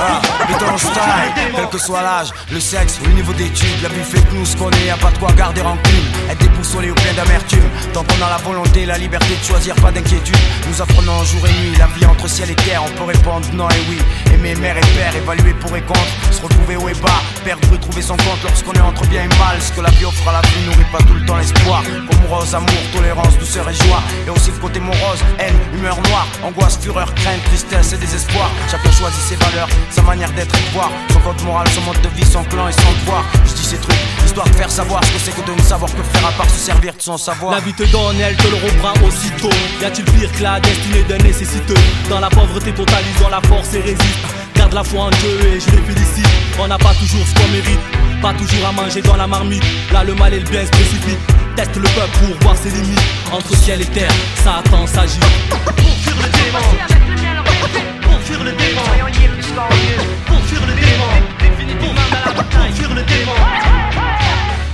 Ah, 0.00 0.20
mais 0.48 0.56
dans 0.58 0.72
le 0.72 0.78
style, 0.78 1.50
quel 1.54 1.68
que 1.68 1.78
soit 1.78 2.02
l'âge, 2.02 2.28
le 2.52 2.60
sexe 2.60 3.00
ou 3.02 3.06
le 3.06 3.14
niveau 3.14 3.32
d'études, 3.32 3.82
la 3.82 3.88
vie 3.88 4.04
fait 4.04 4.20
de 4.20 4.36
nous 4.36 4.46
ce 4.46 4.56
qu'on 4.56 4.70
est, 4.70 4.86
y 4.86 4.90
a 4.90 4.96
pas 4.96 5.10
de 5.10 5.18
quoi 5.18 5.32
garder 5.32 5.60
rancune. 5.60 6.06
Être 6.30 6.38
déboussolé 6.38 6.90
ou 6.90 6.94
plein 6.94 7.12
d'amertume, 7.14 7.68
tant 7.92 8.04
qu'on 8.04 8.24
a 8.24 8.30
la 8.30 8.36
volonté, 8.36 8.86
la 8.86 8.96
liberté 8.96 9.34
de 9.40 9.44
choisir, 9.44 9.74
pas 9.76 9.90
d'inquiétude. 9.90 10.36
Nous 10.68 10.80
apprenons 10.80 11.24
jour 11.24 11.46
et 11.48 11.52
nuit, 11.52 11.76
la 11.78 11.86
vie 11.86 12.06
entre 12.06 12.28
ciel 12.28 12.50
et 12.50 12.54
terre, 12.54 12.82
on 12.84 12.90
peut 12.90 13.04
répondre 13.04 13.46
non 13.54 13.68
et 13.70 13.82
oui. 13.88 13.98
Aimer 14.32 14.54
mère 14.54 14.76
et 14.76 14.88
père, 14.96 15.14
évaluer 15.16 15.54
pour 15.54 15.76
et 15.76 15.82
contre, 15.82 16.14
se 16.30 16.40
retrouver 16.40 16.76
haut 16.76 16.88
et 16.88 17.00
bas, 17.02 17.22
perdre 17.44 17.74
et 17.74 17.78
trouver 17.78 18.02
son 18.02 18.16
compte 18.16 18.42
lorsqu'on 18.44 18.72
est 18.74 18.80
entre 18.80 19.04
bien 19.08 19.24
et 19.24 19.38
mal. 19.38 19.60
Ce 19.60 19.72
que 19.72 19.80
la 19.80 19.90
vie 19.90 20.04
offre 20.04 20.28
à 20.28 20.32
la 20.32 20.40
vie 20.42 20.64
nourrit 20.66 20.90
pas 20.92 20.98
tout 20.98 21.14
le 21.14 21.26
temps 21.26 21.36
l'espoir. 21.36 21.82
Comme 22.08 22.24
rose, 22.30 22.54
amour, 22.54 22.82
tolérance, 22.94 23.36
douceur 23.38 23.68
et 23.68 23.74
joie. 23.74 24.02
Et 24.26 24.30
aussi 24.30 24.52
le 24.52 24.58
côté 24.58 24.78
morose, 24.78 25.24
haine, 25.40 25.58
humeur 25.74 25.96
noire, 26.08 26.28
angoisse, 26.44 26.78
fureur, 26.80 27.12
crainte, 27.14 27.42
tristesse 27.44 27.92
et 27.92 27.96
désespoir. 27.96 28.50
Chacun 28.70 28.92
choisit 28.92 29.22
ses 29.22 29.36
valeurs, 29.36 29.68
sa 29.90 30.02
manière 30.02 30.30
d'être 30.32 30.54
et 30.54 30.60
de 30.68 30.72
voir. 30.74 30.90
Son 31.12 31.20
code 31.20 31.42
moral, 31.42 31.66
son 31.68 31.80
mode 31.82 32.00
de 32.02 32.08
vie, 32.08 32.24
son 32.24 32.44
clan 32.44 32.68
et 32.68 32.72
son 32.72 32.92
devoir. 33.00 33.24
Je 33.46 33.54
dis 33.54 33.64
ces 33.64 33.78
trucs, 33.78 33.96
histoire 34.26 34.46
de 34.46 34.54
faire 34.54 34.70
savoir 34.70 35.02
ce 35.04 35.12
que 35.12 35.18
c'est 35.18 35.34
que 35.34 35.50
de 35.50 35.54
ne 35.56 35.62
savoir 35.62 35.90
que 35.90 36.02
faire 36.02 36.26
à 36.26 36.32
part 36.32 36.50
se 36.50 36.58
servir 36.58 36.92
de 36.92 37.00
son 37.00 37.16
savoir. 37.16 37.54
La 37.54 37.60
vie 37.60 37.72
te 37.72 37.84
donne, 37.84 38.20
elle 38.20 38.36
te 38.36 38.46
le 38.46 38.56
reprend 38.56 38.92
aussitôt. 39.06 39.50
Y 39.80 39.84
a-t-il 39.86 40.04
pire 40.04 40.30
que 40.32 40.42
la 40.42 40.60
destinée 40.60 41.02
d'un 41.04 41.18
nécessiteux? 41.18 41.80
Dans 42.10 42.20
la 42.20 42.28
pauvreté 42.28 42.72
totalisant 42.72 43.30
la 43.30 43.40
force 43.48 43.72
et 43.72 43.80
résiste. 43.80 44.18
Garde 44.54 44.74
la 44.74 44.84
foi 44.84 45.04
en 45.04 45.10
Dieu 45.10 45.40
et 45.54 45.60
je 45.60 45.70
les 45.70 45.82
félicite. 45.82 46.28
On 46.58 46.68
n'a 46.68 46.76
pas 46.76 46.92
toujours 46.94 47.24
ce 47.26 47.34
qu'on 47.40 47.48
mérite, 47.48 47.80
pas 48.20 48.34
toujours 48.34 48.66
à 48.68 48.72
manger 48.72 49.00
dans 49.00 49.16
la 49.16 49.26
marmite. 49.26 49.64
Là, 49.92 50.04
le 50.04 50.14
mal 50.14 50.34
et 50.34 50.40
le 50.40 50.48
bien 50.48 50.66
se 50.66 50.70
précipitent. 50.70 51.18
Teste 51.56 51.76
le 51.76 51.88
peuple 51.88 52.18
pour 52.18 52.36
voir 52.42 52.56
ses 52.56 52.70
limites. 52.70 53.00
Entre 53.32 53.56
ciel 53.56 53.80
et 53.80 53.86
terre, 53.86 54.12
Satan 54.44 54.86
s'agit. 54.86 55.20
Pour 55.48 55.72
fuir 55.74 56.16
le 56.16 56.28
démon. 56.36 57.98
Pour 58.18 58.26
fuir 58.26 58.42
le 58.44 58.52
démon. 58.52 58.82
Pour 60.26 60.40
fuir 60.44 60.60
le 60.66 60.74
démon. 60.74 61.06
Pour 61.38 62.74
fuir 62.74 62.94
le 62.94 63.02
démon. 63.02 63.34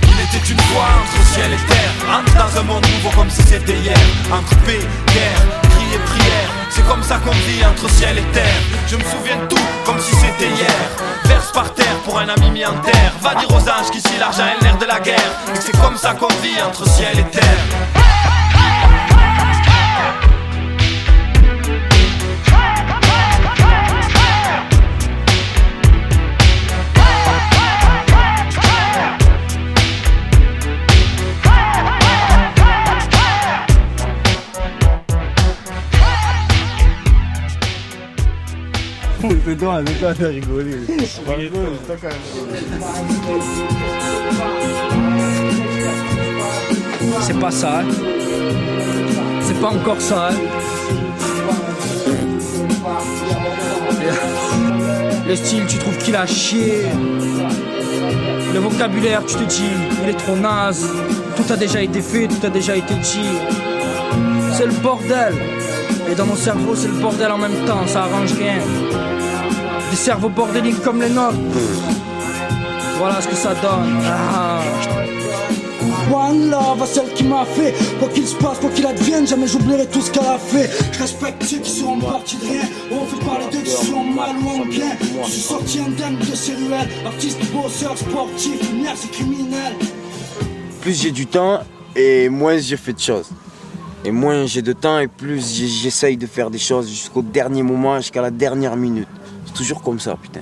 Était 0.01 0.51
une 0.51 0.59
fois 0.59 0.87
entre 0.99 1.27
ciel 1.33 1.53
et 1.53 1.67
terre, 1.67 1.93
entre 2.11 2.33
dans 2.33 2.59
un 2.59 2.63
monde 2.63 2.85
nouveau 2.87 3.15
comme 3.15 3.29
si 3.29 3.43
c'était 3.43 3.77
hier. 3.77 3.97
Entre 4.31 4.55
paix, 4.65 4.79
guerre, 5.13 5.45
cri 5.69 5.85
et 5.93 5.99
prière, 5.99 6.49
c'est 6.71 6.85
comme 6.87 7.03
ça 7.03 7.17
qu'on 7.17 7.31
vit 7.31 7.63
entre 7.63 7.87
ciel 7.91 8.17
et 8.17 8.23
terre. 8.33 8.61
Je 8.87 8.95
me 8.95 9.03
souviens 9.03 9.37
de 9.37 9.45
tout 9.45 9.65
comme 9.85 9.99
si 9.99 10.15
c'était 10.15 10.49
hier. 10.49 10.89
Verse 11.25 11.51
par 11.51 11.71
terre 11.75 11.97
pour 12.03 12.17
un 12.17 12.27
ami 12.27 12.49
mis 12.49 12.65
en 12.65 12.73
terre. 12.79 13.13
Va 13.21 13.35
dire 13.35 13.49
aux 13.51 13.69
anges 13.69 13.91
qu'ici 13.91 14.17
l'argent 14.19 14.45
est 14.47 14.63
l'air 14.63 14.77
de 14.77 14.85
la 14.85 14.99
guerre. 14.99 15.31
C'est 15.59 15.79
comme 15.79 15.97
ça 15.97 16.13
qu'on 16.13 16.33
vit 16.41 16.59
entre 16.67 16.89
ciel 16.89 17.19
et 17.19 17.29
terre. 17.29 18.24
C'est 47.21 47.39
pas 47.39 47.51
ça. 47.51 47.79
hein. 47.79 47.85
C'est 49.41 49.59
pas 49.59 49.69
encore 49.69 49.99
ça. 50.01 50.29
hein. 50.31 50.35
Le 55.27 55.35
style, 55.35 55.65
tu 55.67 55.77
trouves 55.77 55.97
qu'il 55.97 56.15
a 56.15 56.25
chié. 56.27 56.83
Le 58.53 58.59
vocabulaire, 58.59 59.25
tu 59.25 59.35
te 59.35 59.43
dis, 59.43 59.63
il 60.03 60.09
est 60.09 60.13
trop 60.17 60.35
naze. 60.35 60.87
Tout 61.35 61.51
a 61.51 61.57
déjà 61.57 61.81
été 61.81 62.01
fait, 62.01 62.27
tout 62.27 62.45
a 62.45 62.49
déjà 62.49 62.75
été 62.75 62.93
dit. 62.93 63.29
C'est 64.53 64.65
le 64.67 64.71
bordel. 64.73 65.33
Et 66.11 66.15
dans 66.15 66.25
mon 66.27 66.35
cerveau, 66.35 66.75
c'est 66.75 66.87
le 66.87 66.93
bordel 66.93 67.31
en 67.31 67.37
même 67.37 67.65
temps, 67.65 67.85
ça 67.87 68.03
arrange 68.03 68.33
rien. 68.33 68.59
Des 69.95 70.01
cerveaux 70.01 70.27
bordéliques 70.27 70.81
comme 70.83 71.01
les 71.01 71.07
nôtres. 71.09 71.37
Voilà 72.97 73.21
ce 73.21 73.29
que 73.29 73.35
ça 73.35 73.53
donne. 73.55 73.97
Ah. 74.05 74.59
One 76.13 76.49
love 76.51 76.83
à 76.83 76.85
celle 76.85 77.13
qui 77.13 77.23
m'a 77.23 77.45
fait. 77.45 77.73
Quoi 77.97 78.09
qu'il 78.09 78.27
se 78.27 78.35
passe, 78.35 78.59
quoi 78.59 78.69
qu'il 78.71 78.85
advienne, 78.85 79.25
jamais 79.25 79.47
j'oublierai 79.47 79.87
tout 79.87 80.01
ce 80.01 80.11
qu'elle 80.11 80.25
a 80.25 80.37
fait. 80.37 80.69
Je 80.91 80.99
respecte 80.99 81.43
ceux 81.43 81.59
qui 81.59 81.69
seront 81.71 81.97
partis 82.01 82.35
de 82.35 82.41
rien. 82.45 82.63
On 82.91 83.05
fait 83.05 83.25
parler 83.25 83.45
d'eux 83.53 83.61
qui 83.61 83.69
sont 83.71 84.03
mal 84.03 84.35
ou 84.43 84.49
en 84.63 84.65
bien. 84.65 84.97
Je 85.23 85.31
suis 85.31 85.41
sorti 85.41 85.79
indemne 85.79 86.17
de 86.19 86.35
ces 86.35 86.55
ruelles. 86.55 86.89
Artiste, 87.05 87.39
bosseur, 87.53 87.97
sportif, 87.97 88.59
c'est 88.97 89.11
criminel. 89.11 89.75
Plus 90.81 91.01
j'ai 91.01 91.11
du 91.11 91.25
temps 91.25 91.61
et 91.95 92.27
moins 92.27 92.57
je 92.57 92.75
fais 92.75 92.91
de 92.91 92.99
choses. 92.99 93.29
Et 94.03 94.11
moins 94.11 94.45
j'ai 94.45 94.61
de 94.61 94.73
temps 94.73 94.99
et 94.99 95.07
plus 95.07 95.55
j'ai- 95.55 95.67
j'essaye 95.67 96.17
de 96.17 96.27
faire 96.27 96.49
des 96.49 96.59
choses 96.59 96.89
jusqu'au 96.89 97.21
dernier 97.21 97.63
moment, 97.63 97.95
jusqu'à 98.01 98.21
la 98.21 98.29
dernière 98.29 98.75
minute. 98.75 99.07
Toujours 99.55 99.81
comme 99.81 99.99
ça, 99.99 100.15
putain. 100.21 100.41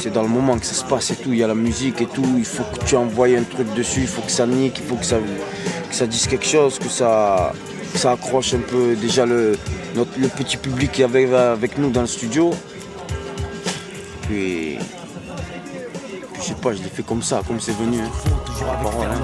C'est 0.00 0.12
dans 0.12 0.22
le 0.22 0.28
moment 0.28 0.58
que 0.58 0.66
ça 0.66 0.74
se 0.74 0.84
passe 0.84 1.10
et 1.10 1.16
tout, 1.16 1.32
il 1.32 1.38
y 1.38 1.42
a 1.42 1.46
la 1.46 1.54
musique 1.54 2.00
et 2.02 2.06
tout, 2.06 2.24
il 2.36 2.44
faut 2.44 2.64
que 2.64 2.84
tu 2.84 2.96
envoies 2.96 3.36
un 3.38 3.42
truc 3.42 3.72
dessus, 3.74 4.00
il 4.02 4.06
faut 4.06 4.22
que 4.22 4.30
ça 4.30 4.46
nique, 4.46 4.78
il 4.78 4.84
faut 4.84 4.96
que 4.96 5.04
ça, 5.06 5.16
que 5.16 5.94
ça 5.94 6.06
dise 6.06 6.26
quelque 6.26 6.44
chose, 6.46 6.78
que 6.78 6.88
ça, 6.88 7.52
ça 7.94 8.12
accroche 8.12 8.52
un 8.54 8.58
peu 8.58 8.94
déjà 8.96 9.24
le, 9.24 9.56
notre- 9.94 10.18
le 10.18 10.28
petit 10.28 10.56
public 10.56 10.92
qui 10.92 11.02
avait 11.02 11.32
avec 11.34 11.78
nous 11.78 11.90
dans 11.90 12.02
le 12.02 12.06
studio. 12.06 12.50
Puis 14.28 14.78
je 16.44 16.48
sais 16.48 16.54
pas, 16.60 16.74
je 16.74 16.82
l'ai 16.82 16.90
fait 16.90 17.02
comme 17.02 17.22
ça, 17.22 17.40
comme 17.46 17.58
c'est 17.58 17.72
venu. 17.72 17.98
hein. 18.00 18.10
Hein. 18.60 19.14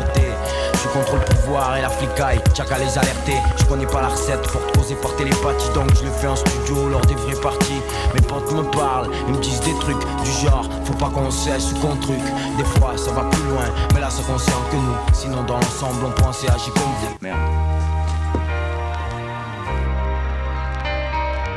Je 0.82 0.88
contrôle 0.88 1.18
le 1.20 1.24
pouvoir 1.36 1.76
et 1.76 1.82
la 1.82 1.90
flicaille, 1.90 2.40
tchak 2.54 2.72
à 2.72 2.78
les 2.78 2.96
alerter. 2.96 3.36
Je 3.58 3.64
connais 3.66 3.84
pas 3.86 4.00
la 4.00 4.08
recette, 4.08 4.46
faut 4.46 4.58
reposer 4.58 4.94
par 4.94 5.14
télépathie. 5.16 5.68
Donc 5.74 5.94
je 5.96 6.04
le 6.04 6.10
fais 6.12 6.28
en 6.28 6.36
studio 6.36 6.88
lors 6.88 7.02
des 7.02 7.14
vraies 7.14 7.38
parties. 7.42 7.82
Mes 8.14 8.22
potes 8.22 8.50
me 8.52 8.62
parlent, 8.70 9.10
ils 9.28 9.34
me 9.34 9.38
disent 9.38 9.60
des 9.60 9.74
trucs 9.80 9.98
du 10.24 10.30
genre 10.42 10.66
Faut 10.84 10.94
pas 10.94 11.10
qu'on 11.10 11.30
cesse 11.30 11.72
ou 11.72 11.74
qu'on 11.80 11.96
truc. 11.96 12.22
Des 12.56 12.64
fois 12.64 12.96
ça 12.96 13.10
va 13.10 13.22
plus 13.24 13.42
loin, 13.50 13.66
mais 13.92 14.00
là 14.00 14.08
ça 14.08 14.22
concerne 14.22 14.62
que 14.70 14.76
nous. 14.76 14.96
Sinon 15.12 15.42
dans 15.42 15.56
l'ensemble 15.56 16.06
on 16.06 16.22
pense 16.22 16.42
et 16.44 16.48
agit 16.48 16.70
comme 16.70 16.94
des 17.02 17.28
Merde. 17.28 17.38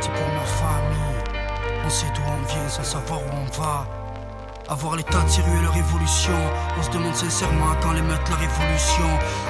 C'est 0.01 0.11
pour 0.11 0.27
ma 0.27 0.45
famille. 0.45 1.23
On 1.85 1.89
sait 1.89 2.07
d'où 2.13 2.21
on 2.27 2.47
vient 2.51 2.67
sans 2.67 2.83
savoir 2.83 3.21
où 3.21 3.31
on 3.31 3.61
va. 3.61 4.02
Avoir 4.73 4.95
l'état 4.95 5.21
de 5.21 5.29
ces 5.29 5.41
ruelles 5.43 5.67
révolution. 5.71 6.33
On 6.79 6.81
se 6.81 6.89
demande 6.89 7.13
sincèrement 7.13 7.75
quand 7.83 7.91
les 7.91 8.01
mettre 8.01 8.31
la 8.31 8.37
révolution. 8.37 9.05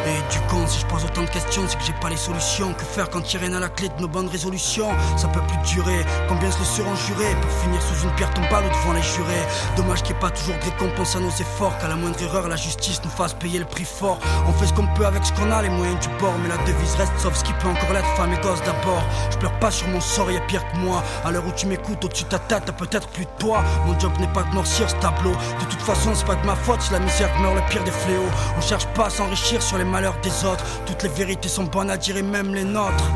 Et 0.06 0.34
du 0.34 0.40
con, 0.50 0.68
si 0.68 0.82
je 0.82 0.86
pose 0.88 1.06
autant 1.06 1.22
de 1.22 1.30
questions, 1.30 1.64
c'est 1.66 1.78
que 1.78 1.84
j'ai 1.86 1.94
pas 1.94 2.10
les 2.10 2.18
solutions. 2.18 2.74
Que 2.74 2.84
faire 2.84 3.10
quand 3.10 3.32
y 3.32 3.38
a 3.38 3.40
rien 3.40 3.54
à 3.54 3.62
la 3.62 3.70
clé 3.70 3.88
de 3.88 4.02
nos 4.02 4.10
bonnes 4.10 4.28
résolutions? 4.28 4.90
Ça 5.16 5.30
peut 5.30 5.40
plus 5.48 5.76
durer. 5.76 6.06
Combien 6.28 6.52
se 6.52 6.60
le 6.60 6.66
seront 6.66 6.96
jurés 7.08 7.34
pour 7.42 7.52
finir 7.62 7.82
sous 7.82 8.04
une 8.04 8.14
pierre 8.16 8.34
tombale 8.34 8.66
ou 8.66 8.70
devant 8.70 8.92
les 8.92 9.02
jurés? 9.02 9.46
Dommage 9.78 10.04
qu'il 10.04 10.12
n'y 10.12 10.18
ait 10.18 10.22
pas 10.22 10.30
toujours 10.30 10.56
de 10.58 10.66
récompense 10.66 11.16
à 11.16 11.22
nos 11.22 11.30
efforts. 11.30 11.78
Qu'à 11.78 11.88
la 11.88 11.96
moindre 11.96 12.22
erreur, 12.22 12.50
la 12.50 12.58
justice 12.58 13.00
nous 13.06 13.10
fasse 13.10 13.34
payer 13.34 13.60
le 13.60 13.66
prix 13.66 13.86
fort. 13.86 14.20
On 14.46 14.52
fait 14.52 14.68
ce 14.68 14.74
qu'on 14.74 14.88
peut 14.88 15.06
avec 15.06 15.24
ce 15.24 15.32
qu'on 15.32 15.50
a, 15.52 15.62
les 15.62 15.70
moyens 15.70 16.02
du 16.02 16.10
bord. 16.20 16.34
Mais 16.44 16.50
la 16.50 16.58
devise 16.66 16.96
reste 16.96 17.14
sauf 17.18 17.34
ce 17.34 17.46
qui 17.46 17.54
peut 17.54 17.70
encore 17.70 17.94
l'être, 17.94 18.14
femme 18.18 18.34
et 18.34 18.42
gosse 18.42 18.62
d'abord. 18.64 19.04
Je 19.32 19.38
pleure 19.38 19.58
pas 19.60 19.72
sur 19.72 19.88
mon 19.88 20.02
sort, 20.02 20.30
y 20.32 20.36
a 20.36 20.42
pire 20.42 20.70
que 20.70 20.78
moi. 20.80 21.02
À 21.24 21.32
l'heure 21.32 21.48
où 21.48 21.52
tu 21.56 21.66
m'écoutes, 21.66 22.04
au-dessus 22.04 22.26
de 22.26 22.30
ta 22.30 22.40
tête, 22.40 22.64
t'as 22.66 22.74
peut-être 22.74 23.08
plus 23.08 23.24
de 23.24 23.32
toi. 23.40 23.64
Mon 23.86 23.98
job 23.98 24.12
n'est 24.20 24.28
pas 24.28 24.44
de 24.44 24.54
noircir 24.54 24.90
ce 24.90 24.96
De 25.22 25.66
toute 25.66 25.82
façon, 25.82 26.14
c'est 26.14 26.26
pas 26.26 26.36
de 26.36 26.46
ma 26.46 26.56
faute 26.56 26.82
si 26.82 26.92
la 26.92 27.00
misère 27.00 27.30
meurt 27.40 27.56
le 27.56 27.62
pire 27.70 27.84
des 27.84 27.92
fléaux. 27.92 28.30
On 28.58 28.62
cherche 28.62 28.88
pas 28.88 29.06
à 29.06 29.10
s'enrichir 29.10 29.62
sur 29.62 29.78
les 29.78 29.86
malheurs 29.86 30.18
des 30.22 30.46
autres. 30.46 30.66
Toutes 30.86 31.04
les 31.04 31.10
vérités 31.10 31.48
sont 31.48 31.64
bonnes 31.64 31.90
à 31.90 31.98
dire 31.98 32.18
et 32.18 32.24
même 32.24 32.54
les 32.54 32.64
nôtres. 32.64 33.10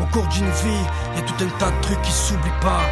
Au 0.00 0.06
cours 0.06 0.26
d'une 0.28 0.50
vie, 0.50 0.84
y 1.16 1.18
a 1.18 1.22
tout 1.22 1.44
un 1.44 1.58
tas 1.58 1.70
de 1.70 1.80
trucs 1.82 2.02
qui 2.02 2.12
s'oublient 2.12 2.60
pas. 2.60 2.82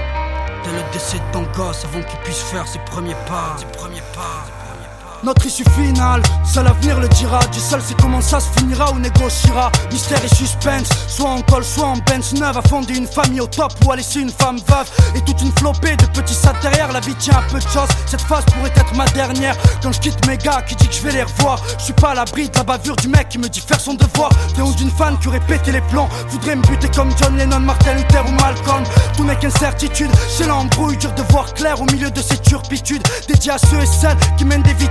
Dès 0.65 0.73
le 0.73 0.93
décès 0.93 1.19
de 1.19 1.33
ton 1.33 1.43
gosse 1.57 1.85
avant 1.85 2.03
qu'il 2.03 2.19
puisse 2.21 2.43
faire. 2.43 2.67
Ses 2.69 2.79
premiers 2.81 3.15
pas. 3.27 3.57
Notre 5.23 5.45
issue 5.45 5.65
finale, 5.77 6.23
seul 6.45 6.65
l'avenir 6.65 6.99
le 6.99 7.09
dira. 7.09 7.41
Dieu 7.53 7.61
seul 7.61 7.83
sait 7.83 7.95
comment 8.01 8.23
ça 8.23 8.41
se 8.41 8.49
finira 8.57 8.91
ou 8.93 8.99
négociera. 8.99 9.71
Mystère 9.93 10.25
et 10.25 10.35
suspense, 10.35 10.89
soit 11.09 11.29
en 11.29 11.43
col, 11.43 11.63
soit 11.63 11.87
en 11.87 11.97
Benz 11.99 12.33
neuve. 12.35 12.57
À 12.57 12.63
fonder 12.63 12.97
une 12.97 13.07
famille 13.07 13.41
au 13.41 13.47
top 13.47 13.73
ou 13.85 13.93
à 13.93 13.97
laisser 13.97 14.21
une 14.21 14.31
femme 14.31 14.59
veuve. 14.67 14.91
Et 15.15 15.21
toute 15.21 15.43
une 15.43 15.53
flopée 15.53 15.97
de 15.97 16.07
petits 16.07 16.35
sacs 16.35 16.61
derrière. 16.63 16.91
La 16.93 17.01
vie 17.01 17.15
tient 17.17 17.35
à 17.35 17.43
peu 17.51 17.59
de 17.59 17.69
choses. 17.69 17.89
Cette 18.07 18.23
phase 18.23 18.45
pourrait 18.47 18.73
être 18.75 18.95
ma 18.97 19.05
dernière. 19.09 19.57
Quand 19.83 19.93
je 19.93 20.01
quitte 20.01 20.27
mes 20.27 20.39
gars 20.39 20.63
qui 20.63 20.75
dit 20.77 20.89
que 20.89 20.95
je 20.95 21.03
vais 21.03 21.13
les 21.13 21.23
revoir? 21.23 21.61
Je 21.79 21.85
suis 21.85 21.93
pas 21.93 22.11
à 22.11 22.15
l'abri 22.15 22.49
de 22.49 22.57
la 22.57 22.65
bavure 22.65 22.97
du 22.97 23.09
mec 23.09 23.29
qui 23.29 23.39
me 23.39 23.49
dit 23.49 23.61
faire 23.61 23.81
son 23.81 23.95
devoir. 23.95 24.31
T'es 24.57 24.63
d'une 24.77 24.91
fan 24.91 25.19
qui 25.19 25.29
aurait 25.29 25.41
pété 25.41 25.71
les 25.71 25.83
plombs. 25.83 26.09
Voudrait 26.29 26.57
me 26.57 26.63
buter 26.63 26.89
comme 26.95 27.11
John 27.19 27.37
Lennon, 27.37 27.61
Martin 27.61 27.93
Luther 27.95 28.25
ou 28.27 28.33
Malcolm. 28.33 28.85
Tout 29.17 29.25
n'est 29.25 29.37
qu'incertitude. 29.37 30.11
C'est 30.29 30.47
l'embrouille, 30.47 30.97
dur 30.97 31.13
de 31.13 31.23
voir 31.31 31.53
clair 31.53 31.81
au 31.81 31.85
milieu 31.85 32.11
de 32.11 32.23
ces 32.23 32.39
turpitudes. 32.39 33.07
Dédié 33.29 33.53
à 33.53 33.59
ceux 33.59 33.81
et 33.81 33.87
celles 33.87 34.17
qui 34.39 34.47
mènent 34.47 34.63
des 34.63 34.75
vies 34.75 34.89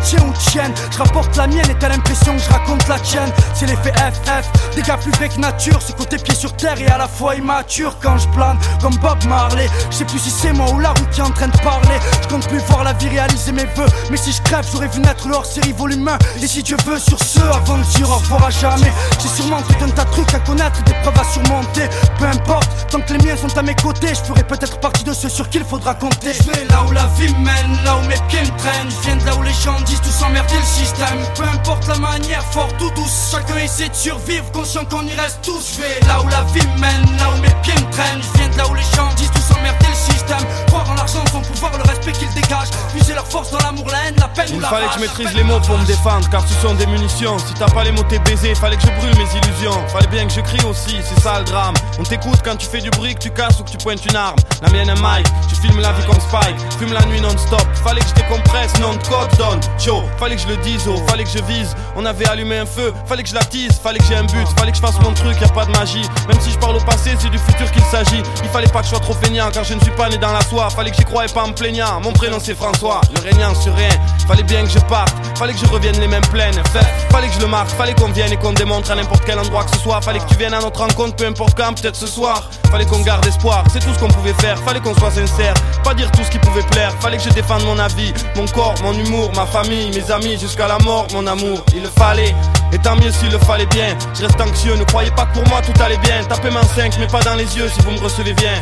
Je 0.91 0.97
rapporte 0.97 1.35
la 1.37 1.47
mienne 1.47 1.69
et 1.69 1.75
t'as 1.75 1.89
l'impression 1.89 2.35
que 2.35 2.41
je 2.41 2.49
raconte 2.49 2.87
la 2.87 2.99
tienne. 2.99 3.31
C'est 3.53 3.65
l'effet 3.65 3.93
FF, 3.93 4.81
gars 4.85 4.97
plus 4.97 5.11
vrais 5.11 5.29
que 5.29 5.39
nature. 5.39 5.79
Ce 5.81 5.91
côté 5.91 6.17
pied 6.17 6.33
sur 6.33 6.53
terre 6.53 6.79
et 6.81 6.87
à 6.87 6.97
la 6.97 7.07
fois 7.07 7.35
immature 7.35 7.97
quand 8.01 8.17
je 8.17 8.27
plane 8.29 8.57
comme 8.81 8.95
Bob 8.97 9.23
Marley. 9.27 9.69
Je 9.91 9.97
sais 9.97 10.05
plus 10.05 10.19
si 10.19 10.29
c'est 10.29 10.53
moi 10.53 10.71
ou 10.71 10.79
la 10.79 10.89
route 10.89 11.09
qui 11.11 11.19
est 11.19 11.23
en 11.23 11.31
train 11.31 11.47
de 11.47 11.57
parler. 11.57 11.99
Je 12.23 12.27
compte 12.27 12.47
plus 12.47 12.59
voir 12.59 12.83
la 12.83 12.93
vie 12.93 13.09
réaliser 13.09 13.51
mes 13.51 13.65
vœux. 13.75 13.87
Mais 14.09 14.17
si 14.17 14.31
je 14.31 14.41
crève, 14.41 14.65
j'aurais 14.71 14.87
vu 14.87 14.99
naître 14.99 15.27
le 15.27 15.35
hors-série 15.35 15.73
volume 15.73 16.07
1. 16.07 16.17
Et 16.41 16.47
si 16.47 16.63
Dieu 16.63 16.77
veut, 16.85 16.99
sur 16.99 17.19
ce, 17.19 17.39
avant 17.39 17.77
de 17.77 17.83
dire 17.83 18.09
au 18.09 18.15
revoir 18.15 18.45
à 18.45 18.49
jamais. 18.49 18.91
J'ai 19.21 19.29
sûrement 19.29 19.61
tout 19.61 19.83
un 19.83 19.89
tas 19.89 20.05
de 20.05 20.11
trucs 20.11 20.33
à 20.33 20.39
connaître, 20.39 20.83
des 20.83 20.93
preuves 21.03 21.19
à 21.19 21.23
surmonter. 21.31 21.87
Peu 22.17 22.25
importe, 22.25 22.69
tant 22.89 23.01
que 23.01 23.13
les 23.13 23.25
miens 23.25 23.37
sont 23.37 23.55
à 23.57 23.61
mes 23.61 23.75
côtés, 23.75 24.09
je 24.09 24.23
ferai 24.23 24.43
peut-être 24.43 24.79
partie 24.79 25.03
de 25.03 25.13
ceux 25.13 25.29
sur 25.29 25.49
qui 25.49 25.59
il 25.59 25.65
faudra 25.65 25.93
compter. 25.93 26.33
Je 26.33 26.43
vais 26.51 26.65
là 26.65 26.83
où 26.87 26.91
la 26.91 27.05
vie 27.17 27.33
mène, 27.35 27.83
là 27.83 27.97
où 27.97 28.07
mes 28.07 28.19
pieds 28.29 28.41
me 28.41 28.57
traînent. 28.57 28.89
Je 28.89 29.05
viens 29.05 29.15
de 29.17 29.25
là 29.25 29.35
où 29.35 29.43
les 29.43 29.53
gens 29.53 29.79
disent 29.85 30.01
tous 30.09 30.25
emmerder 30.25 30.55
le 30.55 30.65
système. 30.65 31.19
Peu 31.35 31.43
importe 31.43 31.87
la 31.87 31.97
manière, 31.97 32.43
fort 32.51 32.69
ou 32.81 32.89
douce, 32.95 33.31
chacun 33.31 33.57
essaie 33.57 33.89
de 33.89 33.95
survivre, 33.95 34.51
conscient 34.51 34.85
qu'on 34.85 35.05
y 35.05 35.13
reste 35.13 35.39
tous. 35.43 35.75
Je 35.75 35.81
vais 35.81 36.07
là 36.07 36.21
où 36.21 36.27
la 36.27 36.41
vie 36.53 36.67
mène, 36.79 37.17
là 37.17 37.29
où 37.35 37.41
mes 37.41 37.53
pieds 37.61 37.73
me 37.73 37.91
traînent. 37.91 38.21
Je 38.21 38.39
viens 38.39 38.49
de 38.49 38.57
là 38.57 38.67
où 38.67 38.73
les 38.73 38.81
gens 38.95 39.09
disent 39.15 39.31
tous 39.31 39.57
emmerder 39.57 39.85
le 39.87 40.13
système. 40.13 40.45
Croire 40.67 40.89
en 40.89 40.95
l'argent, 40.95 41.23
son 41.31 41.41
pouvoir, 41.41 41.71
le 41.77 41.83
respect 41.83 42.11
qu'ils 42.13 42.33
dégagent. 42.33 42.71
Puiser 42.93 43.13
leur 43.13 43.27
force 43.27 43.51
dans 43.51 43.59
l'amour, 43.59 43.87
la 43.91 44.07
haine, 44.07 44.15
la 44.17 44.27
peine 44.27 44.49
ou 44.51 44.55
Il 44.55 44.61
la 44.61 44.69
fallait 44.69 44.87
que 44.87 44.93
je 44.95 44.99
maîtrise 44.99 45.33
les 45.33 45.43
mots 45.43 45.59
pour 45.59 45.77
me 45.77 45.85
défendre 45.85 46.27
car 46.29 46.47
ce 46.47 46.53
sont 46.55 46.73
des 46.73 46.85
munitions 46.87 47.37
Si 47.39 47.53
t'as 47.53 47.69
pas 47.69 47.83
les 47.83 47.91
mots 47.91 48.03
t'es 48.03 48.19
baisé 48.19 48.55
Fallait 48.55 48.77
que 48.77 48.83
je 48.83 48.91
brûle 48.99 49.15
mes 49.17 49.29
illusions 49.37 49.87
Fallait 49.87 50.07
bien 50.07 50.25
que 50.25 50.33
je 50.33 50.41
crie 50.41 50.65
aussi 50.65 50.97
C'est 51.03 51.19
ça 51.21 51.39
le 51.39 51.45
drame 51.45 51.75
On 51.99 52.03
t'écoute 52.03 52.39
quand 52.43 52.55
tu 52.55 52.67
fais 52.67 52.81
du 52.81 52.89
bruit 52.91 53.13
Que 53.15 53.19
tu 53.19 53.31
casses 53.31 53.59
ou 53.59 53.63
que 53.63 53.69
tu 53.69 53.77
pointes 53.77 54.03
une 54.05 54.15
arme 54.15 54.37
La 54.61 54.69
mienne 54.69 54.89
un 54.89 54.95
mic 54.95 55.27
Je 55.49 55.55
filme 55.55 55.79
la 55.79 55.91
vie 55.93 56.05
comme 56.05 56.19
Spike 56.19 56.57
Fume 56.79 56.93
la 56.93 57.05
nuit 57.05 57.21
non-stop 57.21 57.65
Fallait 57.83 58.01
que 58.01 58.07
je 58.07 58.13
décompresse 58.15 58.73
Non 58.79 58.93
de 58.93 59.07
code 59.07 59.37
donne 59.37 59.59
Joe 59.77 59.98
Fallait 60.17 60.35
que 60.35 60.41
je 60.41 60.47
le 60.47 60.57
dise 60.57 60.87
oh 60.87 60.95
Fallait 61.07 61.23
que 61.23 61.29
je 61.29 61.43
vise. 61.43 61.75
On 61.95 62.05
avait 62.05 62.27
allumé 62.27 62.57
un 62.59 62.65
feu 62.65 62.93
Fallait 63.05 63.23
que 63.23 63.29
je 63.29 63.35
l'attise 63.35 63.79
Fallait 63.81 63.99
que 63.99 64.05
j'ai 64.05 64.15
un 64.15 64.23
but 64.23 64.47
Fallait 64.57 64.71
que 64.71 64.77
je 64.77 64.81
fasse 64.81 64.99
mon 65.01 65.13
truc 65.13 65.39
Y 65.39 65.43
a 65.45 65.49
pas 65.49 65.65
de 65.65 65.71
magie. 65.71 66.07
Même 66.27 66.39
si 66.39 66.51
je 66.51 66.57
parle 66.57 66.77
au 66.77 66.81
passé 66.81 67.11
C'est 67.19 67.29
du 67.29 67.37
futur 67.37 67.71
qu'il 67.71 67.83
s'agit. 67.83 68.21
Il 68.43 68.49
fallait 68.49 68.67
pas 68.67 68.79
que 68.79 68.85
je 68.85 68.89
sois 68.89 68.99
trop 68.99 69.13
feignant 69.13 69.49
Car 69.51 69.63
je 69.63 69.73
ne 69.73 69.79
suis 69.81 69.91
pas 69.91 70.09
né 70.09 70.17
dans 70.17 70.31
la 70.31 70.41
soie. 70.41 70.69
Fallait 70.69 70.91
que 70.91 70.97
j'y 70.97 71.05
croyais 71.05 71.31
pas 71.31 71.43
en 71.43 71.51
plaignant. 71.51 71.99
Mon 72.01 72.13
prénom 72.13 72.37
c'est 72.41 72.55
François 72.55 73.01
Le 73.15 73.21
régnant 73.21 73.53
sur 73.55 73.73
rien. 73.75 73.89
Fallait 74.27 74.43
bien 74.43 74.63
que 74.63 74.69
je 74.69 74.79
parte 74.79 75.13
Fallait 75.37 75.53
que 75.53 75.59
je 75.59 75.65
revienne 75.65 75.99
les 75.99 76.07
mêmes 76.07 76.25
pleines 76.31 76.53
Fait, 76.71 76.85
Fallait 77.11 77.27
que 77.27 77.33
je 77.33 77.39
le 77.39 77.47
marque 77.47 77.69
Fallait 77.69 77.93
qu'on 77.93 78.09
vienne 78.09 78.31
et 78.31 78.37
qu'on 78.37 78.53
démontre 78.53 78.91
à 78.91 78.95
n'importe 78.95 79.23
quel 79.25 79.39
endroit 79.39 79.63
que 79.63 79.71
ce 79.71 79.79
soit. 79.79 80.01
Fallait 80.01 80.19
que 80.19 80.29
tu 80.29 80.35
viennes 80.35 80.53
à 80.53 80.59
notre 80.59 80.79
rencontre 80.79 81.15
Peu 81.15 81.25
importe 81.25 81.57
quand 81.57 81.73
Peut-être 81.73 81.95
ce 81.95 82.07
soir. 82.07 82.49
Fallait 82.71 82.85
qu'on 82.85 82.99
garde 83.01 83.25
espoir 83.25 83.63
C'est 83.71 83.79
tout 83.79 83.93
ce 83.93 83.99
qu'on 83.99 84.07
pouvait 84.07 84.33
faire. 84.33 84.57
Fallait 84.59 84.79
qu'on 84.79 84.93
soit 84.95 85.11
sincère 85.11 85.53
Pas 85.83 85.93
dire 85.93 86.11
tout 86.11 86.23
ce 86.23 86.29
qui 86.29 86.39
pouvait 86.39 86.63
plaire. 86.71 86.93
Fallait 86.99 87.17
que 87.17 87.23
je 87.23 87.29
défende 87.29 87.63
mon 87.65 87.79
avis 87.79 88.13
Mon 88.35 88.45
corps, 88.47 88.75
mon 88.83 88.93
humour, 88.93 89.31
ma 89.35 89.45
famille, 89.45 89.88
mes 89.89 90.11
amis 90.11 90.37
Jusqu'à 90.39 90.67
la 90.67 90.77
mort, 90.79 91.07
mon 91.13 91.25
amour 91.27 91.63
Il 91.75 91.83
le 91.83 91.89
fallait 91.89 92.35
et 92.71 92.77
tant 92.77 92.95
mieux 92.95 93.11
s'il 93.11 93.31
le 93.31 93.39
fallait 93.39 93.65
bien 93.67 93.97
Je 94.13 94.25
reste 94.25 94.39
anxieux, 94.39 94.75
ne 94.75 94.83
croyez 94.83 95.09
pas 95.11 95.25
que 95.25 95.39
pour 95.39 95.47
moi 95.47 95.59
tout 95.61 95.73
allait 95.83 95.97
bien 95.97 96.23
Tapez 96.27 96.51
main 96.51 96.61
5 96.75 96.97
mais 96.99 97.07
pas 97.07 97.21
dans 97.21 97.35
les 97.35 97.57
yeux 97.57 97.67
si 97.67 97.81
vous 97.81 97.91
me 97.91 97.99
recevez 97.99 98.33
bien 98.33 98.61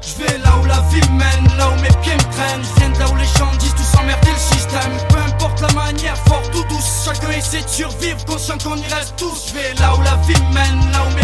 Je 0.00 0.22
vais 0.22 0.38
là 0.38 0.50
où 0.62 0.64
la 0.66 0.80
vie 0.90 1.06
mène, 1.10 1.58
là 1.58 1.68
où 1.70 1.80
mes 1.80 1.88
pieds 2.02 2.14
me 2.14 2.32
traînent. 2.32 2.62
Je 2.62 2.80
viens 2.80 2.90
de 2.90 2.98
là 2.98 3.06
où 3.10 3.16
les 3.16 3.24
gens 3.24 3.50
disent 3.58 3.74
tous 3.74 3.98
emmerder 3.98 4.30
le 4.30 4.56
système. 4.56 4.92
Peu 5.08 5.18
importe 5.18 5.60
la 5.60 5.72
manière, 5.72 6.16
fort 6.26 6.42
ou 6.54 6.62
douce, 6.68 7.04
chacun 7.04 7.30
essaie 7.30 7.62
de 7.62 7.68
survivre, 7.68 8.24
conscient 8.24 8.56
qu'on 8.62 8.76
y 8.76 8.86
reste 8.94 9.14
tous. 9.16 9.48
Je 9.48 9.54
vais 9.54 9.74
là 9.80 9.94
où 9.96 10.02
la 10.02 10.16
vie 10.26 10.40
mène, 10.52 10.90
là 10.92 10.98
où 11.06 11.14
mes 11.16 11.23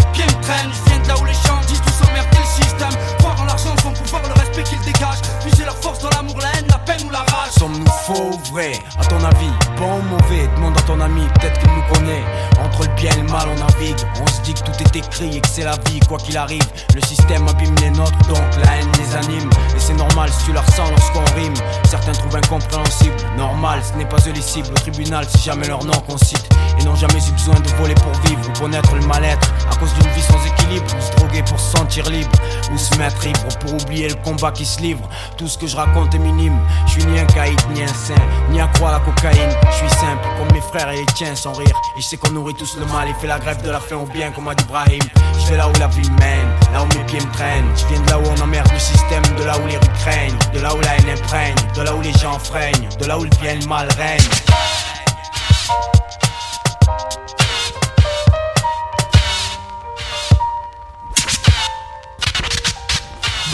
que 15.09 15.47
c'est 15.47 15.63
la 15.63 15.77
vie, 15.87 15.99
quoi 16.07 16.17
qu'il 16.17 16.37
arrive. 16.37 16.65
Le 16.93 17.01
système 17.01 17.47
abîme 17.47 17.75
les 17.81 17.91
nôtres, 17.91 18.17
donc 18.27 18.43
la 18.63 18.77
haine 18.77 18.91
les 18.99 19.15
anime. 19.15 19.49
Et 19.75 19.79
c'est 19.79 19.93
normal 19.93 20.29
si 20.31 20.45
tu 20.45 20.53
la 20.53 20.61
ressens 20.61 20.89
lorsqu'on 20.89 21.23
rime. 21.35 21.53
Certains 21.85 22.13
trouvent 22.13 22.35
incompréhensible, 22.35 23.15
normal, 23.37 23.81
ce 23.83 23.97
n'est 23.97 24.05
pas 24.05 24.17
eux 24.27 24.33
les 24.33 24.41
cibles. 24.41 24.69
Au 24.71 24.79
tribunal, 24.79 25.25
c'est 25.29 25.43
jamais 25.43 25.67
leur 25.67 25.83
nom 25.83 25.93
qu'on 26.07 26.17
cite. 26.17 26.50
Et 26.81 26.85
n'ont 26.85 26.95
jamais 26.95 27.19
eu 27.19 27.31
besoin 27.31 27.59
de 27.59 27.67
voler 27.77 27.93
pour 27.95 28.11
vivre 28.25 28.41
ou 28.47 28.59
connaître 28.59 28.95
le 28.95 29.05
mal-être. 29.05 29.53
À 29.71 29.75
cause 29.75 29.93
d'une 29.93 30.11
vie 30.13 30.21
sans 30.21 30.43
équilibre, 30.45 30.85
ou 30.97 31.01
se 31.01 31.15
droguer 31.17 31.43
pour 31.43 31.59
se 31.59 31.77
sentir 31.77 32.09
libre. 32.09 32.31
Ou 32.73 32.77
se 32.77 32.95
mettre 32.97 33.25
ivre 33.25 33.47
pour 33.59 33.73
oublier 33.73 34.09
le 34.09 34.15
combat 34.15 34.51
qui 34.51 34.65
se 34.65 34.79
livre. 34.79 35.07
Tout 35.37 35.47
ce 35.47 35.57
que 35.57 35.67
je 35.67 35.75
raconte 35.75 36.15
est 36.15 36.19
minime. 36.19 36.59
Je 36.87 36.93
suis 36.93 37.05
ni 37.05 37.19
un 37.19 37.25
caïd, 37.25 37.59
ni 37.73 37.83
un 37.83 37.87
saint, 37.87 38.15
ni 38.49 38.59
à 38.59 38.67
croire 38.67 38.93
la 38.93 38.99
cocaïne. 38.99 39.51
Je 39.71 39.75
suis 39.75 39.89
simple, 39.89 40.27
comme 40.37 40.51
mes 40.53 40.61
frères 40.61 40.89
et 40.89 40.97
les 40.97 41.05
tiens, 41.13 41.35
sans 41.35 41.53
rire. 41.53 41.75
Et 41.97 42.01
je 42.01 42.07
sais 42.07 42.17
qu'on 42.17 42.31
nourrit 42.31 42.55
tous 42.55 42.77
le 42.77 42.85
mal 42.85 43.07
et 43.07 43.13
fait 43.21 43.27
la 43.27 43.39
grève 43.39 43.61
de 43.61 43.69
la 43.69 43.79
faim 43.79 43.97
au 43.97 44.05
bien, 44.05 44.31
comme 44.31 44.47
a 44.47 44.55
dit 44.55 44.65
Brahim. 44.65 45.01
Je 45.39 45.51
vais 45.51 45.57
là 45.57 45.69
où 45.69 45.79
la 45.79 45.87
vie 45.87 46.09
mène, 46.19 46.49
là 46.73 46.83
où 46.83 46.97
mes 46.97 47.03
pieds 47.05 47.19
me 47.19 47.31
traînent. 47.31 47.69
Je 47.75 47.85
viens 47.87 48.01
de 48.01 48.09
là 48.09 48.19
où 48.19 48.23
on 48.25 48.41
emmerde 48.41 48.69
le 48.71 48.79
système, 48.79 49.23
de 49.37 49.43
là 49.43 49.57
où 49.59 49.67
les 49.67 49.77
rues 49.77 49.99
craignent, 49.99 50.37
de 50.53 50.59
là 50.59 50.73
où 50.73 50.79
la 50.81 50.95
haine 50.97 51.17
imprègne, 51.17 51.55
de 51.75 51.81
là 51.81 51.93
où 51.93 52.01
les 52.01 52.13
gens 52.13 52.39
freinent, 52.39 52.89
de 52.99 53.05
là 53.05 53.19
où 53.19 53.23
le 53.23 53.29
bien 53.41 53.51
et 53.53 53.57
le 53.57 53.67
mal 53.67 53.87
règne. 53.97 54.23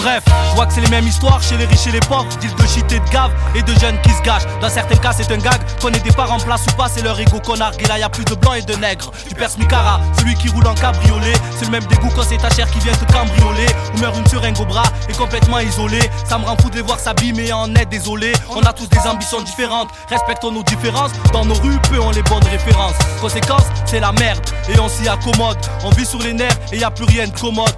Bref, 0.07 0.23
je 0.51 0.55
vois 0.55 0.65
que 0.65 0.73
c'est 0.73 0.79
les 0.79 0.87
mêmes 0.87 1.05
histoires 1.05 1.43
chez 1.43 1.57
les 1.57 1.65
riches 1.65 1.87
et 1.87 1.91
les 1.91 1.99
pauvres. 1.99 2.29
Deal 2.39 2.55
de 2.55 2.65
shit 2.65 2.89
et 2.93 2.99
de 2.99 3.09
gave 3.09 3.29
et 3.53 3.61
de 3.61 3.77
jeunes 3.77 3.99
qui 4.03 4.11
se 4.11 4.21
gâchent. 4.21 4.45
Dans 4.61 4.69
certains 4.69 4.95
cas, 4.95 5.11
c'est 5.11 5.29
un 5.33 5.37
gag. 5.37 5.59
Qu'on 5.81 5.89
ait 5.89 5.99
des 5.99 6.13
parents 6.13 6.37
en 6.37 6.39
place 6.39 6.61
ou 6.65 6.75
pas, 6.77 6.87
c'est 6.87 7.01
leur 7.01 7.19
ego 7.19 7.41
connard. 7.41 7.73
Et 7.77 7.85
là, 7.87 7.99
y 7.99 8.03
a 8.03 8.07
plus 8.07 8.23
de 8.23 8.35
blancs 8.35 8.55
et 8.57 8.61
de 8.61 8.73
nègres. 8.75 9.11
Tu 9.27 9.35
perces 9.35 9.57
Mikara, 9.57 9.99
celui 10.17 10.35
qui 10.35 10.47
roule 10.47 10.65
en 10.65 10.75
cabriolet. 10.75 11.33
C'est 11.57 11.65
le 11.65 11.71
même 11.71 11.83
dégoût 11.87 12.09
quand 12.15 12.23
c'est 12.23 12.37
ta 12.37 12.49
chair 12.49 12.71
qui 12.71 12.79
vient 12.79 12.93
te 12.93 13.03
cambrioler. 13.11 13.67
Ou 13.95 13.99
meurt 13.99 14.17
une 14.17 14.25
seringue 14.27 14.57
au 14.61 14.65
bras 14.65 14.87
et 15.09 15.13
complètement 15.13 15.59
isolé. 15.59 15.99
Ça 16.25 16.37
me 16.37 16.45
rend 16.45 16.55
fou 16.55 16.69
de 16.69 16.75
les 16.75 16.83
voir 16.83 16.99
s'abîmer 16.99 17.51
en 17.51 17.75
est 17.75 17.85
désolé. 17.87 18.31
On 18.49 18.61
a 18.61 18.71
tous 18.71 18.87
des 18.87 19.05
ambitions 19.05 19.41
différentes. 19.41 19.89
Respectons 20.09 20.53
nos 20.53 20.63
différences. 20.63 21.11
Dans 21.33 21.43
nos 21.43 21.55
rues, 21.55 21.79
peu 21.89 21.99
ont 21.99 22.11
les 22.11 22.23
bonnes 22.23 22.47
références. 22.49 22.95
Conséquence, 23.19 23.65
c'est 23.85 23.99
la 23.99 24.13
merde 24.13 24.39
et 24.69 24.79
on 24.79 24.87
s'y 24.87 25.09
accommode. 25.09 25.57
On 25.83 25.89
vit 25.89 26.05
sur 26.05 26.19
les 26.19 26.31
nerfs 26.31 26.57
et 26.71 26.77
y 26.77 26.83
a 26.85 26.91
plus 26.91 27.03
rien 27.03 27.27
de 27.27 27.37
commode. 27.37 27.75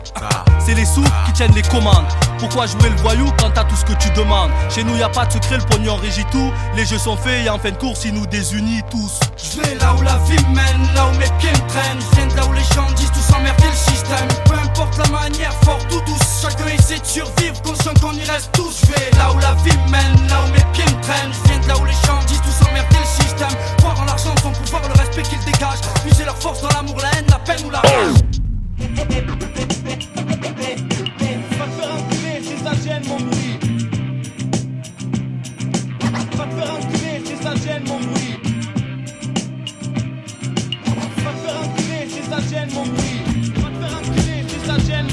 C'est 0.60 0.76
les 0.76 0.86
sous 0.86 1.04
qui 1.26 1.34
tiennent 1.34 1.56
les 1.56 1.64
commandes. 1.64 2.06
Pourquoi 2.40 2.68
jouer 2.68 2.90
le 2.90 2.96
voyou 2.98 3.30
quand 3.38 3.52
t'as 3.52 3.66
tout 3.66 3.76
ce 3.76 3.86
que 3.86 3.94
tu 3.94 4.10
demandes 4.12 4.52
Chez 4.70 4.84
nous 4.84 4.96
y 4.96 5.04
a 5.04 5.10
pas 5.10 5.26
de 5.26 5.34
secret, 5.34 5.58
le 5.58 5.64
pognon 5.64 5.96
régit 5.96 6.26
tout. 6.32 6.52
Les 6.76 6.86
jeux 6.86 6.98
sont 6.98 7.18
faits 7.18 7.46
et 7.46 7.50
en 7.50 7.60
fin 7.60 7.72
de 7.72 7.78
course, 7.78 8.06
ils 8.06 8.14
nous 8.14 8.26
désunissent 8.28 8.84
tous. 8.90 9.20
Je 9.38 9.62
vais 9.62 9.76
là 9.76 9.94
où 9.96 10.02
la 10.02 10.18
vie 10.20 10.44
mène, 10.48 10.94
là 10.96 11.08
où 11.08 11.18
mes 11.18 11.30
pieds 11.40 11.52
me 11.52 11.68
traînent. 11.70 12.00
Je 12.00 12.16
viens 12.16 12.28
de 12.28 12.36
là 12.36 12.46
où 12.46 12.54
les 12.54 12.64
gens 12.76 12.90
disent 12.96 13.12
tous 13.12 13.36
emmerder 13.36 13.66
le 13.68 13.92
système. 13.92 14.28
Peu 14.46 14.56
importe 14.56 14.98
la 14.98 15.10
manière, 15.10 15.54
fort 15.64 15.80
ou 15.92 16.00
douce, 16.06 16.42
chacun 16.42 16.68
essaie 16.68 17.00
de 17.00 17.06
survivre, 17.06 17.62
conscient 17.62 17.94
qu'on 18.02 18.14
y 18.14 18.24
reste 18.24 18.52
tous. 18.54 18.82
Je 18.82 18.88
vais 18.88 19.12
là 19.18 19.32
où 19.34 19.40
la 19.40 19.54
vie 19.64 19.78
mène, 19.92 20.28
là 20.30 20.40
où 20.46 20.52
mes 20.54 20.64
pieds 20.72 20.86
me 20.86 21.02
traînent. 21.02 21.34
Je 21.34 21.50
viens 21.50 21.60
de 21.60 21.68
là 21.68 21.78
où 21.78 21.86
les 21.86 21.92
gens 22.08 22.20
disent 22.28 22.42
tous 22.42 22.70
emmerder 22.70 22.98
le 23.00 23.24
système. 23.24 23.56
Croire 23.80 24.00
en 24.02 24.06
l'argent, 24.06 24.36
son 24.42 24.52
pouvoir, 24.52 24.82
le 24.88 25.00
respect 25.00 25.24
qu'ils 25.24 25.44
dégagent. 25.46 25.82
Puiser 26.06 26.26
leur 26.26 26.38
force 26.38 26.62
dans 26.62 26.70
l'amour, 26.70 26.98
la 27.02 27.12
haine, 27.18 27.26
la 27.30 27.40
peine 27.40 27.66
ou 27.66 27.70
la 27.70 27.80
rage. 27.80 28.20
Gêne 37.80 37.88
mon 37.88 38.00
bruit. 38.00 38.40
Va 41.18 41.32
te 41.32 41.38
faire 41.46 41.60
enculer 41.64 42.08
si 42.10 42.22
ça 42.30 42.40
gêne 42.50 42.74
mon 42.74 42.86
bruit. 42.86 43.54
Va 43.56 43.70
te 43.70 43.78
faire 43.80 43.98
enculer 43.98 44.46
si 44.48 44.68
ça 44.68 44.78
gêne. 44.86 45.08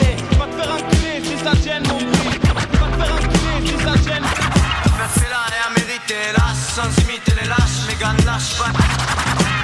Eh, 0.00 0.36
Va 0.36 0.46
te 0.46 0.62
faire 0.62 0.72
enculer 0.74 1.22
si 1.24 1.44
ça 1.44 1.52
gêne 1.64 1.82
mon 1.88 1.98
bruit. 1.98 2.40
Va 2.54 2.86
te 2.86 3.02
faire 3.02 3.14
enculer 3.14 3.66
si 3.66 3.84
ça 3.84 3.94
gêne. 4.10 4.22
Là 5.30 5.40
et 5.48 5.60
a 5.66 5.70
mérité 5.70 6.14
hélas 6.30 6.74
Sans 6.74 7.02
imiter 7.02 7.32
les 7.40 7.48
lâches, 7.48 9.11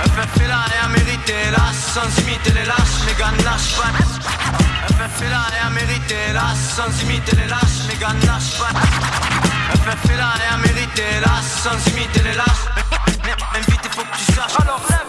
FF 0.04 0.40
est 0.42 0.48
là 0.48 0.64
et 0.74 0.84
a 0.84 0.88
mérité 0.88 1.34
hélas 1.48 1.76
Sans 1.94 2.22
imiter 2.22 2.52
les 2.52 2.64
lâches, 2.64 2.98
mes 3.06 3.14
gars 3.14 3.32
pas 3.44 3.54
FF 4.94 5.22
est 5.22 5.30
là 5.30 5.42
et 5.54 5.66
a 5.66 5.70
mérité 5.70 6.14
hélas 6.30 6.58
Sans 6.76 7.02
imiter 7.02 7.36
les 7.36 7.46
lâches, 7.46 7.86
mes 7.88 7.96
gars 7.96 8.14
pas 8.58 8.72
FF 9.76 10.10
est 10.10 10.16
là 10.16 10.32
et 10.42 10.54
a 10.54 10.56
mérité 10.58 11.02
hélas 11.16 11.44
Sans 11.62 11.90
imiter 11.90 12.22
les 12.22 12.34
lâches. 12.34 12.66
Invité 13.54 13.88
faut 13.90 14.02
que 14.02 14.16
tu 14.16 14.32
saches 14.32 15.07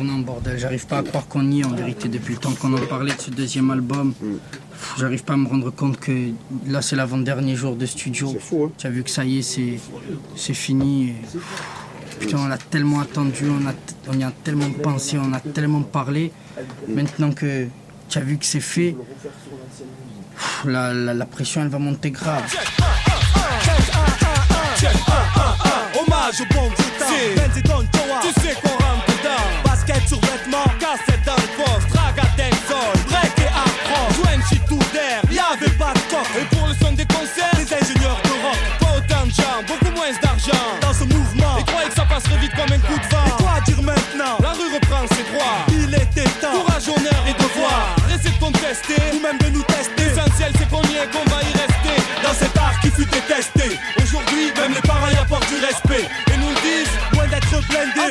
tournant, 0.00 0.18
bordel. 0.20 0.58
J'arrive 0.58 0.86
pas 0.86 0.98
à 0.98 1.02
croire 1.02 1.26
qu'on 1.28 1.50
y 1.50 1.60
est 1.60 1.64
en 1.64 1.70
vérité 1.70 2.08
depuis 2.08 2.34
le 2.34 2.40
temps 2.40 2.52
qu'on 2.52 2.72
en 2.74 2.86
parlait 2.86 3.14
de 3.14 3.20
ce 3.20 3.30
deuxième 3.30 3.70
album. 3.70 4.14
Pff, 4.14 4.94
J'arrive 4.98 5.24
pas 5.24 5.34
à 5.34 5.36
me 5.36 5.46
rendre 5.46 5.70
compte 5.70 5.98
que 6.00 6.30
là 6.66 6.80
c'est 6.80 6.96
l'avant-dernier 6.96 7.54
jour 7.56 7.76
de 7.76 7.84
studio. 7.86 8.34
Tu 8.78 8.86
as 8.86 8.90
vu 8.90 9.02
que 9.02 9.10
ça 9.10 9.24
y 9.24 9.38
est, 9.38 9.42
c'est, 9.42 9.78
c'est 10.36 10.54
fini. 10.54 11.10
et, 11.10 11.14
Putain, 12.18 12.38
on 12.38 12.50
a 12.50 12.58
tellement 12.58 13.00
attendu, 13.00 13.44
on, 13.50 13.66
a, 13.68 13.72
on 14.08 14.18
y 14.18 14.24
a 14.24 14.32
tellement 14.44 14.70
pensé, 14.70 15.18
on 15.18 15.32
a 15.32 15.40
tellement 15.40 15.82
parlé. 15.82 16.32
Maintenant 16.88 17.32
que 17.32 17.66
tu 18.08 18.18
as 18.18 18.22
vu 18.22 18.36
que 18.38 18.44
c'est 18.44 18.60
fait, 18.60 18.96
la, 20.64 20.92
la- 20.94 21.14
la 21.14 21.26
pression 21.26 21.62
elle 21.62 21.68
va 21.68 21.78
monter 21.78 22.10
grave. 22.10 22.44
Hommage 25.98 26.40
au 26.40 26.54
bon 26.54 26.70
Tu 26.76 26.82
sais 27.04 27.60
dedans 27.60 27.82
Vêtements 30.50 30.78
Cassette 30.78 31.24
dans 31.24 31.36
le 31.36 31.48
poste 31.56 31.96
Raga 31.96 32.22
dancehall 32.36 32.96
Break 33.08 33.38
et 33.38 33.50
hardcore 33.54 34.08
Twenty 34.18 34.58
tout 34.66 34.82
d'air 34.92 35.22
Y'avait 35.30 35.72
pas 35.76 35.92
de 35.94 36.00
coffre 36.10 36.36
Et 36.40 36.44
pour 36.54 36.66
le 36.66 36.74
son 36.74 36.92
des 36.92 37.06
concerts 37.06 37.54
Des 37.56 37.72
ingénieurs 37.72 38.20
de 38.24 38.34
rock 38.42 38.58
Pas 38.80 38.96
autant 38.98 39.26
de 39.26 39.30
gens 39.30 39.62
Beaucoup 39.66 39.94
moins 39.94 40.10
d'argent 40.20 40.66
Dans 40.80 40.92
ce 40.92 41.04
mouvement 41.04 41.58
Et 41.58 41.64
croyez 41.64 41.88
que 41.88 41.94
ça 41.94 42.04
passerait 42.04 42.38
vite 42.38 42.52
comme 42.56 42.72
un 42.72 42.78
coup 42.78 42.98
de 42.98 43.14
vent 43.14 43.26
Et 43.26 43.42
quoi 43.42 43.60
dire 43.66 43.82
maintenant 43.82 44.36
La 44.42 44.52
rue 44.52 44.74
reprend 44.74 45.06
ses 45.14 45.22
droits 45.30 45.58
Il 45.70 45.94
était 45.94 46.30
temps 46.40 46.52
Courage, 46.52 46.88
honneur 46.88 47.22
et 47.28 47.34
devoir 47.34 47.94
Essaie 48.10 48.34
de 48.34 48.40
contester 48.40 48.98
Ou 49.14 49.20
même 49.22 49.38
de 49.38 49.50
nous 49.54 49.62
tester 49.62 50.02
L'essentiel 50.02 50.52
c'est 50.58 50.68
qu'on 50.68 50.82
y 50.90 50.98
est 50.98 51.10
qu'on 51.14 51.26
va 51.30 51.42
y 51.46 51.52
rester 51.54 51.96
Dans 52.22 52.34
cet 52.34 52.56
art 52.56 52.74
qui 52.80 52.90
fut 52.90 53.06
détesté 53.06 53.78
Aujourd'hui 54.02 54.50
même 54.56 54.74
les 54.74 54.82
parents 54.82 55.10
y 55.14 55.18
apportent 55.18 55.48
du 55.48 55.62
respect 55.62 56.10
Et 56.32 56.36
nous 56.38 56.54
disent 56.58 56.94
Loin 57.12 57.26
d'être 57.28 57.54
blindés 57.68 58.10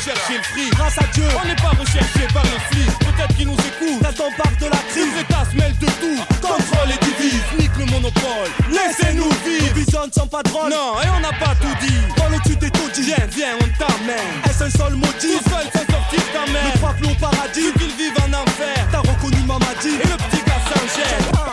chercher 0.00 0.36
le 0.38 0.42
fric. 0.42 0.70
Grâce 0.74 0.98
à 0.98 1.04
Dieu 1.12 1.24
On 1.36 1.46
n'est 1.46 1.56
pas 1.56 1.74
recherché 1.76 2.26
par 2.32 2.44
les 2.44 2.60
flics. 2.70 2.98
Peut-être 2.98 3.36
qu'ils 3.36 3.46
nous 3.46 3.54
écoutent. 3.54 4.06
On 4.20 4.42
parle 4.42 4.56
de 4.56 4.66
la 4.66 4.82
crise. 4.90 5.12
Les 5.14 5.20
États 5.20 5.44
se 5.50 5.56
mêlent 5.56 5.78
de 5.78 5.86
tout. 6.00 6.20
Contrôle 6.40 6.90
et 6.90 7.00
divise 7.04 7.42
Nique 7.58 7.76
le 7.78 7.86
monopole. 7.86 8.50
Laissez-nous 8.70 9.30
vivre. 9.44 9.66
Nos 9.68 9.74
visions 9.74 10.06
ne 10.06 10.12
sont 10.12 10.26
pas 10.26 10.42
drôles 10.42 10.70
Non 10.70 11.00
et 11.02 11.08
on 11.16 11.20
n'a 11.20 11.32
pas 11.38 11.54
tout 11.60 11.74
dit. 11.84 12.00
Dans 12.16 12.28
le 12.28 12.38
dessus 12.42 12.56
des 12.56 12.70
taudis. 12.70 13.02
Viens, 13.02 13.26
viens, 13.30 13.54
on 13.60 13.68
t'amène. 13.78 14.32
Est-ce 14.48 14.64
un 14.64 14.70
seul 14.70 14.94
maudit? 14.94 15.36
Tout 15.36 15.50
seul 15.50 15.66
s'en 15.72 15.84
sortir 15.92 16.20
même. 16.52 16.64
Le 16.72 16.78
trois 16.78 16.92
plombs 16.94 17.12
au 17.12 17.20
paradis. 17.20 17.72
Qu'ils 17.78 17.96
vivent 17.96 18.20
en 18.24 18.32
enfer. 18.42 18.76
T'as 18.90 19.00
reconnu 19.00 19.42
Mamadi 19.46 20.00
Et 20.02 20.08
le 20.08 20.16
petit 20.16 20.42
gars 20.46 20.62
s'enchaîne 20.68 21.50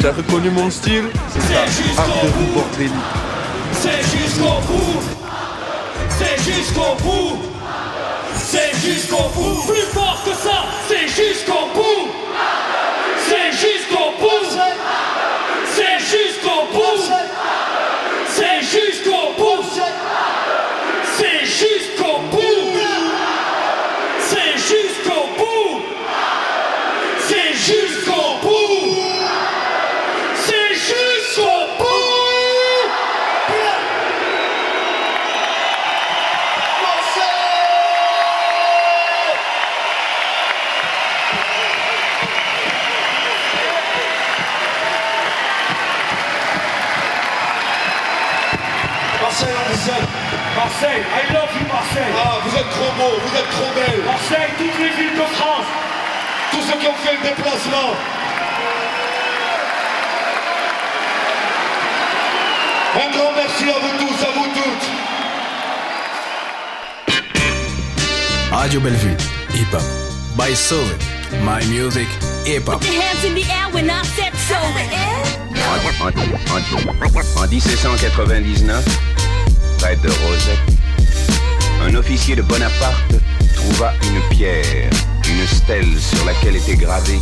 T'as 0.00 0.12
reconnu 0.12 0.50
mon 0.50 0.70
style? 0.70 1.04
C'est 1.32 1.40
ça, 1.40 2.02
art 2.02 2.08
de 2.08 2.28
rue 2.28 2.52
bordélique. 2.54 2.92
C'est 3.72 4.02
jusqu'au 4.02 4.60
bout. 4.66 5.13
C'est 6.18 6.38
jusqu'au 6.42 6.94
bout. 7.02 7.38
C'est 8.36 8.74
jusqu'au 8.76 9.28
bout. 9.34 9.66
Plus 9.66 9.86
fort 9.92 10.22
que 10.24 10.32
ça, 10.32 10.64
c'est 10.88 11.08
jusqu'au 11.08 11.68
bout. 11.74 12.23
Marseille, 50.84 51.02
I 51.02 51.32
love 51.32 51.48
you 51.58 51.66
Marseille. 51.66 52.12
Ah, 52.14 52.38
vous 52.44 52.54
êtes 52.56 52.70
trop 52.70 52.92
beau, 52.98 53.12
vous 53.24 53.34
êtes 53.38 53.50
trop 53.50 53.72
belle. 53.74 54.02
Marseille, 54.04 54.50
toutes 54.58 54.78
les 54.78 54.90
villes 55.02 55.14
de 55.16 55.24
France. 55.34 55.64
Tous 56.52 56.60
ceux 56.60 56.78
qui 56.78 56.86
ont 56.86 56.94
fait 57.02 57.14
le 57.16 57.22
déplacement. 57.22 57.90
Un 62.96 63.10
grand 63.16 63.32
merci 63.34 63.64
à 63.64 63.78
vous 63.80 63.96
tous, 63.98 64.24
à 64.24 64.30
vous 64.36 64.46
toutes. 64.54 64.86
Radio 68.52 68.80
Bellevue, 68.80 69.16
hip 69.54 69.72
hop. 69.72 69.82
By 70.36 70.54
Soul, 70.54 70.84
my 71.42 71.64
music, 71.66 72.08
hip 72.44 72.68
hop. 72.68 72.80
Put 72.80 72.92
your 72.92 73.02
hands 73.02 73.24
in 73.24 73.34
the 73.34 73.44
air 73.50 73.68
when 73.72 73.88
I 73.88 74.02
said 74.04 74.34
so. 74.36 74.54
En, 75.64 75.78
en- 76.06 77.42
en 77.42 77.48
1799, 77.48 78.84
près 79.78 79.96
de 79.96 80.08
Rosette, 80.08 80.58
un 81.84 81.94
officier 81.96 82.34
de 82.34 82.42
Bonaparte 82.42 83.14
trouva 83.54 83.92
une 84.02 84.36
pierre, 84.36 84.90
une 85.28 85.46
stèle 85.46 85.98
sur 85.98 86.24
laquelle 86.24 86.56
était 86.56 86.76
gravé 86.76 87.18